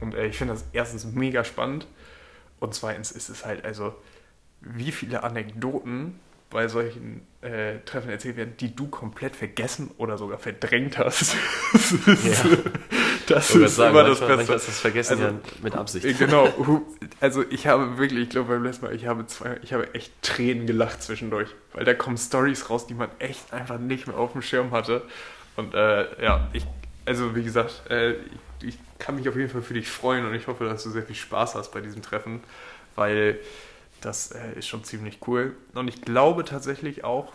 Und 0.00 0.14
äh, 0.14 0.26
ich 0.26 0.36
finde 0.36 0.54
das 0.54 0.64
erstens 0.72 1.04
mega 1.04 1.44
spannend 1.44 1.86
und 2.60 2.74
zweitens 2.74 3.10
ist 3.10 3.28
es 3.28 3.44
halt 3.44 3.64
also, 3.64 3.94
wie 4.60 4.92
viele 4.92 5.24
Anekdoten 5.24 6.20
bei 6.52 6.68
solchen 6.68 7.26
äh, 7.40 7.78
Treffen 7.84 8.10
erzählt 8.10 8.36
werden, 8.36 8.54
die 8.60 8.76
du 8.76 8.86
komplett 8.86 9.34
vergessen 9.34 9.90
oder 9.96 10.18
sogar 10.18 10.38
verdrängt 10.38 10.98
hast. 10.98 11.34
das 11.72 11.92
ist, 11.92 12.08
Ja. 12.08 12.58
Das 13.26 13.54
ist 13.54 13.76
sagen, 13.76 13.96
immer 13.96 14.08
das 14.08 14.20
Beste. 14.20 14.54
ist 14.54 14.68
das 14.68 14.80
Vergessen 14.80 15.12
Also, 15.12 15.24
ja 15.24 15.32
mit 15.62 15.74
Absicht. 15.74 16.04
Äh, 16.04 16.12
Genau, 16.14 16.48
also 17.20 17.44
ich 17.50 17.66
habe 17.66 17.98
wirklich, 17.98 18.24
ich 18.24 18.28
glaube 18.30 18.54
beim 18.54 18.64
letzten 18.64 18.86
Mal, 18.86 18.94
ich 18.94 19.06
habe 19.06 19.26
zwei, 19.26 19.58
ich 19.62 19.72
habe 19.72 19.92
echt 19.94 20.12
Tränen 20.22 20.66
gelacht 20.66 21.02
zwischendurch, 21.02 21.48
weil 21.72 21.84
da 21.84 21.94
kommen 21.94 22.16
Stories 22.16 22.70
raus, 22.70 22.86
die 22.86 22.94
man 22.94 23.08
echt 23.18 23.52
einfach 23.52 23.78
nicht 23.78 24.06
mehr 24.06 24.16
auf 24.16 24.32
dem 24.32 24.42
Schirm 24.42 24.70
hatte. 24.70 25.02
Und 25.56 25.74
äh, 25.74 26.22
ja, 26.22 26.48
ich, 26.52 26.64
also 27.04 27.34
wie 27.34 27.42
gesagt, 27.42 27.82
äh, 27.90 28.12
ich, 28.12 28.68
ich 28.68 28.78
kann 28.98 29.16
mich 29.16 29.28
auf 29.28 29.36
jeden 29.36 29.48
Fall 29.50 29.62
für 29.62 29.74
dich 29.74 29.88
freuen 29.88 30.24
und 30.26 30.34
ich 30.34 30.46
hoffe, 30.46 30.64
dass 30.64 30.82
du 30.84 30.90
sehr 30.90 31.02
viel 31.02 31.16
Spaß 31.16 31.54
hast 31.54 31.72
bei 31.72 31.80
diesem 31.80 32.02
Treffen, 32.02 32.40
weil 32.94 33.38
das 34.00 34.32
äh, 34.32 34.58
ist 34.58 34.68
schon 34.68 34.84
ziemlich 34.84 35.18
cool. 35.26 35.54
Und 35.74 35.88
ich 35.88 36.02
glaube 36.02 36.44
tatsächlich 36.44 37.04
auch, 37.04 37.32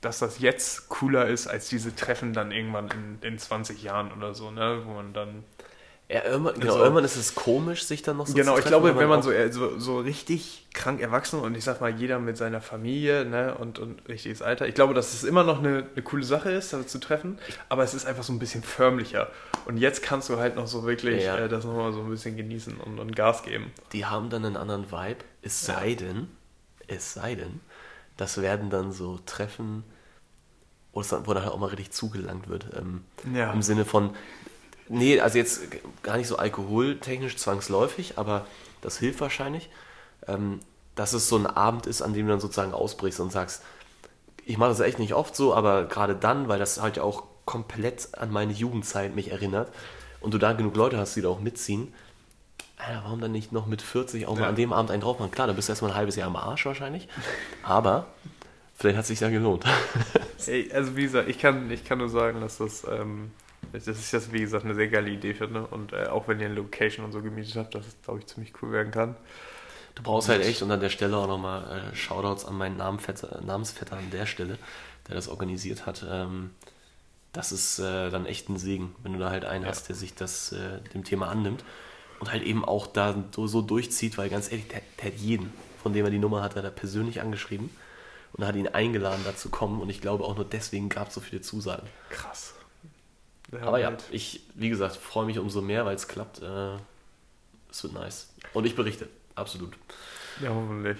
dass 0.00 0.18
das 0.18 0.38
jetzt 0.40 0.88
cooler 0.88 1.26
ist 1.28 1.46
als 1.46 1.68
diese 1.68 1.94
Treffen 1.94 2.32
dann 2.32 2.52
irgendwann 2.52 2.88
in, 3.22 3.28
in 3.32 3.38
20 3.38 3.82
Jahren 3.82 4.12
oder 4.12 4.34
so, 4.34 4.50
ne, 4.50 4.82
wo 4.86 4.92
man 4.94 5.12
dann 5.12 5.44
Ja, 6.08 6.24
irgendwann, 6.24 6.54
genau, 6.54 6.72
Also- 6.72 6.82
irgendwann 6.84 7.04
ist 7.04 7.16
es 7.16 7.34
komisch, 7.36 7.84
sich 7.84 8.02
dann 8.02 8.16
noch 8.16 8.26
so 8.26 8.34
Genau, 8.34 8.54
zu 8.54 8.58
ich 8.58 8.64
treffen, 8.64 8.82
glaube, 8.82 8.98
wenn 8.98 9.08
man 9.08 9.22
so, 9.22 9.30
äh, 9.30 9.52
so, 9.52 9.78
so 9.78 10.00
richtig 10.00 10.66
krank 10.74 11.00
erwachsen 11.00 11.38
und 11.40 11.54
ich 11.56 11.62
sag 11.64 11.80
mal, 11.80 11.90
jeder 11.94 12.18
mit 12.18 12.36
seiner 12.36 12.60
Familie 12.60 13.24
ne, 13.26 13.54
und, 13.56 13.78
und 13.78 14.08
richtiges 14.08 14.40
Alter, 14.42 14.66
ich 14.66 14.74
glaube, 14.74 14.94
dass 14.94 15.12
es 15.12 15.22
immer 15.22 15.44
noch 15.44 15.58
eine, 15.58 15.86
eine 15.92 16.02
coole 16.02 16.24
Sache 16.24 16.50
ist, 16.50 16.72
da 16.72 16.84
zu 16.86 16.98
treffen, 16.98 17.38
aber 17.68 17.84
es 17.84 17.92
ist 17.94 18.06
einfach 18.06 18.22
so 18.24 18.32
ein 18.32 18.38
bisschen 18.40 18.62
förmlicher. 18.64 19.28
Und 19.66 19.76
jetzt 19.76 20.02
kannst 20.02 20.28
du 20.30 20.38
halt 20.38 20.56
noch 20.56 20.66
so 20.66 20.84
wirklich 20.84 21.22
Ja. 21.24 21.36
äh, 21.36 21.48
das 21.48 21.64
nochmal 21.64 21.92
so 21.92 22.00
ein 22.00 22.08
bisschen 22.10 22.36
genießen 22.36 22.76
und, 22.78 22.98
und 22.98 23.14
Gas 23.14 23.42
geben. 23.44 23.70
die 23.92 24.06
haben 24.06 24.30
dann 24.30 24.44
einen 24.46 24.56
anderen 24.56 24.90
Vibe, 24.90 25.18
es 25.42 25.64
sei 25.64 25.94
denn, 25.94 26.28
es 26.88 27.14
sei 27.14 27.34
denn, 27.36 27.60
das 28.20 28.40
werden 28.40 28.70
dann 28.70 28.92
so 28.92 29.18
Treffen, 29.26 29.84
wo, 30.92 31.00
es 31.00 31.08
dann, 31.08 31.26
wo 31.26 31.34
halt 31.34 31.48
auch 31.48 31.58
mal 31.58 31.66
richtig 31.66 31.90
zugelangt 31.92 32.48
wird. 32.48 32.66
Ähm, 32.76 33.04
Ja. 33.32 33.52
Im 33.52 33.62
Sinne 33.62 33.84
von, 33.84 34.14
Nee, 34.92 35.20
also 35.20 35.38
jetzt 35.38 35.60
gar 36.02 36.16
nicht 36.16 36.26
so 36.26 36.36
alkoholtechnisch 36.36 37.36
zwangsläufig, 37.36 38.18
aber 38.18 38.44
das 38.80 38.98
hilft 38.98 39.20
wahrscheinlich, 39.20 39.70
ähm, 40.26 40.58
dass 40.96 41.12
es 41.12 41.28
so 41.28 41.36
ein 41.36 41.46
Abend 41.46 41.86
ist, 41.86 42.02
an 42.02 42.12
dem 42.12 42.26
du 42.26 42.32
dann 42.32 42.40
sozusagen 42.40 42.74
ausbrichst 42.74 43.20
und 43.20 43.30
sagst, 43.30 43.62
ich 44.44 44.58
mache 44.58 44.70
das 44.70 44.80
echt 44.80 44.98
nicht 44.98 45.14
oft 45.14 45.36
so, 45.36 45.54
aber 45.54 45.84
gerade 45.84 46.16
dann, 46.16 46.48
weil 46.48 46.58
das 46.58 46.82
halt 46.82 46.98
auch 46.98 47.22
komplett 47.44 48.08
an 48.18 48.32
meine 48.32 48.52
Jugendzeit 48.52 49.14
mich 49.14 49.30
erinnert 49.30 49.72
und 50.20 50.34
du 50.34 50.38
da 50.38 50.54
genug 50.54 50.74
Leute 50.74 50.98
hast, 50.98 51.14
die 51.14 51.22
da 51.22 51.28
auch 51.28 51.40
mitziehen, 51.40 51.94
Alter, 52.86 53.02
warum 53.04 53.20
dann 53.20 53.32
nicht 53.32 53.52
noch 53.52 53.66
mit 53.66 53.82
40 53.82 54.26
auch 54.26 54.38
mal 54.38 54.48
an 54.48 54.56
dem 54.56 54.72
Abend 54.72 54.90
einen 54.90 55.02
drauf 55.02 55.18
machen? 55.18 55.30
Klar, 55.30 55.46
dann 55.46 55.56
bist 55.56 55.68
du 55.68 55.72
erstmal 55.72 55.92
ein 55.92 55.96
halbes 55.96 56.16
Jahr 56.16 56.26
am 56.26 56.36
Arsch 56.36 56.66
wahrscheinlich, 56.66 57.08
aber 57.62 58.06
vielleicht 58.74 58.96
hat 58.96 59.02
es 59.02 59.08
sich 59.08 59.20
ja 59.20 59.28
gelohnt. 59.28 59.64
Ey, 60.46 60.70
also 60.72 60.96
wie 60.96 61.02
gesagt, 61.02 61.28
ich 61.28 61.38
kann, 61.38 61.70
ich 61.70 61.84
kann 61.84 61.98
nur 61.98 62.08
sagen, 62.08 62.40
dass 62.40 62.58
das, 62.58 62.86
ähm, 62.90 63.30
das 63.72 63.86
ist 63.86 64.12
jetzt 64.12 64.32
wie 64.32 64.40
gesagt 64.40 64.64
eine 64.64 64.74
sehr 64.74 64.88
geile 64.88 65.10
Idee 65.10 65.34
finde 65.34 65.66
und 65.66 65.92
äh, 65.92 66.06
auch 66.06 66.28
wenn 66.28 66.40
ihr 66.40 66.46
eine 66.46 66.54
Location 66.54 67.04
und 67.04 67.12
so 67.12 67.20
gemietet 67.22 67.56
habt, 67.56 67.74
dass 67.74 67.86
es 67.86 67.96
glaube 68.02 68.20
ich 68.20 68.26
ziemlich 68.26 68.52
cool 68.62 68.72
werden 68.72 68.90
kann. 68.90 69.16
Du 69.94 70.02
brauchst 70.02 70.28
halt 70.28 70.42
echt 70.42 70.62
und 70.62 70.70
an 70.70 70.80
der 70.80 70.88
Stelle 70.88 71.16
auch 71.16 71.26
nochmal 71.26 71.90
äh, 71.92 71.96
Shoutouts 71.96 72.44
an 72.44 72.56
meinen 72.56 72.76
Namenvetter, 72.76 73.42
Namensvetter 73.42 73.96
an 73.96 74.10
der 74.10 74.24
Stelle, 74.24 74.56
der 75.08 75.14
das 75.14 75.28
organisiert 75.28 75.84
hat. 75.84 76.06
Ähm, 76.08 76.50
das 77.32 77.52
ist 77.52 77.78
äh, 77.78 78.10
dann 78.10 78.24
echt 78.26 78.48
ein 78.48 78.56
Segen, 78.56 78.94
wenn 79.02 79.12
du 79.12 79.18
da 79.18 79.30
halt 79.30 79.44
einen 79.44 79.64
ja. 79.64 79.70
hast, 79.70 79.88
der 79.88 79.96
sich 79.96 80.14
das 80.14 80.52
äh, 80.52 80.80
dem 80.94 81.04
Thema 81.04 81.28
annimmt 81.28 81.64
und 82.20 82.30
halt 82.30 82.42
eben 82.44 82.64
auch 82.64 82.86
da 82.86 83.24
so, 83.34 83.46
so 83.46 83.62
durchzieht, 83.62 84.16
weil 84.18 84.28
ganz 84.28 84.52
ehrlich, 84.52 84.68
der, 84.68 84.82
der, 84.98 85.06
hat 85.06 85.18
jeden, 85.18 85.52
von 85.82 85.92
dem 85.92 86.04
er 86.04 86.10
die 86.10 86.18
Nummer 86.18 86.42
hat, 86.42 86.54
hat 86.54 86.64
er 86.64 86.70
persönlich 86.70 87.20
angeschrieben 87.20 87.70
und 88.34 88.46
hat 88.46 88.54
ihn 88.54 88.68
eingeladen, 88.68 89.22
da 89.24 89.34
zu 89.34 89.48
kommen. 89.48 89.80
Und 89.80 89.90
ich 89.90 90.00
glaube 90.00 90.24
auch 90.24 90.36
nur 90.36 90.44
deswegen 90.44 90.88
gab 90.90 91.08
es 91.08 91.14
so 91.14 91.20
viele 91.20 91.40
Zusagen. 91.40 91.88
Krass. 92.10 92.54
Ja, 93.52 93.62
Aber 93.62 93.80
ja, 93.80 93.88
halt. 93.88 94.04
ich, 94.12 94.42
wie 94.54 94.68
gesagt, 94.68 94.96
freue 94.96 95.26
mich 95.26 95.38
umso 95.38 95.62
mehr, 95.62 95.84
weil 95.86 95.96
es 95.96 96.06
klappt. 96.06 96.42
Äh, 96.42 96.76
es 97.70 97.82
wird 97.82 97.94
nice. 97.94 98.28
Und 98.52 98.66
ich 98.66 98.76
berichte, 98.76 99.08
absolut. 99.34 99.72
Ja, 100.42 100.50
hoffentlich. 100.50 100.98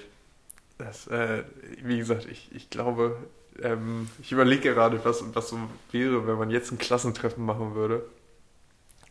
Das, 0.79 1.07
äh, 1.09 1.45
wie 1.83 1.99
gesagt, 1.99 2.27
ich, 2.27 2.49
ich 2.53 2.71
glaube, 2.71 3.19
ähm, 3.63 4.09
ich 4.23 4.33
überlege 4.33 4.73
gerade, 4.73 5.05
was, 5.05 5.23
was 5.35 5.51
so 5.51 5.59
wäre, 5.93 6.27
wenn 6.27 6.39
man 6.39 6.51
jetzt 6.51 6.73
ein 6.73 6.79
Klassentreffen 6.79 7.45
machen 7.45 7.75
würde. 7.75 8.05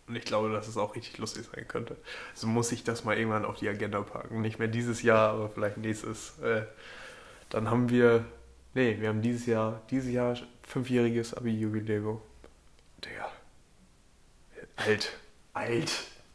Und 0.10 0.16
ich 0.16 0.26
glaube, 0.26 0.52
dass 0.52 0.68
es 0.68 0.76
auch 0.76 0.96
richtig 0.96 1.20
lustig 1.20 1.46
sein 1.54 1.68
könnte. 1.68 1.96
Also 2.34 2.48
muss 2.48 2.72
ich 2.72 2.84
das 2.84 3.04
mal 3.04 3.16
irgendwann 3.16 3.46
auf 3.46 3.58
die 3.58 3.70
Agenda 3.70 4.02
packen. 4.02 4.42
Nicht 4.42 4.58
mehr 4.58 4.68
dieses 4.68 5.04
Jahr, 5.04 5.34
aber 5.34 5.50
vielleicht 5.50 5.78
nächstes. 5.78 6.40
Äh, 6.40 6.64
dann 7.52 7.70
haben 7.70 7.90
wir, 7.90 8.26
nee, 8.74 8.98
wir 9.00 9.10
haben 9.10 9.22
dieses 9.22 9.46
Jahr, 9.46 9.84
dieses 9.92 10.12
Jahr 10.12 10.36
fünfjähriges 10.64 11.36
Abi-Jubiläum. 11.36 12.20
Digga. 13.06 13.32
Alt. 14.78 15.12
Alt. 15.54 15.92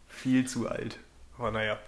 Viel 0.06 0.46
zu 0.46 0.68
alt. 0.68 1.00
Aber 1.36 1.50
naja. 1.50 1.80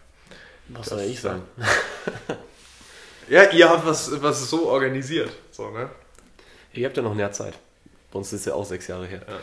Was 0.69 0.89
soll 0.89 1.03
ich 1.03 1.21
sagen? 1.21 1.43
ja, 3.29 3.49
ihr 3.53 3.69
habt 3.69 3.87
was, 3.87 4.21
was 4.21 4.51
so 4.51 4.69
organisiert. 4.69 5.31
So, 5.53 5.71
ne? 5.71 5.89
Ihr 6.73 6.87
habt 6.87 6.97
ja 6.97 7.05
noch 7.05 7.15
mehr 7.15 7.31
Zeit. 7.31 7.55
Bei 8.11 8.19
uns 8.19 8.33
ist 8.33 8.41
es 8.41 8.47
ja 8.47 8.55
auch 8.55 8.67
sechs 8.67 8.89
Jahre 8.89 9.07
her. 9.07 9.25
Ja. 9.29 9.39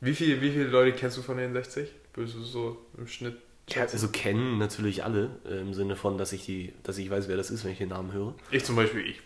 Wie, 0.00 0.14
viel, 0.14 0.40
wie 0.40 0.50
viele 0.50 0.64
Leute 0.64 0.96
kennst 0.96 1.16
du 1.16 1.22
von 1.22 1.36
den 1.36 1.52
60? 1.52 1.88
Würdest 2.14 2.36
du 2.36 2.42
so 2.42 2.86
im 2.96 3.06
Schnitt 3.06 3.36
ja, 3.70 3.82
also 3.82 4.08
kennen 4.08 4.58
natürlich 4.58 5.02
alle, 5.02 5.30
äh, 5.44 5.60
im 5.60 5.74
Sinne 5.74 5.96
von, 5.96 6.18
dass 6.18 6.32
ich 6.32 6.44
die, 6.44 6.72
dass 6.84 6.98
ich 6.98 7.10
weiß, 7.10 7.26
wer 7.26 7.36
das 7.36 7.50
ist, 7.50 7.64
wenn 7.64 7.72
ich 7.72 7.78
den 7.78 7.88
Namen 7.88 8.12
höre. 8.12 8.34
Ich 8.50 8.64
zum 8.64 8.76
Beispiel, 8.76 9.04
ich. 9.04 9.20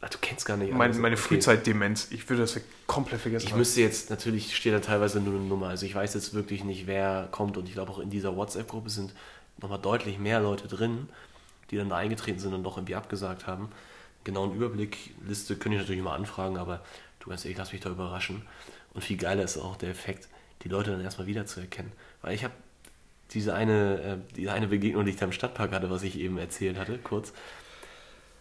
Ach, 0.00 0.08
du 0.08 0.18
kennst 0.20 0.46
gar 0.46 0.56
nicht. 0.56 0.72
Meine, 0.72 0.94
meine 0.94 1.16
okay. 1.16 1.24
Frühzeitdemenz, 1.24 2.08
ich 2.10 2.28
würde 2.28 2.42
das 2.42 2.58
komplett 2.86 3.20
vergessen. 3.20 3.46
Ich 3.46 3.52
haben. 3.52 3.58
müsste 3.58 3.80
jetzt, 3.80 4.08
natürlich 4.08 4.56
steht 4.56 4.72
da 4.72 4.78
teilweise 4.78 5.20
nur 5.20 5.34
eine 5.34 5.44
Nummer, 5.44 5.68
also 5.68 5.84
ich 5.86 5.94
weiß 5.94 6.14
jetzt 6.14 6.32
wirklich 6.34 6.64
nicht, 6.64 6.86
wer 6.86 7.28
kommt 7.32 7.56
und 7.56 7.66
ich 7.66 7.74
glaube 7.74 7.90
auch 7.90 7.98
in 7.98 8.10
dieser 8.10 8.36
WhatsApp-Gruppe 8.36 8.90
sind 8.90 9.12
nochmal 9.60 9.80
deutlich 9.80 10.18
mehr 10.18 10.40
Leute 10.40 10.68
drin, 10.68 11.08
die 11.70 11.76
dann 11.76 11.88
da 11.88 11.96
eingetreten 11.96 12.38
sind 12.38 12.54
und 12.54 12.62
doch 12.62 12.78
irgendwie 12.78 12.94
abgesagt 12.94 13.46
haben. 13.46 13.70
Genauen 14.24 14.54
Überblick, 14.54 15.14
Liste 15.26 15.56
könnte 15.56 15.76
ich 15.76 15.82
natürlich 15.82 16.02
mal 16.02 16.14
anfragen, 16.14 16.56
aber 16.56 16.82
du 17.18 17.28
ganz 17.28 17.44
ehrlich, 17.44 17.58
lass 17.58 17.72
mich 17.72 17.80
da 17.80 17.90
überraschen. 17.90 18.42
Und 18.92 19.02
viel 19.02 19.16
geiler 19.16 19.42
ist 19.42 19.58
auch 19.58 19.76
der 19.76 19.90
Effekt, 19.90 20.28
die 20.62 20.68
Leute 20.68 20.90
dann 20.90 21.00
erstmal 21.00 21.26
wiederzuerkennen. 21.26 21.92
Weil 22.22 22.34
ich 22.34 22.44
habe 22.44 22.54
diese 23.32 23.54
eine, 23.54 24.00
äh, 24.02 24.34
diese 24.34 24.52
eine 24.52 24.68
Begegnung, 24.68 25.04
die 25.04 25.12
ich 25.12 25.16
da 25.16 25.26
im 25.26 25.32
Stadtpark 25.32 25.72
hatte, 25.72 25.90
was 25.90 26.02
ich 26.02 26.18
eben 26.18 26.38
erzählt 26.38 26.78
hatte, 26.78 26.98
kurz. 26.98 27.32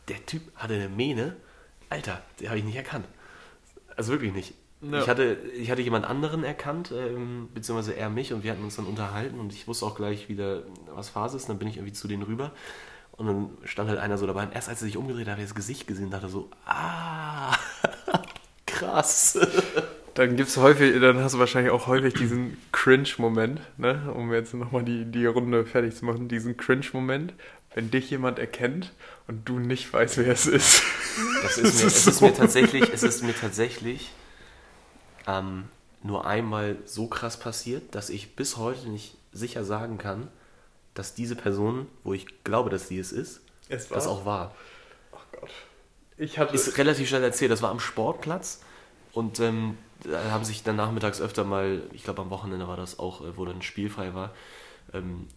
Der 0.08 0.26
Typ 0.26 0.42
hatte 0.56 0.74
eine 0.74 0.90
Mähne, 0.90 1.36
Alter, 1.90 2.22
den 2.40 2.50
habe 2.50 2.58
ich 2.58 2.66
nicht 2.66 2.76
erkannt. 2.76 3.06
Also 3.96 4.12
wirklich 4.12 4.34
nicht. 4.34 4.54
Ja. 4.82 5.02
Ich, 5.02 5.10
hatte, 5.10 5.38
ich 5.56 5.70
hatte 5.70 5.82
jemand 5.82 6.06
anderen 6.06 6.44
erkannt, 6.44 6.92
ähm, 6.96 7.50
beziehungsweise 7.54 7.96
er 7.96 8.10
mich, 8.10 8.34
und 8.34 8.44
wir 8.44 8.52
hatten 8.52 8.64
uns 8.64 8.78
dann 8.78 8.86
unterhalten 8.86 9.40
und 9.40 9.54
ich 9.54 9.68
wusste 9.68 9.86
auch 9.86 9.96
gleich 9.96 10.30
wieder, 10.30 10.64
was 10.94 11.10
Phase 11.10 11.38
ist. 11.38 11.44
Und 11.44 11.50
dann 11.50 11.60
bin 11.60 11.68
ich 11.68 11.78
irgendwie 11.78 11.94
zu 11.94 12.08
denen 12.08 12.24
rüber 12.24 12.54
und 13.12 13.28
dann 13.28 13.50
stand 13.66 13.90
halt 13.90 14.00
einer 14.00 14.18
so 14.18 14.26
dabei. 14.26 14.44
Und 14.44 14.56
erst 14.56 14.70
als 14.70 14.82
er 14.82 14.86
sich 14.86 14.98
umgedreht 14.98 15.28
hat, 15.28 15.34
habe 15.34 15.42
ich 15.42 15.50
das 15.50 15.56
Gesicht 15.56 15.86
gesehen, 15.86 16.10
dachte 16.10 16.30
so, 16.30 16.50
ah, 16.66 17.56
krass. 18.66 19.38
Dann 20.14 20.36
gibt's 20.36 20.58
häufig, 20.58 21.00
dann 21.00 21.20
hast 21.20 21.36
du 21.36 21.40
wahrscheinlich 21.40 21.72
auch 21.72 21.88
häufig 21.88 22.14
diesen 22.14 22.58
Cringe-Moment, 22.72 23.62
ne? 23.78 24.12
um 24.16 24.34
jetzt 24.34 24.54
nochmal 24.54 24.84
die, 24.84 25.06
die 25.06 25.26
Runde 25.26 25.66
fertig 25.66 25.96
zu 25.96 26.06
machen, 26.06 26.28
diesen 26.28 26.58
Cringe-Moment, 26.58 27.34
wenn 27.74 27.92
dich 27.92 28.10
jemand 28.10 28.40
erkennt 28.40 28.92
und 29.28 29.48
du 29.48 29.60
nicht 29.60 29.92
weißt, 29.92 30.18
wer 30.18 30.34
es 30.34 30.48
ist. 30.48 30.84
Das 31.44 31.58
ist, 31.58 31.82
mir, 31.82 31.88
es 31.88 32.08
ist 32.08 32.22
mir 32.22 32.34
tatsächlich, 32.34 32.94
es 32.94 33.04
ist 33.04 33.24
mir 33.24 33.36
tatsächlich 33.36 34.12
ähm, 35.28 35.66
nur 36.04 36.26
einmal 36.26 36.78
so 36.86 37.08
krass 37.08 37.38
passiert, 37.38 37.96
dass 37.96 38.10
ich 38.10 38.36
bis 38.36 38.58
heute 38.58 38.90
nicht 38.90 39.16
sicher 39.32 39.64
sagen 39.64 39.98
kann, 39.98 40.28
dass 40.94 41.14
diese 41.14 41.36
Person, 41.36 41.88
wo 42.04 42.14
ich 42.14 42.44
glaube, 42.44 42.70
dass 42.70 42.88
sie 42.88 43.00
es 43.00 43.12
ist, 43.12 43.42
es 43.70 43.88
das 43.90 44.08
auch 44.08 44.26
war. 44.26 44.56
Ach 45.14 45.26
Gott. 45.40 45.50
Ich 46.18 46.40
hatte 46.40 46.54
ist 46.56 46.78
relativ 46.78 47.08
schnell 47.08 47.24
erzählt, 47.24 47.52
das 47.52 47.62
war 47.62 47.70
am 47.70 47.80
Sportplatz 47.80 48.62
und 49.14 49.40
ähm, 49.40 49.78
da 50.04 50.32
haben 50.32 50.44
sich 50.44 50.64
dann 50.64 50.76
nachmittags 50.76 51.22
öfter 51.22 51.44
mal, 51.44 51.82
ich 51.94 52.04
glaube 52.04 52.22
am 52.22 52.30
Wochenende 52.30 52.68
war 52.68 52.78
das 52.78 53.00
auch, 53.00 53.22
äh, 53.22 53.38
wo 53.38 53.46
dann 53.46 53.62
spielfrei 53.62 54.14
war, 54.14 54.32
ähm, 54.94 55.28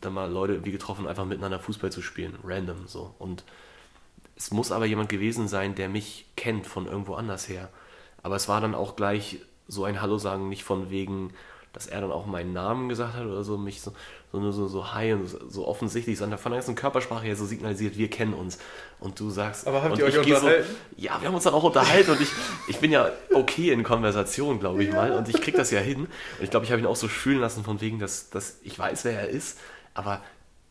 dann 0.00 0.12
mal 0.12 0.30
Leute 0.30 0.64
wie 0.64 0.72
getroffen, 0.72 1.06
einfach 1.06 1.24
miteinander 1.24 1.58
Fußball 1.58 1.90
zu 1.90 2.02
spielen, 2.02 2.38
random 2.44 2.86
so. 2.86 3.14
Und 3.18 3.44
es 4.36 4.50
muss 4.50 4.72
aber 4.72 4.86
jemand 4.86 5.08
gewesen 5.08 5.48
sein, 5.48 5.74
der 5.74 5.88
mich 5.88 6.26
kennt 6.36 6.66
von 6.66 6.86
irgendwo 6.86 7.14
anders 7.14 7.48
her. 7.48 7.70
Aber 8.22 8.36
es 8.36 8.48
war 8.48 8.60
dann 8.60 8.74
auch 8.74 8.96
gleich 8.96 9.38
so 9.68 9.84
ein 9.84 10.00
Hallo 10.00 10.18
sagen, 10.18 10.48
nicht 10.48 10.64
von 10.64 10.90
wegen, 10.90 11.32
dass 11.74 11.86
er 11.86 12.00
dann 12.00 12.12
auch 12.12 12.24
meinen 12.24 12.52
Namen 12.52 12.88
gesagt 12.88 13.14
hat 13.14 13.26
oder 13.26 13.42
so, 13.42 13.58
mich 13.58 13.82
so, 13.82 13.92
so 14.32 14.38
nur 14.38 14.52
so, 14.52 14.68
so 14.68 14.94
high 14.94 15.14
und 15.14 15.26
so 15.26 15.66
offensichtlich, 15.66 16.16
sondern 16.16 16.38
von 16.38 16.52
der 16.52 16.60
ganzen 16.60 16.76
Körpersprache 16.76 17.26
her 17.26 17.36
so 17.36 17.44
signalisiert, 17.44 17.98
wir 17.98 18.08
kennen 18.08 18.32
uns. 18.32 18.58
Und 19.00 19.18
du 19.18 19.28
sagst. 19.28 19.66
Aber 19.66 19.82
habt 19.82 19.98
ihr 19.98 20.04
euch 20.04 20.16
unterhalten? 20.16 20.64
So, 20.68 21.02
ja, 21.02 21.20
wir 21.20 21.28
haben 21.28 21.34
uns 21.34 21.44
dann 21.44 21.52
auch 21.54 21.64
unterhalten 21.64 22.12
und 22.12 22.20
ich, 22.20 22.28
ich 22.68 22.78
bin 22.78 22.92
ja 22.92 23.10
okay 23.32 23.70
in 23.72 23.82
Konversation, 23.82 24.60
glaube 24.60 24.84
ich 24.84 24.90
ja. 24.90 24.94
mal. 24.94 25.12
Und 25.12 25.28
ich 25.28 25.40
krieg 25.40 25.56
das 25.56 25.72
ja 25.72 25.80
hin. 25.80 26.02
Und 26.02 26.08
ich 26.40 26.50
glaube, 26.50 26.64
ich 26.64 26.72
habe 26.72 26.80
ihn 26.80 26.86
auch 26.86 26.96
so 26.96 27.08
fühlen 27.08 27.40
lassen, 27.40 27.64
von 27.64 27.80
wegen, 27.80 27.98
dass, 27.98 28.30
dass 28.30 28.58
ich 28.62 28.78
weiß, 28.78 29.04
wer 29.04 29.20
er 29.20 29.28
ist. 29.28 29.58
Aber 29.94 30.22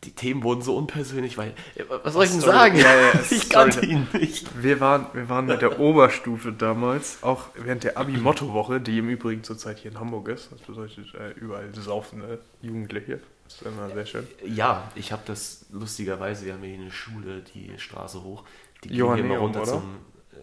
die 0.04 0.12
Themen 0.12 0.42
wurden 0.42 0.62
so 0.62 0.76
unpersönlich, 0.76 1.38
weil, 1.38 1.54
was 2.02 2.12
soll 2.12 2.24
ich 2.24 2.30
denn 2.30 2.40
sagen? 2.40 2.76
Ja, 2.76 2.94
ja, 2.94 3.20
ich 3.30 3.48
kannte 3.48 3.84
ihn 3.84 4.06
nicht. 4.12 4.62
Wir 4.62 4.80
waren, 4.80 5.06
wir 5.12 5.28
waren 5.28 5.46
mit 5.46 5.62
der 5.62 5.78
Oberstufe 5.80 6.52
damals, 6.52 7.22
auch 7.22 7.48
während 7.56 7.84
der 7.84 7.98
Abi-Motto-Woche, 7.98 8.80
die 8.80 8.98
im 8.98 9.08
Übrigen 9.08 9.42
zurzeit 9.42 9.78
hier 9.78 9.90
in 9.90 10.00
Hamburg 10.00 10.28
ist. 10.28 10.52
Das 10.52 10.60
bedeutet 10.60 11.14
äh, 11.14 11.30
überall 11.32 11.74
saufende 11.74 12.40
Jugendliche. 12.60 13.20
Das 13.44 13.54
ist 13.54 13.62
immer 13.62 13.90
sehr 13.90 14.06
schön. 14.06 14.26
Ja, 14.44 14.90
ich 14.94 15.12
habe 15.12 15.22
das 15.26 15.66
lustigerweise, 15.70 16.46
wir 16.46 16.54
haben 16.54 16.62
hier 16.62 16.74
eine 16.74 16.90
Schule, 16.90 17.42
die 17.54 17.72
Straße 17.78 18.22
hoch. 18.22 18.44
Die 18.82 18.88
gehen 18.88 19.14
hier 19.14 19.24
mal 19.24 19.38
runter 19.38 19.62
oder? 19.62 19.70
zum, 19.70 19.96
äh, 20.32 20.36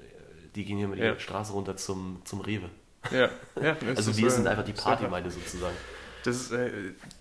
die 0.55 0.65
gehen 0.65 0.77
hier 0.77 0.87
mal 0.87 0.97
die 0.97 1.19
Straße 1.19 1.53
runter 1.53 1.75
zum, 1.77 2.21
zum 2.25 2.41
Rewe. 2.41 2.69
Ja, 3.11 3.29
ja. 3.61 3.75
also 3.95 4.15
wir 4.15 4.29
sind 4.29 4.47
einfach 4.47 4.63
die 4.63 4.73
Partymeile 4.73 5.31
sozusagen. 5.31 5.75
Das 6.23 6.35
ist, 6.35 6.51
äh, 6.51 6.69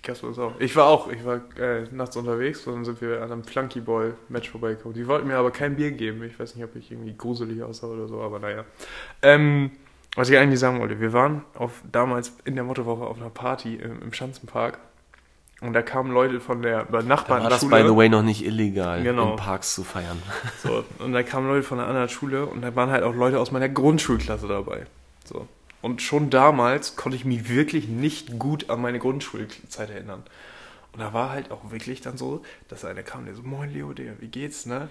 Kasper 0.02 0.30
ist 0.30 0.38
auch. 0.38 0.52
Ich 0.58 0.76
war 0.76 0.86
auch, 0.86 1.10
ich 1.10 1.24
war 1.24 1.40
äh, 1.58 1.84
nachts 1.90 2.16
unterwegs 2.16 2.66
und 2.66 2.74
dann 2.74 2.84
sind 2.84 3.00
wir 3.00 3.22
an 3.22 3.32
einem 3.32 3.44
Flunky 3.44 3.80
Ball 3.80 4.14
Match 4.28 4.50
vorbeigekommen. 4.50 4.94
Die 4.94 5.06
wollten 5.06 5.28
mir 5.28 5.36
aber 5.36 5.50
kein 5.50 5.76
Bier 5.76 5.90
geben. 5.90 6.22
Ich 6.24 6.38
weiß 6.38 6.54
nicht, 6.54 6.64
ob 6.64 6.76
ich 6.76 6.90
irgendwie 6.90 7.14
gruselig 7.16 7.62
aussah 7.62 7.86
oder 7.86 8.08
so, 8.08 8.20
aber 8.20 8.38
naja. 8.38 8.64
Ähm, 9.22 9.70
was 10.16 10.28
ich 10.28 10.36
eigentlich 10.36 10.60
sagen 10.60 10.80
wollte, 10.80 11.00
wir 11.00 11.12
waren 11.12 11.44
auf, 11.54 11.82
damals 11.90 12.32
in 12.44 12.56
der 12.56 12.64
Mottowoche 12.64 13.04
auf 13.04 13.18
einer 13.18 13.30
Party 13.30 13.76
im, 13.76 14.02
im 14.02 14.12
Schanzenpark 14.12 14.78
und 15.60 15.74
da 15.74 15.82
kamen 15.82 16.12
Leute 16.12 16.40
von 16.40 16.62
der 16.62 16.86
Nachbarn. 16.90 17.40
Da 17.40 17.44
war 17.44 17.50
das, 17.50 17.68
by 17.68 17.82
the 17.86 17.94
way, 17.94 18.08
noch 18.08 18.22
nicht 18.22 18.44
illegal, 18.44 19.02
genau. 19.02 19.32
in 19.32 19.36
Parks 19.36 19.74
zu 19.74 19.84
feiern. 19.84 20.22
So, 20.62 20.84
und 20.98 21.12
da 21.12 21.22
kamen 21.22 21.48
Leute 21.48 21.62
von 21.62 21.78
einer 21.78 21.88
anderen 21.88 22.08
Schule 22.08 22.46
und 22.46 22.62
da 22.62 22.74
waren 22.74 22.90
halt 22.90 23.04
auch 23.04 23.14
Leute 23.14 23.38
aus 23.38 23.50
meiner 23.50 23.68
Grundschulklasse 23.68 24.48
dabei. 24.48 24.86
So. 25.24 25.46
Und 25.82 26.02
schon 26.02 26.30
damals 26.30 26.96
konnte 26.96 27.16
ich 27.16 27.24
mich 27.24 27.48
wirklich 27.48 27.88
nicht 27.88 28.38
gut 28.38 28.68
an 28.70 28.82
meine 28.82 28.98
Grundschulzeit 28.98 29.90
erinnern. 29.90 30.22
Und 30.92 31.00
da 31.00 31.12
war 31.12 31.30
halt 31.30 31.50
auch 31.50 31.70
wirklich 31.70 32.00
dann 32.00 32.18
so, 32.18 32.42
dass 32.68 32.84
einer 32.84 33.02
kam, 33.02 33.24
der 33.24 33.34
so, 33.34 33.42
moin 33.42 33.72
Leo, 33.72 33.92
der, 33.92 34.20
wie 34.20 34.28
geht's, 34.28 34.66
ne? 34.66 34.88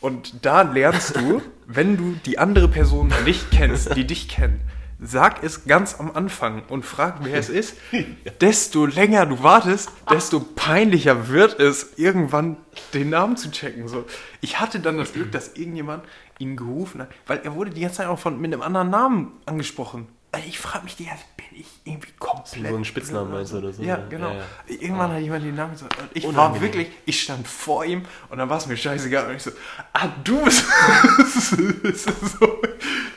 Und 0.00 0.44
da 0.44 0.62
lernst 0.62 1.16
du, 1.16 1.42
wenn 1.66 1.96
du 1.96 2.16
die 2.24 2.38
andere 2.38 2.68
Person 2.68 3.12
nicht 3.24 3.50
kennst, 3.50 3.94
die 3.94 4.06
dich 4.06 4.28
kennt, 4.28 4.60
sag 4.98 5.42
es 5.42 5.64
ganz 5.66 5.98
am 5.98 6.12
Anfang 6.12 6.62
und 6.68 6.84
frag, 6.84 7.18
wer 7.22 7.38
es 7.38 7.50
ist. 7.50 7.76
Desto 8.40 8.86
länger 8.86 9.26
du 9.26 9.42
wartest, 9.42 9.90
desto 10.10 10.40
peinlicher 10.40 11.28
wird 11.28 11.58
es, 11.58 11.98
irgendwann 11.98 12.56
den 12.94 13.10
Namen 13.10 13.36
zu 13.36 13.50
checken. 13.50 13.88
So, 13.88 14.06
ich 14.40 14.60
hatte 14.60 14.80
dann 14.80 14.96
das 14.96 15.12
Glück, 15.12 15.32
dass 15.32 15.54
irgendjemand 15.56 16.04
ihn 16.38 16.56
gerufen 16.56 17.02
hat, 17.02 17.10
weil 17.26 17.40
er 17.42 17.54
wurde 17.54 17.70
die 17.72 17.80
ganze 17.80 17.98
Zeit 17.98 18.06
auch 18.06 18.18
von, 18.18 18.40
mit 18.40 18.52
einem 18.52 18.62
anderen 18.62 18.90
Namen 18.90 19.32
angesprochen. 19.44 20.06
Also 20.34 20.48
Ich 20.48 20.58
frage 20.58 20.84
mich 20.84 20.96
die 20.96 21.04
ganze 21.04 21.24
bin 21.36 21.60
ich 21.60 21.66
irgendwie 21.84 22.10
komplett... 22.18 22.66
So 22.68 22.74
einen 22.74 22.84
Spitznamen 22.86 23.30
meinst 23.32 23.52
du 23.52 23.58
oder 23.58 23.72
so? 23.72 23.82
Ja, 23.82 23.96
genau. 24.08 24.30
Ja, 24.30 24.36
ja. 24.36 24.44
Irgendwann 24.80 25.12
hat 25.12 25.20
jemand 25.20 25.44
den 25.44 25.54
Namen 25.54 25.72
gesagt. 25.72 25.98
Und 25.98 26.08
ich 26.14 26.24
war 26.24 26.30
Unangenehm. 26.30 26.62
wirklich, 26.62 26.88
ich 27.04 27.20
stand 27.22 27.46
vor 27.46 27.84
ihm 27.84 28.04
und 28.30 28.38
dann 28.38 28.48
war 28.48 28.56
es 28.56 28.66
mir 28.66 28.76
scheißegal. 28.78 29.28
Und 29.28 29.36
ich 29.36 29.42
so, 29.42 29.50
ah, 29.92 30.08
du 30.24 30.42
bist. 30.42 30.64
so, 32.40 32.62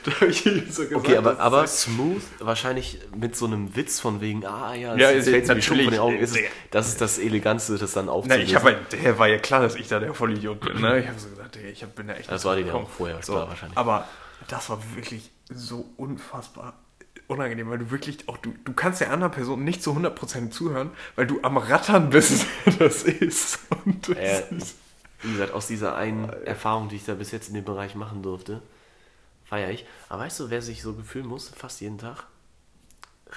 da 0.04 0.12
habe 0.12 0.26
ich 0.28 0.46
ihm 0.46 0.70
so 0.70 0.84
gesagt. 0.84 0.94
Okay, 0.96 1.16
aber, 1.18 1.32
das 1.32 1.40
aber 1.40 1.64
ist- 1.64 1.82
smooth, 1.84 2.22
wahrscheinlich 2.40 3.00
mit 3.16 3.36
so 3.36 3.46
einem 3.46 3.76
Witz 3.76 4.00
von 4.02 4.20
wegen, 4.22 4.46
ah 4.46 4.74
ja, 4.74 4.96
Ja, 4.96 5.12
es 5.12 5.26
es 5.26 5.30
fällt 5.30 5.48
mir 5.48 5.62
schon 5.62 5.78
von 5.82 5.92
den 5.92 6.00
Augen. 6.00 6.18
Ist 6.18 6.36
es, 6.36 6.42
das 6.72 6.88
ist 6.90 7.00
das 7.02 7.18
Eleganteste, 7.18 7.78
das 7.78 7.94
dann 7.94 8.08
Na, 8.08 8.12
aufzulösen. 8.12 8.44
ich 8.46 8.56
habe 8.56 8.66
halt, 8.66 8.92
der 8.92 9.18
war 9.18 9.28
ja 9.28 9.38
klar, 9.38 9.62
dass 9.62 9.76
ich 9.76 9.88
da 9.88 10.00
der 10.00 10.14
Vollidiot 10.14 10.60
bin. 10.60 10.82
Ne? 10.82 11.00
Ich 11.00 11.08
habe 11.08 11.18
so 11.20 11.30
gesagt, 11.30 11.56
ich 11.56 11.86
bin 11.86 12.08
da 12.08 12.14
echt. 12.16 12.30
Das 12.30 12.44
war 12.44 12.56
dir 12.58 12.66
ja 12.66 12.74
auch 12.74 12.90
vorher 12.90 13.20
klar 13.20 13.48
wahrscheinlich. 13.48 13.78
Aber 13.78 14.06
das 14.50 14.70
war 14.70 14.80
wirklich 14.96 15.32
so 15.50 15.86
unfassbar 15.98 16.74
unangenehm, 17.28 17.70
weil 17.70 17.80
du 17.80 17.92
wirklich 17.92 18.28
auch, 18.30 18.38
du, 18.38 18.54
du 18.66 18.74
kannst 18.74 19.02
der 19.02 19.12
anderen 19.12 19.32
Person 19.32 19.64
nicht 19.64 19.82
zu 19.84 19.92
100% 19.94 20.52
zuhören, 20.52 20.92
weil 21.16 21.28
du 21.28 21.40
am 21.44 21.58
Rattern 21.58 22.10
bist, 22.10 22.46
wer 22.66 22.74
das 22.74 23.04
ist. 23.04 23.60
Und 23.86 24.08
das 24.10 24.18
Äh, 24.18 24.44
ist 24.52 24.76
wie 25.22 25.32
gesagt, 25.32 25.54
aus 25.54 25.68
dieser 25.68 25.96
einen 25.96 26.30
Erfahrung, 26.30 26.90
die 26.90 26.98
ich 26.98 27.06
da 27.06 27.16
bis 27.16 27.32
jetzt 27.32 27.48
in 27.48 27.56
dem 27.56 27.66
Bereich 27.66 27.96
machen 27.96 28.22
durfte, 28.22 28.62
feiere 29.46 29.72
ich. 29.72 29.86
Aber 30.10 30.24
weißt 30.24 30.40
du, 30.42 30.50
wer 30.50 30.62
sich 30.62 30.82
so 30.82 30.94
gefühlen 30.94 31.28
muss, 31.28 31.50
fast 31.50 31.82
jeden 31.82 31.98
Tag? 31.98 32.26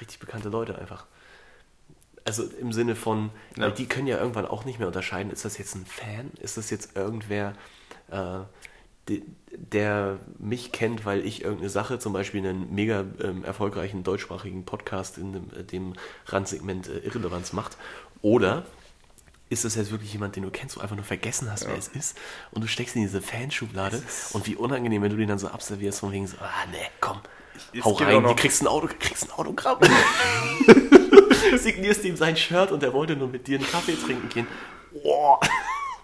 Richtig 0.01 0.18
bekannte 0.18 0.49
Leute 0.49 0.78
einfach. 0.78 1.07
Also 2.24 2.45
im 2.45 2.72
Sinne 2.72 2.95
von, 2.95 3.30
Ja. 3.57 3.70
die 3.70 3.86
können 3.86 4.07
ja 4.07 4.18
irgendwann 4.18 4.45
auch 4.47 4.64
nicht 4.64 4.78
mehr 4.78 4.89
unterscheiden, 4.89 5.32
ist 5.32 5.45
das 5.45 5.57
jetzt 5.57 5.74
ein 5.74 5.86
Fan? 5.86 6.30
Ist 6.41 6.59
das 6.59 6.68
jetzt 6.70 6.95
irgendwer, 6.95 7.55
äh, 8.11 8.41
der 9.50 10.18
mich 10.38 10.72
kennt, 10.72 11.04
weil 11.04 11.24
ich 11.26 11.42
irgendeine 11.42 11.70
Sache, 11.70 11.98
zum 11.98 12.12
Beispiel 12.12 12.46
einen 12.46 12.74
mega 12.74 13.04
ähm, 13.22 13.44
erfolgreichen 13.44 14.04
deutschsprachigen 14.04 14.64
Podcast 14.64 15.18
in 15.18 15.32
dem, 15.32 15.50
äh, 15.59 15.64
dem 15.64 15.94
Randsegment 16.26 16.88
äh, 16.88 16.98
Irrelevanz 16.98 17.52
macht? 17.52 17.76
Oder 18.22 18.64
ist 19.50 19.64
das 19.64 19.74
jetzt 19.74 19.90
wirklich 19.90 20.12
jemand, 20.12 20.36
den 20.36 20.42
du 20.42 20.50
kennst, 20.50 20.76
wo 20.76 20.80
du 20.80 20.82
einfach 20.82 20.96
nur 20.96 21.04
vergessen 21.04 21.50
hast, 21.50 21.66
wer 21.66 21.76
es 21.76 21.88
ist 21.88 22.18
und 22.50 22.62
du 22.62 22.68
steckst 22.68 22.96
in 22.96 23.02
diese 23.02 23.22
Fanschublade 23.22 24.02
und 24.32 24.46
wie 24.46 24.56
unangenehm, 24.56 25.02
wenn 25.02 25.11
du 25.11 25.16
den 25.16 25.28
dann 25.28 25.38
so 25.38 25.48
abservierst 25.48 26.00
von 26.00 26.12
wegen 26.12 26.26
so, 26.26 26.36
ah 26.38 26.66
ne, 26.70 26.78
komm, 27.00 27.20
Es 27.72 27.82
hau 27.84 27.92
rein, 27.92 28.22
du 28.22 28.34
kriegst 28.34 28.62
ein, 28.62 28.66
Auto, 28.66 28.88
kriegst 28.98 29.24
ein 29.24 29.30
Autogramm. 29.32 29.78
Signierst 31.56 32.04
ihm 32.04 32.16
sein 32.16 32.36
Shirt 32.36 32.72
und 32.72 32.82
er 32.82 32.92
wollte 32.92 33.16
nur 33.16 33.28
mit 33.28 33.46
dir 33.46 33.59
einen 33.59 33.66
Kaffee 33.66 33.96
trinken 33.96 34.28
gehen. 34.28 34.46
Boah. 34.92 35.40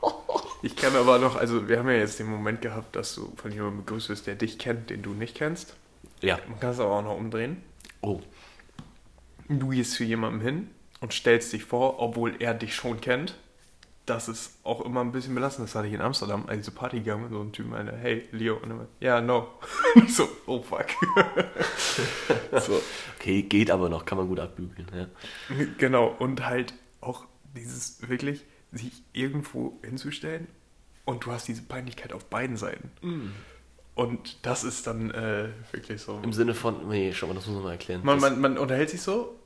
Ich 0.62 0.76
kann 0.76 0.96
aber 0.96 1.18
noch, 1.18 1.36
also 1.36 1.68
wir 1.68 1.78
haben 1.78 1.90
ja 1.90 1.96
jetzt 1.96 2.18
den 2.18 2.26
Moment 2.26 2.62
gehabt, 2.62 2.96
dass 2.96 3.14
du 3.14 3.30
von 3.36 3.52
jemandem 3.52 3.84
begrüßt 3.84 4.09
wirst, 4.09 4.26
der 4.26 4.34
dich 4.34 4.59
kennt, 4.59 4.88
den 4.88 5.02
du 5.02 5.11
nicht 5.11 5.34
kennst. 5.34 5.74
Ja. 6.22 6.38
Man 6.48 6.59
kann 6.59 6.70
es 6.70 6.80
aber 6.80 6.92
auch 6.92 7.02
noch 7.02 7.18
umdrehen. 7.18 7.62
Oh. 8.00 8.20
Du 9.46 9.68
gehst 9.68 9.92
zu 9.92 10.05
jemandem 10.05 10.40
hin 10.40 10.70
und 11.00 11.12
stellst 11.12 11.52
dich 11.52 11.64
vor, 11.64 12.00
obwohl 12.00 12.36
er 12.38 12.55
dich 12.55 12.74
schon 12.74 12.98
kennt. 13.02 13.34
Das 14.07 14.26
ist 14.26 14.57
auch 14.64 14.80
immer 14.80 15.02
ein 15.02 15.12
bisschen 15.12 15.34
belastend. 15.34 15.68
Das 15.68 15.74
hatte 15.74 15.88
ich 15.88 15.92
in 15.92 16.00
Amsterdam, 16.00 16.44
als 16.46 16.61
ich 16.61 16.64
zur 16.64 16.74
Party 16.74 17.00
gegangen 17.00 17.24
bin, 17.24 17.32
so 17.32 17.42
ein 17.42 17.52
Typ 17.52 17.68
meinte, 17.68 17.94
hey, 17.94 18.26
Leo. 18.32 18.57
Und 18.57 18.70
er 18.70 18.86
ja, 19.00 19.20
no. 19.20 19.48
So, 20.09 20.26
oh 20.46 20.62
fuck. 20.62 20.86
so, 22.59 22.80
Okay, 23.24 23.40
geht 23.40 23.70
aber 23.70 23.88
noch, 23.88 24.05
kann 24.05 24.18
man 24.18 24.28
gut 24.28 24.38
abbügeln. 24.38 24.86
Ja. 24.94 25.07
genau. 25.78 26.09
Und 26.18 26.44
halt 26.44 26.74
auch 27.00 27.24
dieses 27.55 28.07
wirklich, 28.07 28.44
sich 28.76 28.92
irgendwo 29.12 29.78
hinzustellen 29.82 30.46
und 31.04 31.24
du 31.24 31.32
hast 31.32 31.48
diese 31.48 31.62
Peinlichkeit 31.62 32.12
auf 32.12 32.24
beiden 32.26 32.56
Seiten. 32.56 32.90
Und 33.94 34.44
das 34.44 34.64
ist 34.64 34.86
dann 34.86 35.10
äh, 35.12 35.48
wirklich 35.72 36.02
so. 36.02 36.18
Im 36.22 36.32
Sinne 36.32 36.54
von, 36.54 36.88
nee, 36.88 37.12
schau 37.12 37.26
mal, 37.28 37.34
das 37.34 37.46
muss 37.46 37.54
man 37.56 37.64
mal 37.64 37.72
erklären. 37.72 38.00
Man, 38.04 38.18
man, 38.20 38.40
man 38.40 38.58
unterhält 38.58 38.90
sich 38.90 39.02
so 39.02 39.38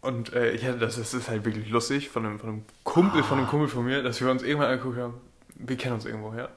und 0.00 0.32
äh, 0.32 0.56
hatte 0.58 0.78
das, 0.78 0.96
das 0.96 1.14
ist 1.14 1.28
halt 1.28 1.44
wirklich 1.44 1.68
lustig 1.68 2.08
von 2.08 2.24
einem, 2.24 2.38
von 2.38 2.48
einem 2.48 2.64
Kumpel, 2.84 3.22
von 3.24 3.38
einem 3.38 3.48
Kumpel 3.48 3.68
von 3.68 3.84
mir, 3.84 4.02
dass 4.02 4.20
wir 4.20 4.30
uns 4.30 4.42
irgendwann 4.42 4.70
angeguckt 4.70 4.98
haben, 4.98 5.14
wir 5.56 5.76
kennen 5.76 5.94
uns 5.94 6.04
irgendwo 6.04 6.32
her. 6.32 6.50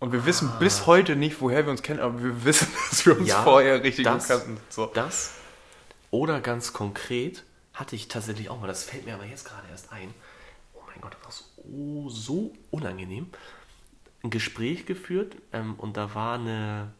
Und 0.00 0.12
wir 0.12 0.24
wissen 0.24 0.48
bis 0.60 0.86
heute 0.86 1.16
nicht, 1.16 1.40
woher 1.40 1.66
wir 1.66 1.72
uns 1.72 1.82
kennen, 1.82 2.00
aber 2.00 2.22
wir 2.22 2.44
wissen, 2.44 2.68
dass 2.88 3.04
wir 3.04 3.18
uns 3.18 3.28
Ja, 3.28 3.42
vorher 3.42 3.82
richtig 3.82 4.04
das- 4.04 4.26
gut 4.28 4.38
kannten. 4.38 4.56
So. 4.70 4.86
Das 4.94 5.32
oder 6.10 6.40
ganz 6.40 6.72
konkret 6.72 7.44
hatte 7.74 7.94
ich 7.96 8.08
tatsächlich 8.08 8.48
auch 8.48 8.58
mal, 8.60 8.66
das 8.66 8.82
fällt 8.84 9.04
mir 9.04 9.14
aber 9.14 9.24
jetzt 9.26 9.44
gerade 9.44 9.68
erst 9.70 9.92
ein. 9.92 10.14
Oh 10.74 10.80
mein 10.86 11.00
Gott, 11.02 11.12
das 11.14 11.24
war 11.24 11.32
so, 11.32 11.44
so 12.08 12.52
unangenehm. 12.70 13.28
Ein 14.22 14.30
Gespräch 14.30 14.86
geführt 14.86 15.36
ähm, 15.52 15.74
und 15.76 15.96
da 15.96 16.14
war 16.14 16.34
eine, 16.38 16.92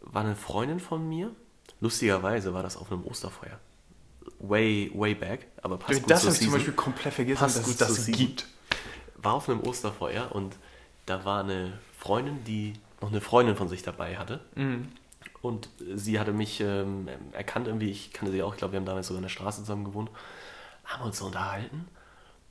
war 0.00 0.24
eine 0.24 0.36
Freundin 0.36 0.80
von 0.80 1.08
mir. 1.08 1.30
Lustigerweise 1.80 2.54
war 2.54 2.62
das 2.62 2.76
auf 2.76 2.90
einem 2.90 3.04
Osterfeuer. 3.04 3.58
Way, 4.38 4.90
way 4.94 5.14
back, 5.14 5.48
aber 5.62 5.76
passt 5.76 6.00
gut 6.02 6.10
das 6.10 6.22
zur 6.22 6.30
habe 6.30 6.38
ich 6.38 6.44
zum. 6.44 6.52
Beispiel 6.52 6.72
komplett 6.74 7.14
vergessen, 7.14 7.40
Passt 7.40 7.58
dass 7.58 7.68
es 7.68 7.76
das 7.76 8.06
gibt. 8.06 8.46
War 9.16 9.34
auf 9.34 9.48
einem 9.48 9.60
Osterfeuer 9.60 10.32
und 10.32 10.56
da 11.06 11.24
war 11.24 11.42
eine 11.42 11.78
Freundin, 11.98 12.42
die 12.44 12.74
noch 13.00 13.10
eine 13.10 13.20
Freundin 13.20 13.56
von 13.56 13.68
sich 13.68 13.82
dabei 13.82 14.16
hatte. 14.16 14.40
Mhm. 14.54 14.88
Und 15.42 15.68
sie 15.94 16.18
hatte 16.18 16.32
mich 16.32 16.60
ähm, 16.60 17.06
erkannt 17.32 17.66
irgendwie, 17.66 17.90
ich 17.90 18.12
kannte 18.14 18.32
sie 18.32 18.42
auch, 18.42 18.54
ich 18.54 18.58
glaube, 18.58 18.72
wir 18.72 18.80
haben 18.80 18.86
damals 18.86 19.08
sogar 19.08 19.18
in 19.18 19.24
der 19.24 19.28
Straße 19.28 19.60
zusammen 19.60 19.84
gewohnt, 19.84 20.10
haben 20.86 21.04
uns 21.04 21.18
so 21.18 21.26
unterhalten. 21.26 21.86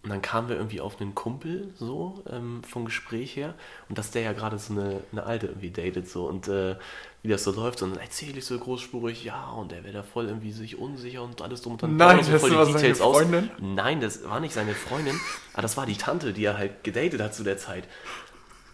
Und 0.03 0.09
dann 0.09 0.21
kamen 0.21 0.49
wir 0.49 0.57
irgendwie 0.57 0.81
auf 0.81 0.99
einen 0.99 1.15
Kumpel 1.15 1.73
so 1.75 2.21
ähm, 2.29 2.61
vom 2.67 2.83
Gespräch 2.83 3.37
her 3.37 3.53
und 3.87 3.97
dass 3.97 4.11
der 4.11 4.23
ja 4.23 4.33
gerade 4.33 4.59
so 4.59 4.73
eine, 4.73 4.99
eine 5.13 5.23
Alte 5.23 5.47
irgendwie 5.47 5.71
datet 5.71 6.09
so 6.09 6.27
und 6.27 6.49
äh, 6.49 6.75
wie 7.21 7.29
das 7.29 7.45
so 7.45 7.51
läuft 7.51 7.81
und 7.81 7.91
dann 7.91 8.01
erzähle 8.01 8.39
ich 8.39 8.45
so 8.45 8.59
großspurig, 8.59 9.23
ja 9.23 9.51
und 9.51 9.71
der 9.71 9.85
wäre 9.85 9.93
da 9.93 10.03
voll 10.03 10.25
irgendwie 10.25 10.51
sich 10.51 10.77
unsicher 10.77 11.23
und 11.23 11.41
alles 11.41 11.61
drum 11.61 11.73
und 11.73 11.81
dran. 11.81 11.95
Nein, 11.95 12.17
Plaudert 12.17 12.25
so 12.25 12.31
das 12.33 12.41
voll 12.41 12.49
die 12.49 12.55
war 12.57 12.65
seine 12.65 12.77
Details 12.77 13.01
aus. 13.01 13.17
Freundin? 13.17 13.51
Nein, 13.61 14.01
das 14.01 14.27
war 14.27 14.41
nicht 14.41 14.53
seine 14.53 14.73
Freundin, 14.73 15.17
aber 15.53 15.61
das 15.61 15.77
war 15.77 15.85
die 15.85 15.95
Tante, 15.95 16.33
die 16.33 16.43
er 16.43 16.57
halt 16.57 16.83
gedatet 16.83 17.21
hat 17.21 17.33
zu 17.33 17.45
der 17.45 17.57
Zeit. 17.57 17.85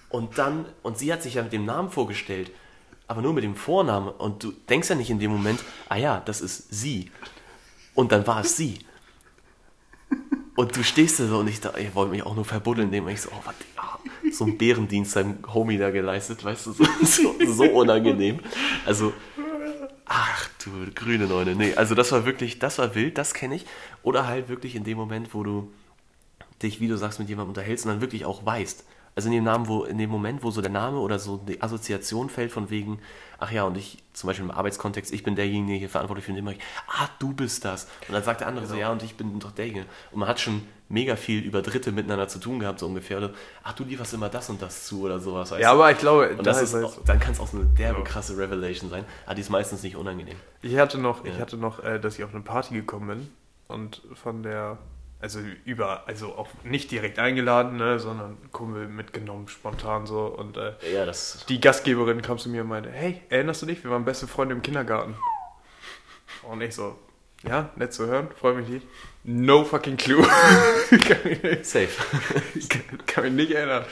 Und 0.09 0.39
dann, 0.39 0.65
und 0.81 0.97
sie 0.97 1.13
hat 1.13 1.21
sich 1.21 1.35
ja 1.35 1.43
mit 1.43 1.53
dem 1.53 1.65
Namen 1.65 1.91
vorgestellt, 1.91 2.49
aber 3.07 3.21
nur 3.21 3.33
mit 3.33 3.43
dem 3.43 3.55
Vornamen. 3.55 4.09
Und 4.09 4.43
du 4.43 4.51
denkst 4.67 4.89
ja 4.89 4.95
nicht 4.95 5.11
in 5.11 5.19
dem 5.19 5.29
Moment, 5.29 5.59
ah 5.89 5.97
ja, 5.97 6.21
das 6.25 6.41
ist 6.41 6.73
sie. 6.73 7.11
Und 7.93 8.11
dann 8.11 8.25
war 8.25 8.41
es 8.41 8.57
sie. 8.57 8.79
Und 10.59 10.75
du 10.75 10.83
stehst 10.83 11.21
da 11.21 11.25
so 11.25 11.37
und 11.37 11.47
ich, 11.47 11.61
da, 11.61 11.73
ich 11.77 11.95
wollte 11.95 12.11
mich 12.11 12.23
auch 12.23 12.35
nur 12.35 12.43
verbuddeln, 12.43 12.89
indem 12.89 13.07
ich 13.07 13.21
so, 13.21 13.29
oh, 13.31 13.41
was, 13.45 13.55
ja, 13.77 13.97
so 14.29 14.43
einen 14.43 14.57
Bärendienst 14.57 15.13
seinem 15.13 15.37
Homie 15.53 15.77
da 15.77 15.89
geleistet, 15.89 16.43
weißt 16.43 16.65
du, 16.65 16.71
so, 16.73 16.83
so, 17.01 17.33
so 17.47 17.63
unangenehm. 17.63 18.41
Also, 18.85 19.13
ach 20.05 20.49
du 20.61 20.71
grüne 20.93 21.27
Neune, 21.27 21.55
nee, 21.55 21.75
also 21.75 21.95
das 21.95 22.11
war 22.11 22.25
wirklich, 22.25 22.59
das 22.59 22.77
war 22.77 22.93
wild, 22.93 23.17
das 23.17 23.33
kenne 23.33 23.55
ich. 23.55 23.65
Oder 24.03 24.27
halt 24.27 24.49
wirklich 24.49 24.75
in 24.75 24.83
dem 24.83 24.97
Moment, 24.97 25.33
wo 25.33 25.43
du 25.43 25.71
dich, 26.61 26.81
wie 26.81 26.89
du 26.89 26.97
sagst, 26.97 27.19
mit 27.19 27.29
jemandem 27.29 27.51
unterhältst 27.51 27.85
und 27.85 27.93
dann 27.93 28.01
wirklich 28.01 28.25
auch 28.25 28.45
weißt. 28.45 28.83
Also 29.19 29.27
in 29.27 29.33
dem 29.35 29.43
Namen, 29.43 29.67
wo, 29.67 29.83
in 29.83 29.97
dem 29.97 30.09
Moment, 30.09 30.43
wo 30.43 30.49
so 30.49 30.61
der 30.61 30.71
Name 30.71 30.97
oder 30.97 31.19
so 31.19 31.35
die 31.35 31.61
Assoziation 31.61 32.29
fällt 32.29 32.53
von 32.53 32.69
wegen, 32.69 32.99
ach 33.37 33.51
ja, 33.51 33.63
und 33.65 33.75
ich, 33.75 33.97
zum 34.13 34.27
Beispiel 34.27 34.45
im 34.45 34.51
Arbeitskontext, 34.51 35.11
ich 35.11 35.23
bin 35.23 35.35
derjenige 35.35 35.77
hier 35.77 35.89
verantwortlich 35.89 36.25
für 36.25 36.31
den 36.31 36.45
Bereich, 36.45 36.59
ah, 36.87 37.09
du 37.19 37.33
bist 37.33 37.65
das. 37.65 37.89
Und 38.07 38.13
dann 38.13 38.23
sagt 38.23 38.39
der 38.39 38.47
andere 38.47 38.65
so, 38.65 38.75
ja, 38.75 38.89
und 38.89 39.03
ich 39.03 39.17
bin 39.17 39.37
doch 39.39 39.51
derjenige. 39.51 39.87
Und 40.11 40.19
man 40.19 40.29
hat 40.29 40.39
schon 40.39 40.61
mega 40.87 41.17
viel 41.17 41.43
über 41.43 41.61
Dritte 41.61 41.91
miteinander 41.91 42.29
zu 42.29 42.39
tun 42.39 42.59
gehabt, 42.61 42.79
so 42.79 42.85
ungefähr. 42.85 43.17
Oder, 43.17 43.31
ach, 43.61 43.73
du 43.73 43.83
lieferst 43.83 44.13
immer 44.13 44.29
das 44.29 44.49
und 44.49 44.61
das 44.61 44.85
zu 44.85 45.01
oder 45.01 45.19
sowas. 45.19 45.49
Ja, 45.49 45.57
du? 45.57 45.65
aber 45.67 45.91
ich 45.91 45.97
glaube, 45.97 46.29
und 46.37 46.47
das 46.47 46.55
da 46.55 46.63
ist 46.63 46.73
halt 46.75 46.85
auch, 46.85 47.03
dann 47.03 47.19
kann 47.19 47.33
es 47.33 47.41
auch 47.41 47.47
so 47.47 47.57
eine 47.57 47.65
derbe 47.65 47.99
Ja. 47.99 48.05
krasse 48.05 48.37
Revelation 48.37 48.89
sein, 48.89 49.03
aber 49.25 49.35
die 49.35 49.41
ist 49.41 49.49
meistens 49.49 49.83
nicht 49.83 49.97
unangenehm. 49.97 50.37
Ich 50.61 50.77
hatte 50.77 50.97
noch, 50.97 51.25
ich 51.25 51.33
Ja. 51.33 51.41
hatte 51.41 51.57
noch, 51.57 51.83
äh, 51.83 51.99
dass 51.99 52.17
ich 52.17 52.23
auf 52.23 52.33
eine 52.33 52.41
Party 52.41 52.73
gekommen 52.73 53.07
bin 53.09 53.29
und 53.67 54.01
von 54.15 54.43
der, 54.43 54.77
also 55.19 55.39
über, 55.65 56.07
also 56.07 56.35
auch 56.35 56.47
nicht 56.63 56.91
direkt 56.91 57.19
eingeladen, 57.19 57.77
ne, 57.77 57.99
sondern 57.99 58.37
Kumpel 58.51 58.87
mitgenommen, 58.87 59.47
spontan 59.47 60.05
so 60.05 60.25
und 60.25 60.57
äh, 60.57 60.73
Ja, 60.93 61.05
das 61.05 61.45
die 61.49 61.59
Gastgeberin 61.59 62.21
kam 62.21 62.37
zu 62.37 62.49
mir 62.49 62.61
und 62.61 62.69
meinte, 62.69 62.89
hey, 62.89 63.21
erinnerst 63.29 63.61
du 63.61 63.65
dich, 63.65 63.83
wir 63.83 63.91
waren 63.91 64.05
beste 64.05 64.27
Freunde 64.27 64.55
im 64.55 64.61
Kindergarten. 64.61 65.15
Und 66.49 66.61
ich 66.61 66.73
so, 66.73 66.97
ja, 67.43 67.69
nett 67.75 67.93
zu 67.93 68.07
hören, 68.07 68.29
freue 68.37 68.55
mich 68.55 68.69
nicht. 68.69 68.87
No 69.23 69.63
fucking 69.63 69.97
clue. 69.97 70.21
nicht, 70.91 71.65
safe. 71.65 71.89
kann, 72.69 73.05
kann 73.05 73.23
mich 73.25 73.33
nicht 73.33 73.51
erinnern. 73.51 73.85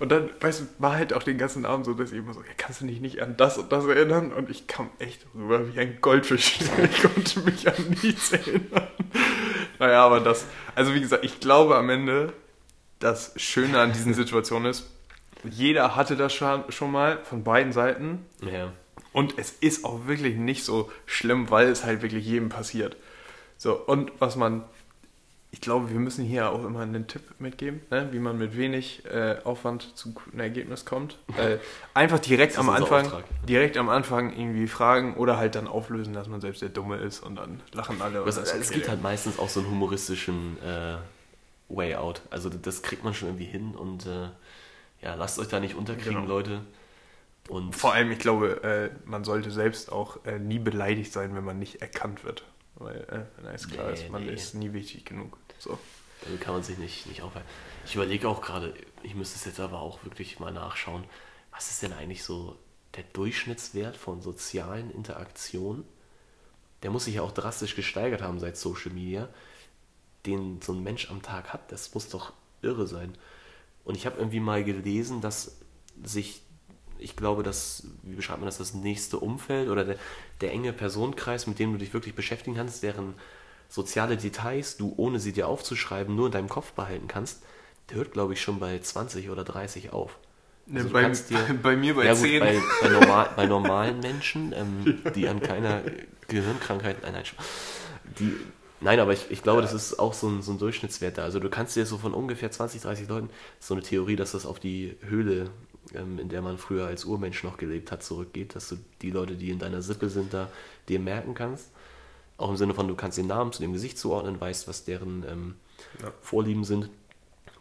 Und 0.00 0.10
dann, 0.10 0.30
weißt 0.40 0.60
du, 0.60 0.64
war 0.78 0.94
halt 0.94 1.12
auch 1.12 1.22
den 1.22 1.38
ganzen 1.38 1.64
Abend 1.64 1.86
so, 1.86 1.94
dass 1.94 2.10
ich 2.10 2.18
immer 2.18 2.34
so, 2.34 2.40
ja, 2.40 2.52
kannst 2.56 2.80
du 2.80 2.86
dich 2.86 3.00
nicht 3.00 3.22
an 3.22 3.36
das 3.36 3.58
und 3.58 3.70
das 3.70 3.86
erinnern? 3.86 4.32
Und 4.32 4.50
ich 4.50 4.66
kam 4.66 4.90
echt 4.98 5.26
rüber 5.34 5.72
wie 5.72 5.78
ein 5.78 5.98
Goldfisch. 6.00 6.58
Ich 6.82 7.02
konnte 7.02 7.40
mich 7.40 7.68
an 7.68 7.96
nichts 8.02 8.32
erinnern. 8.32 8.88
Naja, 9.82 10.06
aber 10.06 10.20
das, 10.20 10.46
also 10.76 10.94
wie 10.94 11.00
gesagt, 11.00 11.24
ich 11.24 11.40
glaube 11.40 11.74
am 11.76 11.90
Ende, 11.90 12.32
das 13.00 13.32
Schöne 13.34 13.80
an 13.80 13.92
diesen 13.92 14.14
Situationen 14.14 14.70
ist, 14.70 14.88
jeder 15.42 15.96
hatte 15.96 16.14
das 16.14 16.32
schon, 16.32 16.92
mal 16.92 17.18
von 17.24 17.42
beiden 17.42 17.72
Seiten. 17.72 18.24
ja. 18.40 18.72
Und 19.12 19.38
es 19.38 19.50
ist 19.50 19.84
auch 19.84 20.06
wirklich 20.06 20.36
nicht 20.36 20.64
so 20.64 20.90
schlimm, 21.04 21.50
weil 21.50 21.68
es 21.68 21.84
halt 21.84 22.00
wirklich 22.00 22.24
jedem 22.24 22.48
passiert. 22.48 22.96
So, 23.58 23.74
und 23.74 24.10
was 24.20 24.36
man, 24.36 24.64
ich 25.52 25.60
glaube, 25.60 25.90
wir 25.90 26.00
müssen 26.00 26.24
hier 26.24 26.50
auch 26.50 26.64
immer 26.64 26.80
einen 26.80 27.06
Tipp 27.06 27.22
mitgeben, 27.38 27.82
ne? 27.90 28.08
wie 28.10 28.18
man 28.18 28.38
mit 28.38 28.56
wenig 28.56 29.04
äh, 29.04 29.36
Aufwand 29.44 29.96
zu 29.96 30.14
einem 30.32 30.40
Ergebnis 30.40 30.84
kommt. 30.84 31.18
Äh, 31.38 31.58
einfach 31.94 32.18
direkt 32.18 32.58
am 32.58 32.68
Anfang, 32.68 33.06
Auftrag. 33.06 33.24
direkt 33.48 33.78
am 33.78 33.88
Anfang 33.88 34.36
irgendwie 34.36 34.66
fragen 34.66 35.14
oder 35.14 35.38
halt 35.38 35.54
dann 35.54 35.66
auflösen, 35.66 36.12
dass 36.12 36.28
man 36.28 36.42
selbst 36.42 36.60
der 36.60 36.68
Dumme 36.68 36.96
ist 36.96 37.20
und 37.20 37.36
dann 37.36 37.62
lachen 37.72 38.02
alle. 38.02 38.20
Es, 38.24 38.36
okay. 38.36 38.50
es 38.60 38.70
gibt 38.70 38.88
halt 38.88 39.02
meistens 39.02 39.38
auch 39.38 39.48
so 39.48 39.60
einen 39.60 39.70
humoristischen 39.70 40.58
äh, 40.62 40.96
Way 41.68 41.94
out. 41.96 42.20
Also 42.28 42.50
das 42.50 42.82
kriegt 42.82 43.02
man 43.02 43.14
schon 43.14 43.28
irgendwie 43.28 43.46
hin 43.46 43.74
und 43.74 44.04
äh, 44.06 44.28
ja, 45.02 45.14
lasst 45.14 45.38
euch 45.38 45.48
da 45.48 45.58
nicht 45.58 45.74
unterkriegen, 45.74 46.20
genau. 46.20 46.28
Leute. 46.28 46.60
Und 47.48 47.74
Vor 47.74 47.94
allem, 47.94 48.10
ich 48.10 48.18
glaube, 48.18 48.62
äh, 48.62 48.90
man 49.04 49.24
sollte 49.24 49.50
selbst 49.50 49.90
auch 49.90 50.24
äh, 50.26 50.38
nie 50.38 50.58
beleidigt 50.58 51.12
sein, 51.12 51.34
wenn 51.34 51.44
man 51.44 51.58
nicht 51.58 51.80
erkannt 51.82 52.24
wird. 52.24 52.44
Weil, 52.76 53.00
äh, 53.02 53.44
wenn 53.44 53.54
es 53.54 53.68
klar 53.68 53.88
nee, 53.88 53.92
ist, 53.94 54.10
man 54.10 54.24
nee. 54.24 54.32
ist 54.32 54.54
nie 54.54 54.72
wichtig 54.72 55.04
genug. 55.04 55.38
So. 55.58 55.78
Damit 56.24 56.40
kann 56.40 56.54
man 56.54 56.62
sich 56.62 56.78
nicht, 56.78 57.06
nicht 57.06 57.22
aufhalten. 57.22 57.48
Ich 57.84 57.94
überlege 57.94 58.28
auch 58.28 58.40
gerade, 58.40 58.74
ich 59.02 59.14
müsste 59.14 59.36
es 59.36 59.44
jetzt 59.44 59.60
aber 59.60 59.80
auch 59.80 60.04
wirklich 60.04 60.38
mal 60.38 60.52
nachschauen, 60.52 61.04
was 61.50 61.70
ist 61.70 61.82
denn 61.82 61.92
eigentlich 61.92 62.22
so 62.22 62.56
der 62.96 63.04
Durchschnittswert 63.12 63.96
von 63.96 64.22
sozialen 64.22 64.90
Interaktionen? 64.90 65.84
Der 66.82 66.90
muss 66.90 67.04
sich 67.04 67.16
ja 67.16 67.22
auch 67.22 67.32
drastisch 67.32 67.76
gesteigert 67.76 68.22
haben 68.22 68.38
seit 68.38 68.56
Social 68.56 68.92
Media, 68.92 69.28
den 70.26 70.60
so 70.62 70.72
ein 70.72 70.82
Mensch 70.82 71.10
am 71.10 71.22
Tag 71.22 71.52
hat. 71.52 71.70
Das 71.72 71.92
muss 71.94 72.08
doch 72.08 72.32
irre 72.62 72.86
sein. 72.86 73.16
Und 73.84 73.96
ich 73.96 74.06
habe 74.06 74.18
irgendwie 74.18 74.40
mal 74.40 74.62
gelesen, 74.62 75.20
dass 75.20 75.58
sich 76.04 76.42
ich 77.02 77.16
glaube, 77.16 77.42
dass, 77.42 77.86
wie 78.02 78.14
beschreibt 78.14 78.40
man 78.40 78.46
das, 78.46 78.58
das 78.58 78.74
nächste 78.74 79.18
Umfeld 79.18 79.68
oder 79.68 79.84
der, 79.84 79.96
der 80.42 80.52
enge 80.52 80.72
Personenkreis, 80.72 81.46
mit 81.46 81.58
dem 81.58 81.72
du 81.72 81.78
dich 81.78 81.94
wirklich 81.94 82.14
beschäftigen 82.14 82.56
kannst, 82.56 82.82
deren 82.82 83.14
soziale 83.68 84.16
Details 84.16 84.76
du, 84.76 84.92
ohne 84.96 85.18
sie 85.18 85.32
dir 85.32 85.48
aufzuschreiben, 85.48 86.14
nur 86.14 86.26
in 86.26 86.32
deinem 86.32 86.48
Kopf 86.48 86.72
behalten 86.72 87.08
kannst, 87.08 87.42
der 87.88 87.98
hört, 87.98 88.12
glaube 88.12 88.34
ich, 88.34 88.42
schon 88.42 88.58
bei 88.58 88.78
20 88.78 89.30
oder 89.30 89.44
30 89.44 89.92
auf. 89.92 90.18
Also 90.72 90.90
bei, 90.90 91.08
dir, 91.08 91.58
bei, 91.62 91.76
mir 91.76 91.94
bei 91.94 92.04
ja, 92.04 92.14
10. 92.14 92.32
Gut, 92.32 92.40
bei, 92.40 92.60
bei, 92.82 92.88
normal, 92.88 93.30
bei, 93.36 93.46
normalen 93.46 94.00
Menschen, 94.00 94.52
ähm, 94.52 94.98
die 95.14 95.26
an 95.26 95.40
keiner 95.40 95.82
Gehirnkrankheit, 96.28 97.02
nein, 97.02 97.12
nein, 97.14 97.24
die, 98.18 98.36
nein, 98.80 99.00
aber 99.00 99.12
ich, 99.12 99.30
ich 99.30 99.42
glaube, 99.42 99.60
ja. 99.60 99.66
das 99.66 99.74
ist 99.74 99.98
auch 99.98 100.12
so 100.12 100.28
ein, 100.28 100.42
so 100.42 100.52
ein 100.52 100.58
Durchschnittswert 100.58 101.18
da. 101.18 101.24
Also 101.24 101.40
du 101.40 101.48
kannst 101.48 101.74
dir 101.74 101.86
so 101.86 101.98
von 101.98 102.14
ungefähr 102.14 102.50
20, 102.50 102.82
30 102.82 103.08
Leuten, 103.08 103.30
so 103.58 103.74
eine 103.74 103.82
Theorie, 103.82 104.16
dass 104.16 104.32
das 104.32 104.46
auf 104.46 104.60
die 104.60 104.96
Höhle 105.00 105.50
in 105.92 106.28
der 106.28 106.42
man 106.42 106.58
früher 106.58 106.86
als 106.86 107.04
Urmensch 107.04 107.42
noch 107.44 107.56
gelebt 107.56 107.90
hat, 107.92 108.02
zurückgeht, 108.02 108.54
dass 108.54 108.68
du 108.68 108.76
die 109.02 109.10
Leute, 109.10 109.34
die 109.34 109.50
in 109.50 109.58
deiner 109.58 109.82
Sippe 109.82 110.08
sind, 110.08 110.32
da 110.32 110.48
dir 110.88 111.00
merken 111.00 111.34
kannst. 111.34 111.70
Auch 112.38 112.50
im 112.50 112.56
Sinne 112.56 112.74
von, 112.74 112.88
du 112.88 112.94
kannst 112.94 113.18
den 113.18 113.26
Namen 113.26 113.52
zu 113.52 113.62
dem 113.62 113.72
Gesicht 113.72 113.98
zuordnen, 113.98 114.40
weißt, 114.40 114.68
was 114.68 114.84
deren 114.84 115.24
ähm, 115.28 115.54
ja. 116.00 116.12
Vorlieben 116.22 116.64
sind, 116.64 116.88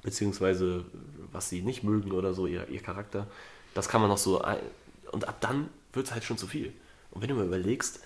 beziehungsweise 0.02 0.86
was 1.32 1.50
sie 1.50 1.62
nicht 1.62 1.84
mögen 1.84 2.12
oder 2.12 2.34
so, 2.34 2.48
ihr, 2.48 2.68
ihr 2.70 2.82
Charakter. 2.82 3.28
Das 3.74 3.90
kann 3.90 4.02
man 4.02 4.10
noch 4.10 4.18
so. 4.18 4.42
Ein 4.42 4.60
und 5.12 5.28
ab 5.28 5.38
dann 5.42 5.70
wird 5.94 6.08
es 6.08 6.14
halt 6.14 6.24
schon 6.24 6.38
zu 6.38 6.48
viel. 6.48 6.74
Und 7.12 7.22
wenn 7.22 7.30
du 7.30 7.36
mal 7.36 7.46
überlegst, 7.46 8.00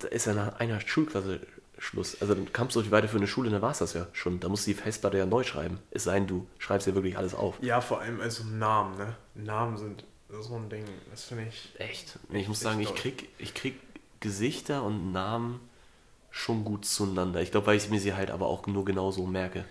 da 0.00 0.08
ist 0.08 0.26
ja 0.26 0.34
nach 0.34 0.58
einer 0.58 0.80
Schulklasse 0.80 1.40
Schluss. 1.82 2.20
Also 2.20 2.34
dann 2.34 2.52
kamst 2.52 2.76
du 2.76 2.80
nicht 2.80 2.92
weiter 2.92 3.08
für 3.08 3.16
eine 3.16 3.26
Schule, 3.26 3.50
dann 3.50 3.60
war 3.60 3.72
es 3.72 3.78
das 3.78 3.92
ja 3.92 4.06
schon. 4.12 4.38
Da 4.38 4.48
musst 4.48 4.66
du 4.66 4.70
die 4.70 4.76
Festplatte 4.76 5.18
ja 5.18 5.26
neu 5.26 5.42
schreiben. 5.42 5.80
Es 5.90 6.04
sei 6.04 6.14
denn, 6.14 6.28
du 6.28 6.46
schreibst 6.58 6.86
ja 6.86 6.94
wirklich 6.94 7.18
alles 7.18 7.34
auf. 7.34 7.56
Ja, 7.60 7.80
vor 7.80 8.00
allem 8.00 8.20
also 8.20 8.44
Namen, 8.44 8.96
ne? 8.96 9.16
Namen 9.34 9.76
sind 9.76 10.04
so 10.28 10.54
ein 10.54 10.70
Ding, 10.70 10.84
das 11.10 11.24
finde 11.24 11.48
ich. 11.48 11.68
Echt? 11.78 12.18
Ich 12.30 12.46
muss 12.46 12.60
sagen, 12.60 12.80
ich 12.80 12.94
krieg, 12.94 13.28
ich 13.38 13.52
krieg 13.52 13.80
Gesichter 14.20 14.84
und 14.84 15.12
Namen 15.12 15.60
schon 16.30 16.64
gut 16.64 16.84
zueinander. 16.84 17.42
Ich 17.42 17.50
glaube, 17.50 17.66
weil 17.66 17.76
ich 17.76 17.90
mir 17.90 18.00
sie 18.00 18.14
halt 18.14 18.30
aber 18.30 18.46
auch 18.46 18.66
nur 18.66 18.84
genau 18.84 19.10
so 19.10 19.26
merke. 19.26 19.64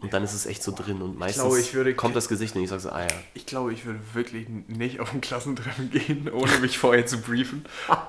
Und 0.00 0.14
dann 0.14 0.24
ist 0.24 0.32
es 0.32 0.46
echt 0.46 0.62
so 0.62 0.72
drin 0.72 1.02
und 1.02 1.18
meistens 1.18 1.42
glaube, 1.42 1.72
würde, 1.74 1.94
kommt 1.94 2.16
das 2.16 2.28
Gesicht 2.28 2.56
und 2.56 2.62
ich 2.62 2.70
sage 2.70 2.80
so, 2.80 2.88
ah 2.90 3.02
ja. 3.02 3.08
Ich 3.34 3.44
glaube, 3.44 3.72
ich 3.72 3.84
würde 3.84 4.00
wirklich 4.14 4.48
nicht 4.48 4.98
auf 4.98 5.12
ein 5.12 5.20
Klassentreffen 5.20 5.90
gehen, 5.90 6.30
ohne 6.30 6.58
mich 6.58 6.78
vorher 6.78 7.04
zu 7.04 7.20
briefen. 7.20 7.64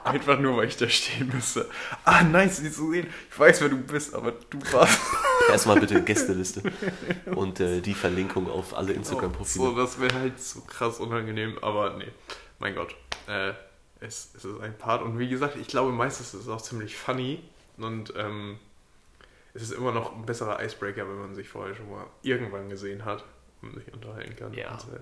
Einfach 0.05 0.39
nur, 0.39 0.55
weil 0.55 0.67
ich 0.67 0.77
da 0.77 0.87
stehen 0.87 1.31
müsste. 1.33 1.69
Ah, 2.05 2.23
nice, 2.23 2.57
sie 2.57 2.71
zu 2.71 2.91
sehen. 2.91 3.07
Ich 3.29 3.37
weiß, 3.37 3.59
wer 3.61 3.69
du 3.69 3.77
bist, 3.77 4.13
aber 4.13 4.31
du 4.49 4.59
warst. 4.71 4.99
Erstmal 5.49 5.79
bitte 5.79 6.01
Gästeliste 6.01 6.61
und 7.35 7.59
äh, 7.59 7.81
die 7.81 7.93
Verlinkung 7.93 8.49
auf 8.49 8.75
alle 8.77 8.93
Instagram-Profile. 8.93 9.65
So, 9.65 9.75
das 9.75 9.99
wäre 9.99 10.13
halt 10.13 10.39
so 10.39 10.61
krass 10.61 10.99
unangenehm, 10.99 11.57
aber 11.61 11.97
nee, 11.97 12.07
mein 12.59 12.75
Gott. 12.75 12.95
Äh, 13.27 13.53
es, 13.99 14.29
es 14.35 14.45
ist 14.45 14.61
ein 14.61 14.77
Part 14.77 15.01
und 15.03 15.19
wie 15.19 15.27
gesagt, 15.27 15.57
ich 15.57 15.67
glaube, 15.67 15.91
meistens 15.91 16.33
ist 16.33 16.41
es 16.41 16.47
auch 16.47 16.61
ziemlich 16.61 16.95
funny 16.95 17.39
und 17.77 18.13
ähm, 18.17 18.59
es 19.53 19.63
ist 19.63 19.71
immer 19.71 19.91
noch 19.91 20.15
ein 20.15 20.25
besserer 20.25 20.63
Icebreaker, 20.63 21.07
wenn 21.07 21.19
man 21.19 21.35
sich 21.35 21.49
vorher 21.49 21.75
schon 21.75 21.89
mal 21.89 22.05
irgendwann 22.21 22.69
gesehen 22.69 23.05
hat 23.05 23.23
und 23.61 23.75
sich 23.75 23.93
unterhalten 23.93 24.35
kann. 24.35 24.53
Ja. 24.53 24.71
Und, 24.73 24.93
äh, 24.93 24.99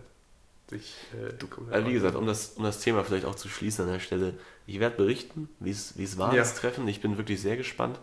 sich, 0.69 0.95
äh, 1.13 1.73
also 1.73 1.87
wie 1.87 1.93
gesagt, 1.93 2.15
um 2.15 2.27
das, 2.27 2.49
um 2.49 2.63
das 2.63 2.79
Thema 2.79 3.03
vielleicht 3.03 3.25
auch 3.25 3.35
zu 3.35 3.49
schließen 3.49 3.85
an 3.85 3.91
der 3.91 3.99
Stelle, 3.99 4.35
ich 4.67 4.79
werde 4.79 4.95
berichten, 4.97 5.49
wie 5.59 5.71
es 5.71 6.17
war, 6.17 6.33
ja. 6.33 6.39
das 6.39 6.55
Treffen. 6.55 6.87
Ich 6.87 7.01
bin 7.01 7.17
wirklich 7.17 7.41
sehr 7.41 7.57
gespannt 7.57 7.99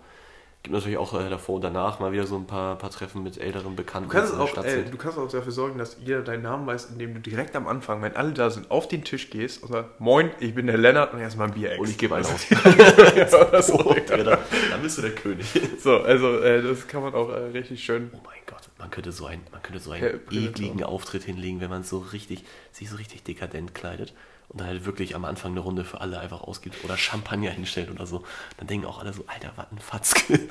gibt 0.66 0.74
natürlich 0.74 0.98
auch 0.98 1.14
äh, 1.14 1.30
davor 1.30 1.56
und 1.56 1.62
danach 1.62 2.00
mal 2.00 2.10
wieder 2.10 2.26
so 2.26 2.36
ein 2.36 2.46
paar, 2.46 2.76
paar 2.76 2.90
Treffen 2.90 3.22
mit 3.22 3.38
älteren 3.38 3.76
Bekannten. 3.76 4.08
Du 4.08 4.16
kannst, 4.16 4.34
auch, 4.34 4.64
äh, 4.64 4.82
du 4.82 4.96
kannst 4.96 5.16
auch 5.16 5.30
dafür 5.30 5.52
sorgen, 5.52 5.78
dass 5.78 5.96
jeder 6.04 6.22
deinen 6.22 6.42
Namen 6.42 6.66
weiß, 6.66 6.90
indem 6.90 7.14
du 7.14 7.20
direkt 7.20 7.54
am 7.54 7.68
Anfang, 7.68 8.02
wenn 8.02 8.16
alle 8.16 8.32
da 8.32 8.50
sind, 8.50 8.68
auf 8.68 8.88
den 8.88 9.04
Tisch 9.04 9.30
gehst 9.30 9.62
und 9.62 9.70
sagst, 9.70 10.00
moin, 10.00 10.30
ich 10.40 10.56
bin 10.56 10.66
der 10.66 10.76
Lennart 10.76 11.14
und 11.14 11.20
erstmal 11.20 11.46
ein 11.46 11.54
Bier 11.54 11.78
Und 11.78 11.88
ich 11.88 11.96
gebe 11.96 12.16
einen 12.16 12.26
aus. 12.26 12.50
ja, 13.16 13.62
so, 13.62 13.74
oh, 13.78 13.94
dann, 14.08 14.24
dann 14.24 14.82
bist 14.82 14.98
du 14.98 15.02
der 15.02 15.12
König. 15.12 15.46
So, 15.78 15.98
also 15.98 16.40
äh, 16.40 16.62
das 16.62 16.88
kann 16.88 17.02
man 17.02 17.14
auch 17.14 17.30
äh, 17.30 17.38
richtig 17.52 17.84
schön... 17.84 18.10
Oh 18.12 18.18
mein 18.24 18.40
Gott, 18.46 18.62
man 18.78 18.90
könnte 18.90 19.12
so, 19.12 19.26
ein, 19.26 19.40
man 19.52 19.62
könnte 19.62 19.78
so 19.78 19.92
einen 19.92 20.20
ekligen 20.32 20.82
Auftritt 20.82 21.22
hinlegen, 21.22 21.60
wenn 21.60 21.70
man 21.70 21.84
so 21.84 21.98
richtig, 21.98 22.44
sich 22.72 22.90
so 22.90 22.96
richtig 22.96 23.22
dekadent 23.22 23.72
kleidet 23.74 24.14
und 24.48 24.60
dann 24.60 24.68
halt 24.68 24.84
wirklich 24.84 25.14
am 25.14 25.24
Anfang 25.24 25.52
eine 25.52 25.60
Runde 25.60 25.84
für 25.84 26.00
alle 26.00 26.18
einfach 26.20 26.42
ausgibt 26.42 26.84
oder 26.84 26.96
Champagner 26.96 27.50
hinstellt 27.50 27.90
oder 27.90 28.06
so. 28.06 28.24
Dann 28.58 28.66
denken 28.66 28.86
auch 28.86 29.00
alle 29.00 29.12
so, 29.12 29.24
Alter, 29.26 29.52
was 29.56 29.66
ein 29.70 29.78
Fatzke. 29.78 30.48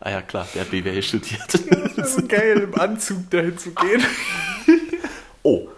Ah 0.00 0.10
ja, 0.10 0.22
klar, 0.22 0.48
der 0.54 0.62
hat 0.62 0.70
BWL 0.70 1.02
studiert. 1.02 1.52
das 1.96 2.16
ist 2.16 2.28
geil, 2.28 2.60
im 2.60 2.74
Anzug 2.80 3.28
dahin 3.30 3.58
zu 3.58 3.72
gehen. 3.72 4.02
oh. 5.42 5.68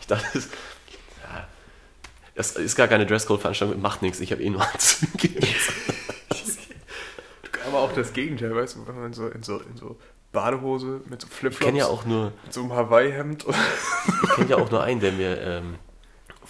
Ich 0.00 0.06
dachte, 0.08 0.26
das, 0.34 0.48
ja, 1.22 1.46
das 2.34 2.56
ist 2.56 2.74
gar 2.74 2.88
keine 2.88 3.06
Dresscode-Veranstaltung, 3.06 3.80
macht 3.80 4.02
nichts, 4.02 4.18
ich 4.18 4.32
habe 4.32 4.42
eh 4.42 4.50
nur 4.50 4.66
Anzüge. 4.66 5.30
Aber 7.66 7.80
auch 7.80 7.92
das 7.92 8.12
Gegenteil, 8.12 8.54
weißt 8.54 8.76
du, 8.76 8.86
wenn 8.86 9.00
man 9.00 9.12
so 9.12 9.28
in 9.28 9.42
so, 9.42 9.58
in 9.58 9.76
so 9.76 9.98
Badehose 10.32 11.00
mit 11.06 11.20
so 11.20 11.28
Flipflops. 11.28 11.60
Ich 11.60 11.66
kenne 11.66 11.78
ja 11.78 11.86
auch 11.86 12.04
nur. 12.04 12.32
Mit 12.44 12.52
so 12.52 12.60
einem 12.62 12.72
Hawaii-Hemd. 12.72 13.44
ich 14.22 14.30
kenne 14.34 14.50
ja 14.50 14.56
auch 14.56 14.70
nur 14.70 14.82
einen, 14.82 15.00
der 15.00 15.12
mir 15.12 15.40
ähm, 15.40 15.76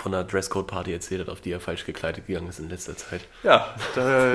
von 0.06 0.14
einer 0.14 0.22
Dresscode-Party 0.22 0.92
erzählt 0.92 1.22
hat, 1.22 1.28
auf 1.28 1.40
die 1.40 1.50
er 1.50 1.58
falsch 1.58 1.84
gekleidet 1.84 2.28
gegangen 2.28 2.48
ist 2.48 2.60
in 2.60 2.68
letzter 2.68 2.96
Zeit. 2.96 3.22
Ja, 3.42 3.74
da, 3.96 4.34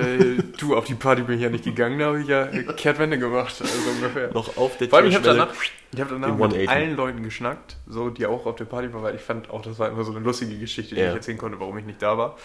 du, 0.60 0.76
auf 0.76 0.84
die 0.84 0.96
Party 0.96 1.22
bin 1.22 1.38
ich 1.38 1.44
ja 1.44 1.50
nicht 1.50 1.64
gegangen, 1.64 1.98
da 1.98 2.08
habe 2.08 2.20
ich 2.20 2.28
ja 2.28 2.46
Kehrtwende 2.76 3.18
gemacht, 3.18 3.56
also 3.62 3.90
ungefähr. 3.90 4.34
Noch 4.34 4.58
auf 4.58 4.78
der 4.78 4.90
Vor 4.90 5.00
allem, 5.00 5.08
ich 5.08 5.16
habe 5.16 5.24
danach, 5.24 5.54
ich 5.94 6.02
hab 6.02 6.10
danach 6.10 6.36
mit 6.36 6.68
allen 6.68 6.98
Leuten 6.98 7.24
geschnackt, 7.24 7.78
so, 7.88 8.10
die 8.10 8.26
auch 8.26 8.46
auf 8.46 8.58
der 8.58 8.66
Party 8.66 8.94
waren, 8.94 9.02
weil 9.02 9.16
ich 9.16 9.22
fand 9.22 9.50
auch, 9.50 9.62
das 9.62 9.80
war 9.80 9.88
immer 9.88 10.04
so 10.04 10.12
eine 10.12 10.20
lustige 10.20 10.60
Geschichte, 10.60 10.94
die 10.94 11.00
ja. 11.00 11.08
ich 11.08 11.16
erzählen 11.16 11.38
konnte, 11.38 11.58
warum 11.58 11.78
ich 11.78 11.86
nicht 11.86 12.02
da 12.02 12.18
war. 12.18 12.36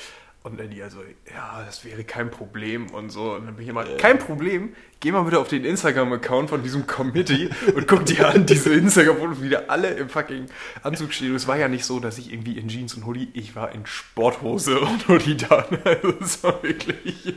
Und 0.46 0.60
dann 0.60 0.70
die 0.70 0.80
also, 0.80 0.98
ja, 1.28 1.64
das 1.66 1.84
wäre 1.84 2.04
kein 2.04 2.30
Problem 2.30 2.86
und 2.90 3.10
so. 3.10 3.32
Und 3.32 3.46
dann 3.46 3.56
bin 3.56 3.64
ich 3.64 3.68
immer, 3.68 3.84
äh. 3.84 3.96
kein 3.96 4.20
Problem, 4.20 4.76
geh 5.00 5.10
mal 5.10 5.22
bitte 5.22 5.40
auf 5.40 5.48
den 5.48 5.64
Instagram-Account 5.64 6.50
von 6.50 6.62
diesem 6.62 6.86
Committee 6.86 7.50
und 7.74 7.88
guck 7.88 8.06
dir 8.06 8.28
an, 8.28 8.46
diese 8.46 8.72
Instagram-Fotos, 8.72 9.42
wie 9.42 9.48
da 9.48 9.62
alle 9.66 9.88
im 9.94 10.08
fucking 10.08 10.46
Anzug 10.84 11.12
stehen. 11.12 11.30
Und 11.30 11.36
es 11.36 11.48
war 11.48 11.56
ja 11.56 11.66
nicht 11.66 11.84
so, 11.84 11.98
dass 11.98 12.16
ich 12.18 12.32
irgendwie 12.32 12.58
in 12.58 12.68
Jeans 12.68 12.94
und 12.94 13.06
Hoodie, 13.06 13.28
ich 13.32 13.56
war 13.56 13.72
in 13.72 13.86
Sporthose 13.86 14.78
und 14.78 15.08
Hoodie 15.08 15.36
dann. 15.36 15.64
Also 15.84 16.14
es 16.20 16.44
war 16.44 16.62
wirklich, 16.62 17.34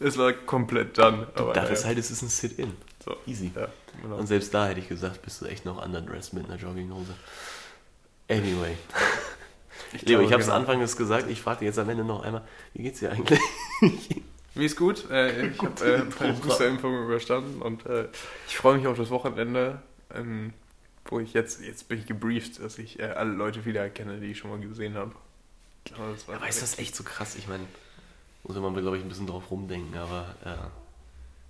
es 0.00 0.18
war 0.18 0.32
komplett 0.32 0.98
dann. 0.98 1.28
Aber 1.36 1.52
dafür 1.52 1.76
ja. 1.76 1.84
halt, 1.84 1.98
es 1.98 2.10
ist 2.10 2.22
ein 2.22 2.28
Sit-In. 2.28 2.72
So. 3.04 3.14
Easy. 3.28 3.52
Ja, 3.54 3.68
genau. 4.02 4.16
Und 4.16 4.26
selbst 4.26 4.52
da 4.52 4.66
hätte 4.66 4.80
ich 4.80 4.88
gesagt, 4.88 5.22
bist 5.22 5.42
du 5.42 5.44
echt 5.44 5.64
noch 5.64 5.80
underdressed 5.84 6.32
mit 6.32 6.46
einer 6.46 6.56
Jogginghose. 6.56 7.14
Anyway. 8.28 8.76
Ich 9.92 10.02
Leo, 10.02 10.20
ich 10.20 10.32
habe 10.32 10.40
es 10.40 10.48
genau. 10.48 10.58
anfangs 10.58 10.96
gesagt, 10.96 11.30
ich 11.30 11.40
frage 11.40 11.64
jetzt 11.64 11.78
am 11.78 11.88
Ende 11.88 12.04
noch 12.04 12.22
einmal, 12.22 12.42
wie 12.74 12.82
geht's 12.82 13.00
dir 13.00 13.12
eigentlich? 13.12 13.40
Mir 14.54 14.64
ist 14.64 14.76
gut. 14.76 15.10
Äh, 15.10 15.48
ich 15.48 15.58
habe 15.58 15.84
äh, 15.84 16.02
meine 16.18 16.32
Boosterimpfung 16.34 17.04
überstanden 17.04 17.60
und 17.60 17.84
äh, 17.86 18.08
ich 18.48 18.56
freue 18.56 18.78
mich 18.78 18.86
auf 18.86 18.96
das 18.96 19.10
Wochenende, 19.10 19.82
ähm, 20.14 20.54
wo 21.04 21.20
ich 21.20 21.34
jetzt, 21.34 21.62
jetzt 21.62 21.88
bin 21.88 21.98
ich 21.98 22.06
gebrieft, 22.06 22.60
dass 22.60 22.78
ich 22.78 22.98
äh, 22.98 23.04
alle 23.04 23.32
Leute 23.32 23.64
wiedererkenne, 23.64 24.18
die 24.18 24.28
ich 24.28 24.38
schon 24.38 24.50
mal 24.50 24.58
gesehen 24.58 24.94
habe. 24.94 25.12
Ja, 25.90 25.96
aber 26.34 26.48
ist 26.48 26.62
das 26.62 26.78
echt 26.78 26.96
so 26.96 27.04
krass? 27.04 27.36
Ich 27.36 27.48
meine, 27.48 27.64
muss 28.44 28.56
man, 28.56 28.74
glaube 28.74 28.96
ich, 28.96 29.02
ein 29.02 29.08
bisschen 29.08 29.26
drauf 29.26 29.50
rumdenken, 29.50 29.96
aber 29.98 30.34
äh, 30.44 30.54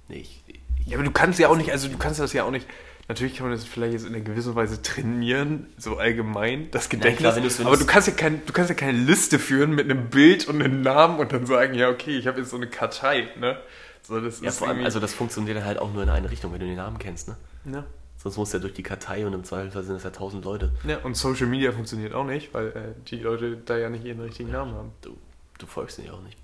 nee, 0.08 0.18
ich, 0.18 0.42
ich 0.46 0.86
Ja, 0.86 0.96
aber 0.96 1.04
du 1.04 1.10
kannst 1.10 1.38
ja 1.38 1.48
auch 1.48 1.56
nicht, 1.56 1.70
also 1.70 1.88
du 1.88 1.98
kannst 1.98 2.20
das 2.20 2.32
ja 2.32 2.44
auch 2.44 2.50
nicht. 2.50 2.66
Natürlich 3.08 3.36
kann 3.36 3.46
man 3.48 3.56
das 3.56 3.64
vielleicht 3.64 3.92
jetzt 3.92 4.04
in 4.06 4.14
einer 4.14 4.24
gewissen 4.24 4.54
Weise 4.56 4.82
trainieren, 4.82 5.66
so 5.78 5.96
allgemein, 5.96 6.68
das 6.72 6.88
Gedächtnis. 6.88 7.18
klar, 7.34 7.40
du's- 7.40 7.58
wenn 7.60 7.66
aber 7.68 7.76
du 7.76 7.86
kannst 7.86 8.08
ja 8.08 8.14
kein, 8.14 8.44
du 8.44 8.52
kannst 8.52 8.68
ja 8.68 8.74
keine 8.74 8.98
Liste 8.98 9.38
führen 9.38 9.70
mit 9.76 9.88
einem 9.88 10.10
Bild 10.10 10.48
und 10.48 10.60
einem 10.60 10.82
Namen 10.82 11.18
und 11.20 11.32
dann 11.32 11.46
sagen, 11.46 11.74
ja, 11.74 11.88
okay, 11.88 12.18
ich 12.18 12.26
habe 12.26 12.40
jetzt 12.40 12.50
so 12.50 12.56
eine 12.56 12.66
Kartei, 12.66 13.28
ne? 13.38 13.58
So, 14.02 14.20
das 14.20 14.40
Ja, 14.40 14.50
vor 14.50 14.68
allem, 14.68 14.84
also 14.84 14.98
das 14.98 15.14
funktioniert 15.14 15.62
halt 15.64 15.78
auch 15.78 15.92
nur 15.92 16.02
in 16.02 16.08
eine 16.10 16.30
Richtung, 16.30 16.52
wenn 16.52 16.60
du 16.60 16.66
den 16.66 16.76
Namen 16.76 16.98
kennst, 16.98 17.28
ne? 17.28 17.36
ja. 17.72 17.84
Sonst 18.18 18.38
musst 18.38 18.52
du 18.54 18.56
ja 18.56 18.62
durch 18.62 18.72
die 18.74 18.82
Kartei 18.82 19.24
und 19.24 19.34
im 19.34 19.44
Zweifelsfall 19.44 19.84
sind 19.84 19.94
das 19.94 20.02
ja 20.02 20.10
tausend 20.10 20.44
Leute. 20.44 20.72
ja, 20.84 20.98
und 21.04 21.16
Social 21.16 21.46
Media 21.46 21.70
funktioniert 21.70 22.12
auch 22.12 22.24
nicht, 22.24 22.52
weil 22.54 22.68
äh, 22.68 22.72
die 23.08 23.18
Leute 23.18 23.56
da 23.64 23.76
ja 23.76 23.88
nicht 23.88 24.04
ihren 24.04 24.20
richtigen 24.20 24.50
Namen 24.50 24.74
haben. 24.74 24.90
Du, 25.02 25.16
du 25.58 25.66
folgst 25.66 25.98
den 25.98 26.06
ja 26.06 26.12
auch 26.12 26.22
nicht. 26.22 26.36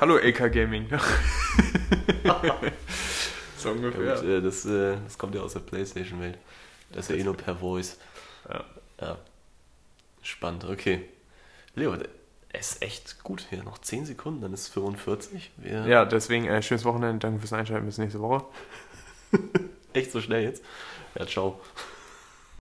Hallo 0.00 0.16
AK 0.18 0.52
Gaming. 0.52 0.86
so 3.66 3.70
Ja, 3.72 3.76
ungefähr. 3.76 4.14
gut, 4.16 4.24
äh, 4.24 4.40
das, 4.42 4.64
äh, 4.64 4.96
das 5.04 5.18
kommt 5.18 5.34
ja 5.34 5.42
aus 5.42 5.52
der 5.54 5.60
Playstation-Welt. 5.60 6.38
Das 6.92 7.06
ist 7.06 7.10
ja 7.10 7.16
eh 7.16 7.24
nur 7.24 7.36
per 7.36 7.56
Voice. 7.56 7.98
Ja. 8.48 8.64
Ja. 9.00 9.18
Spannend, 10.22 10.64
okay. 10.64 11.08
Leo, 11.74 11.94
es 12.52 12.72
ist 12.72 12.82
echt 12.82 13.22
gut 13.22 13.46
hier. 13.50 13.62
Noch 13.62 13.78
10 13.78 14.06
Sekunden, 14.06 14.40
dann 14.40 14.52
ist 14.54 14.62
es 14.62 14.68
45. 14.68 15.50
Wir 15.58 15.86
Ja, 15.86 16.04
deswegen 16.04 16.46
äh, 16.46 16.62
schönes 16.62 16.84
Wochenende, 16.84 17.18
danke 17.18 17.40
fürs 17.40 17.52
Einschalten, 17.52 17.86
bis 17.86 17.98
nächste 17.98 18.20
Woche. 18.20 18.44
Echt 19.92 20.12
so 20.12 20.20
schnell 20.20 20.44
jetzt? 20.44 20.64
Ja, 21.18 21.26
ciao. 21.26 21.60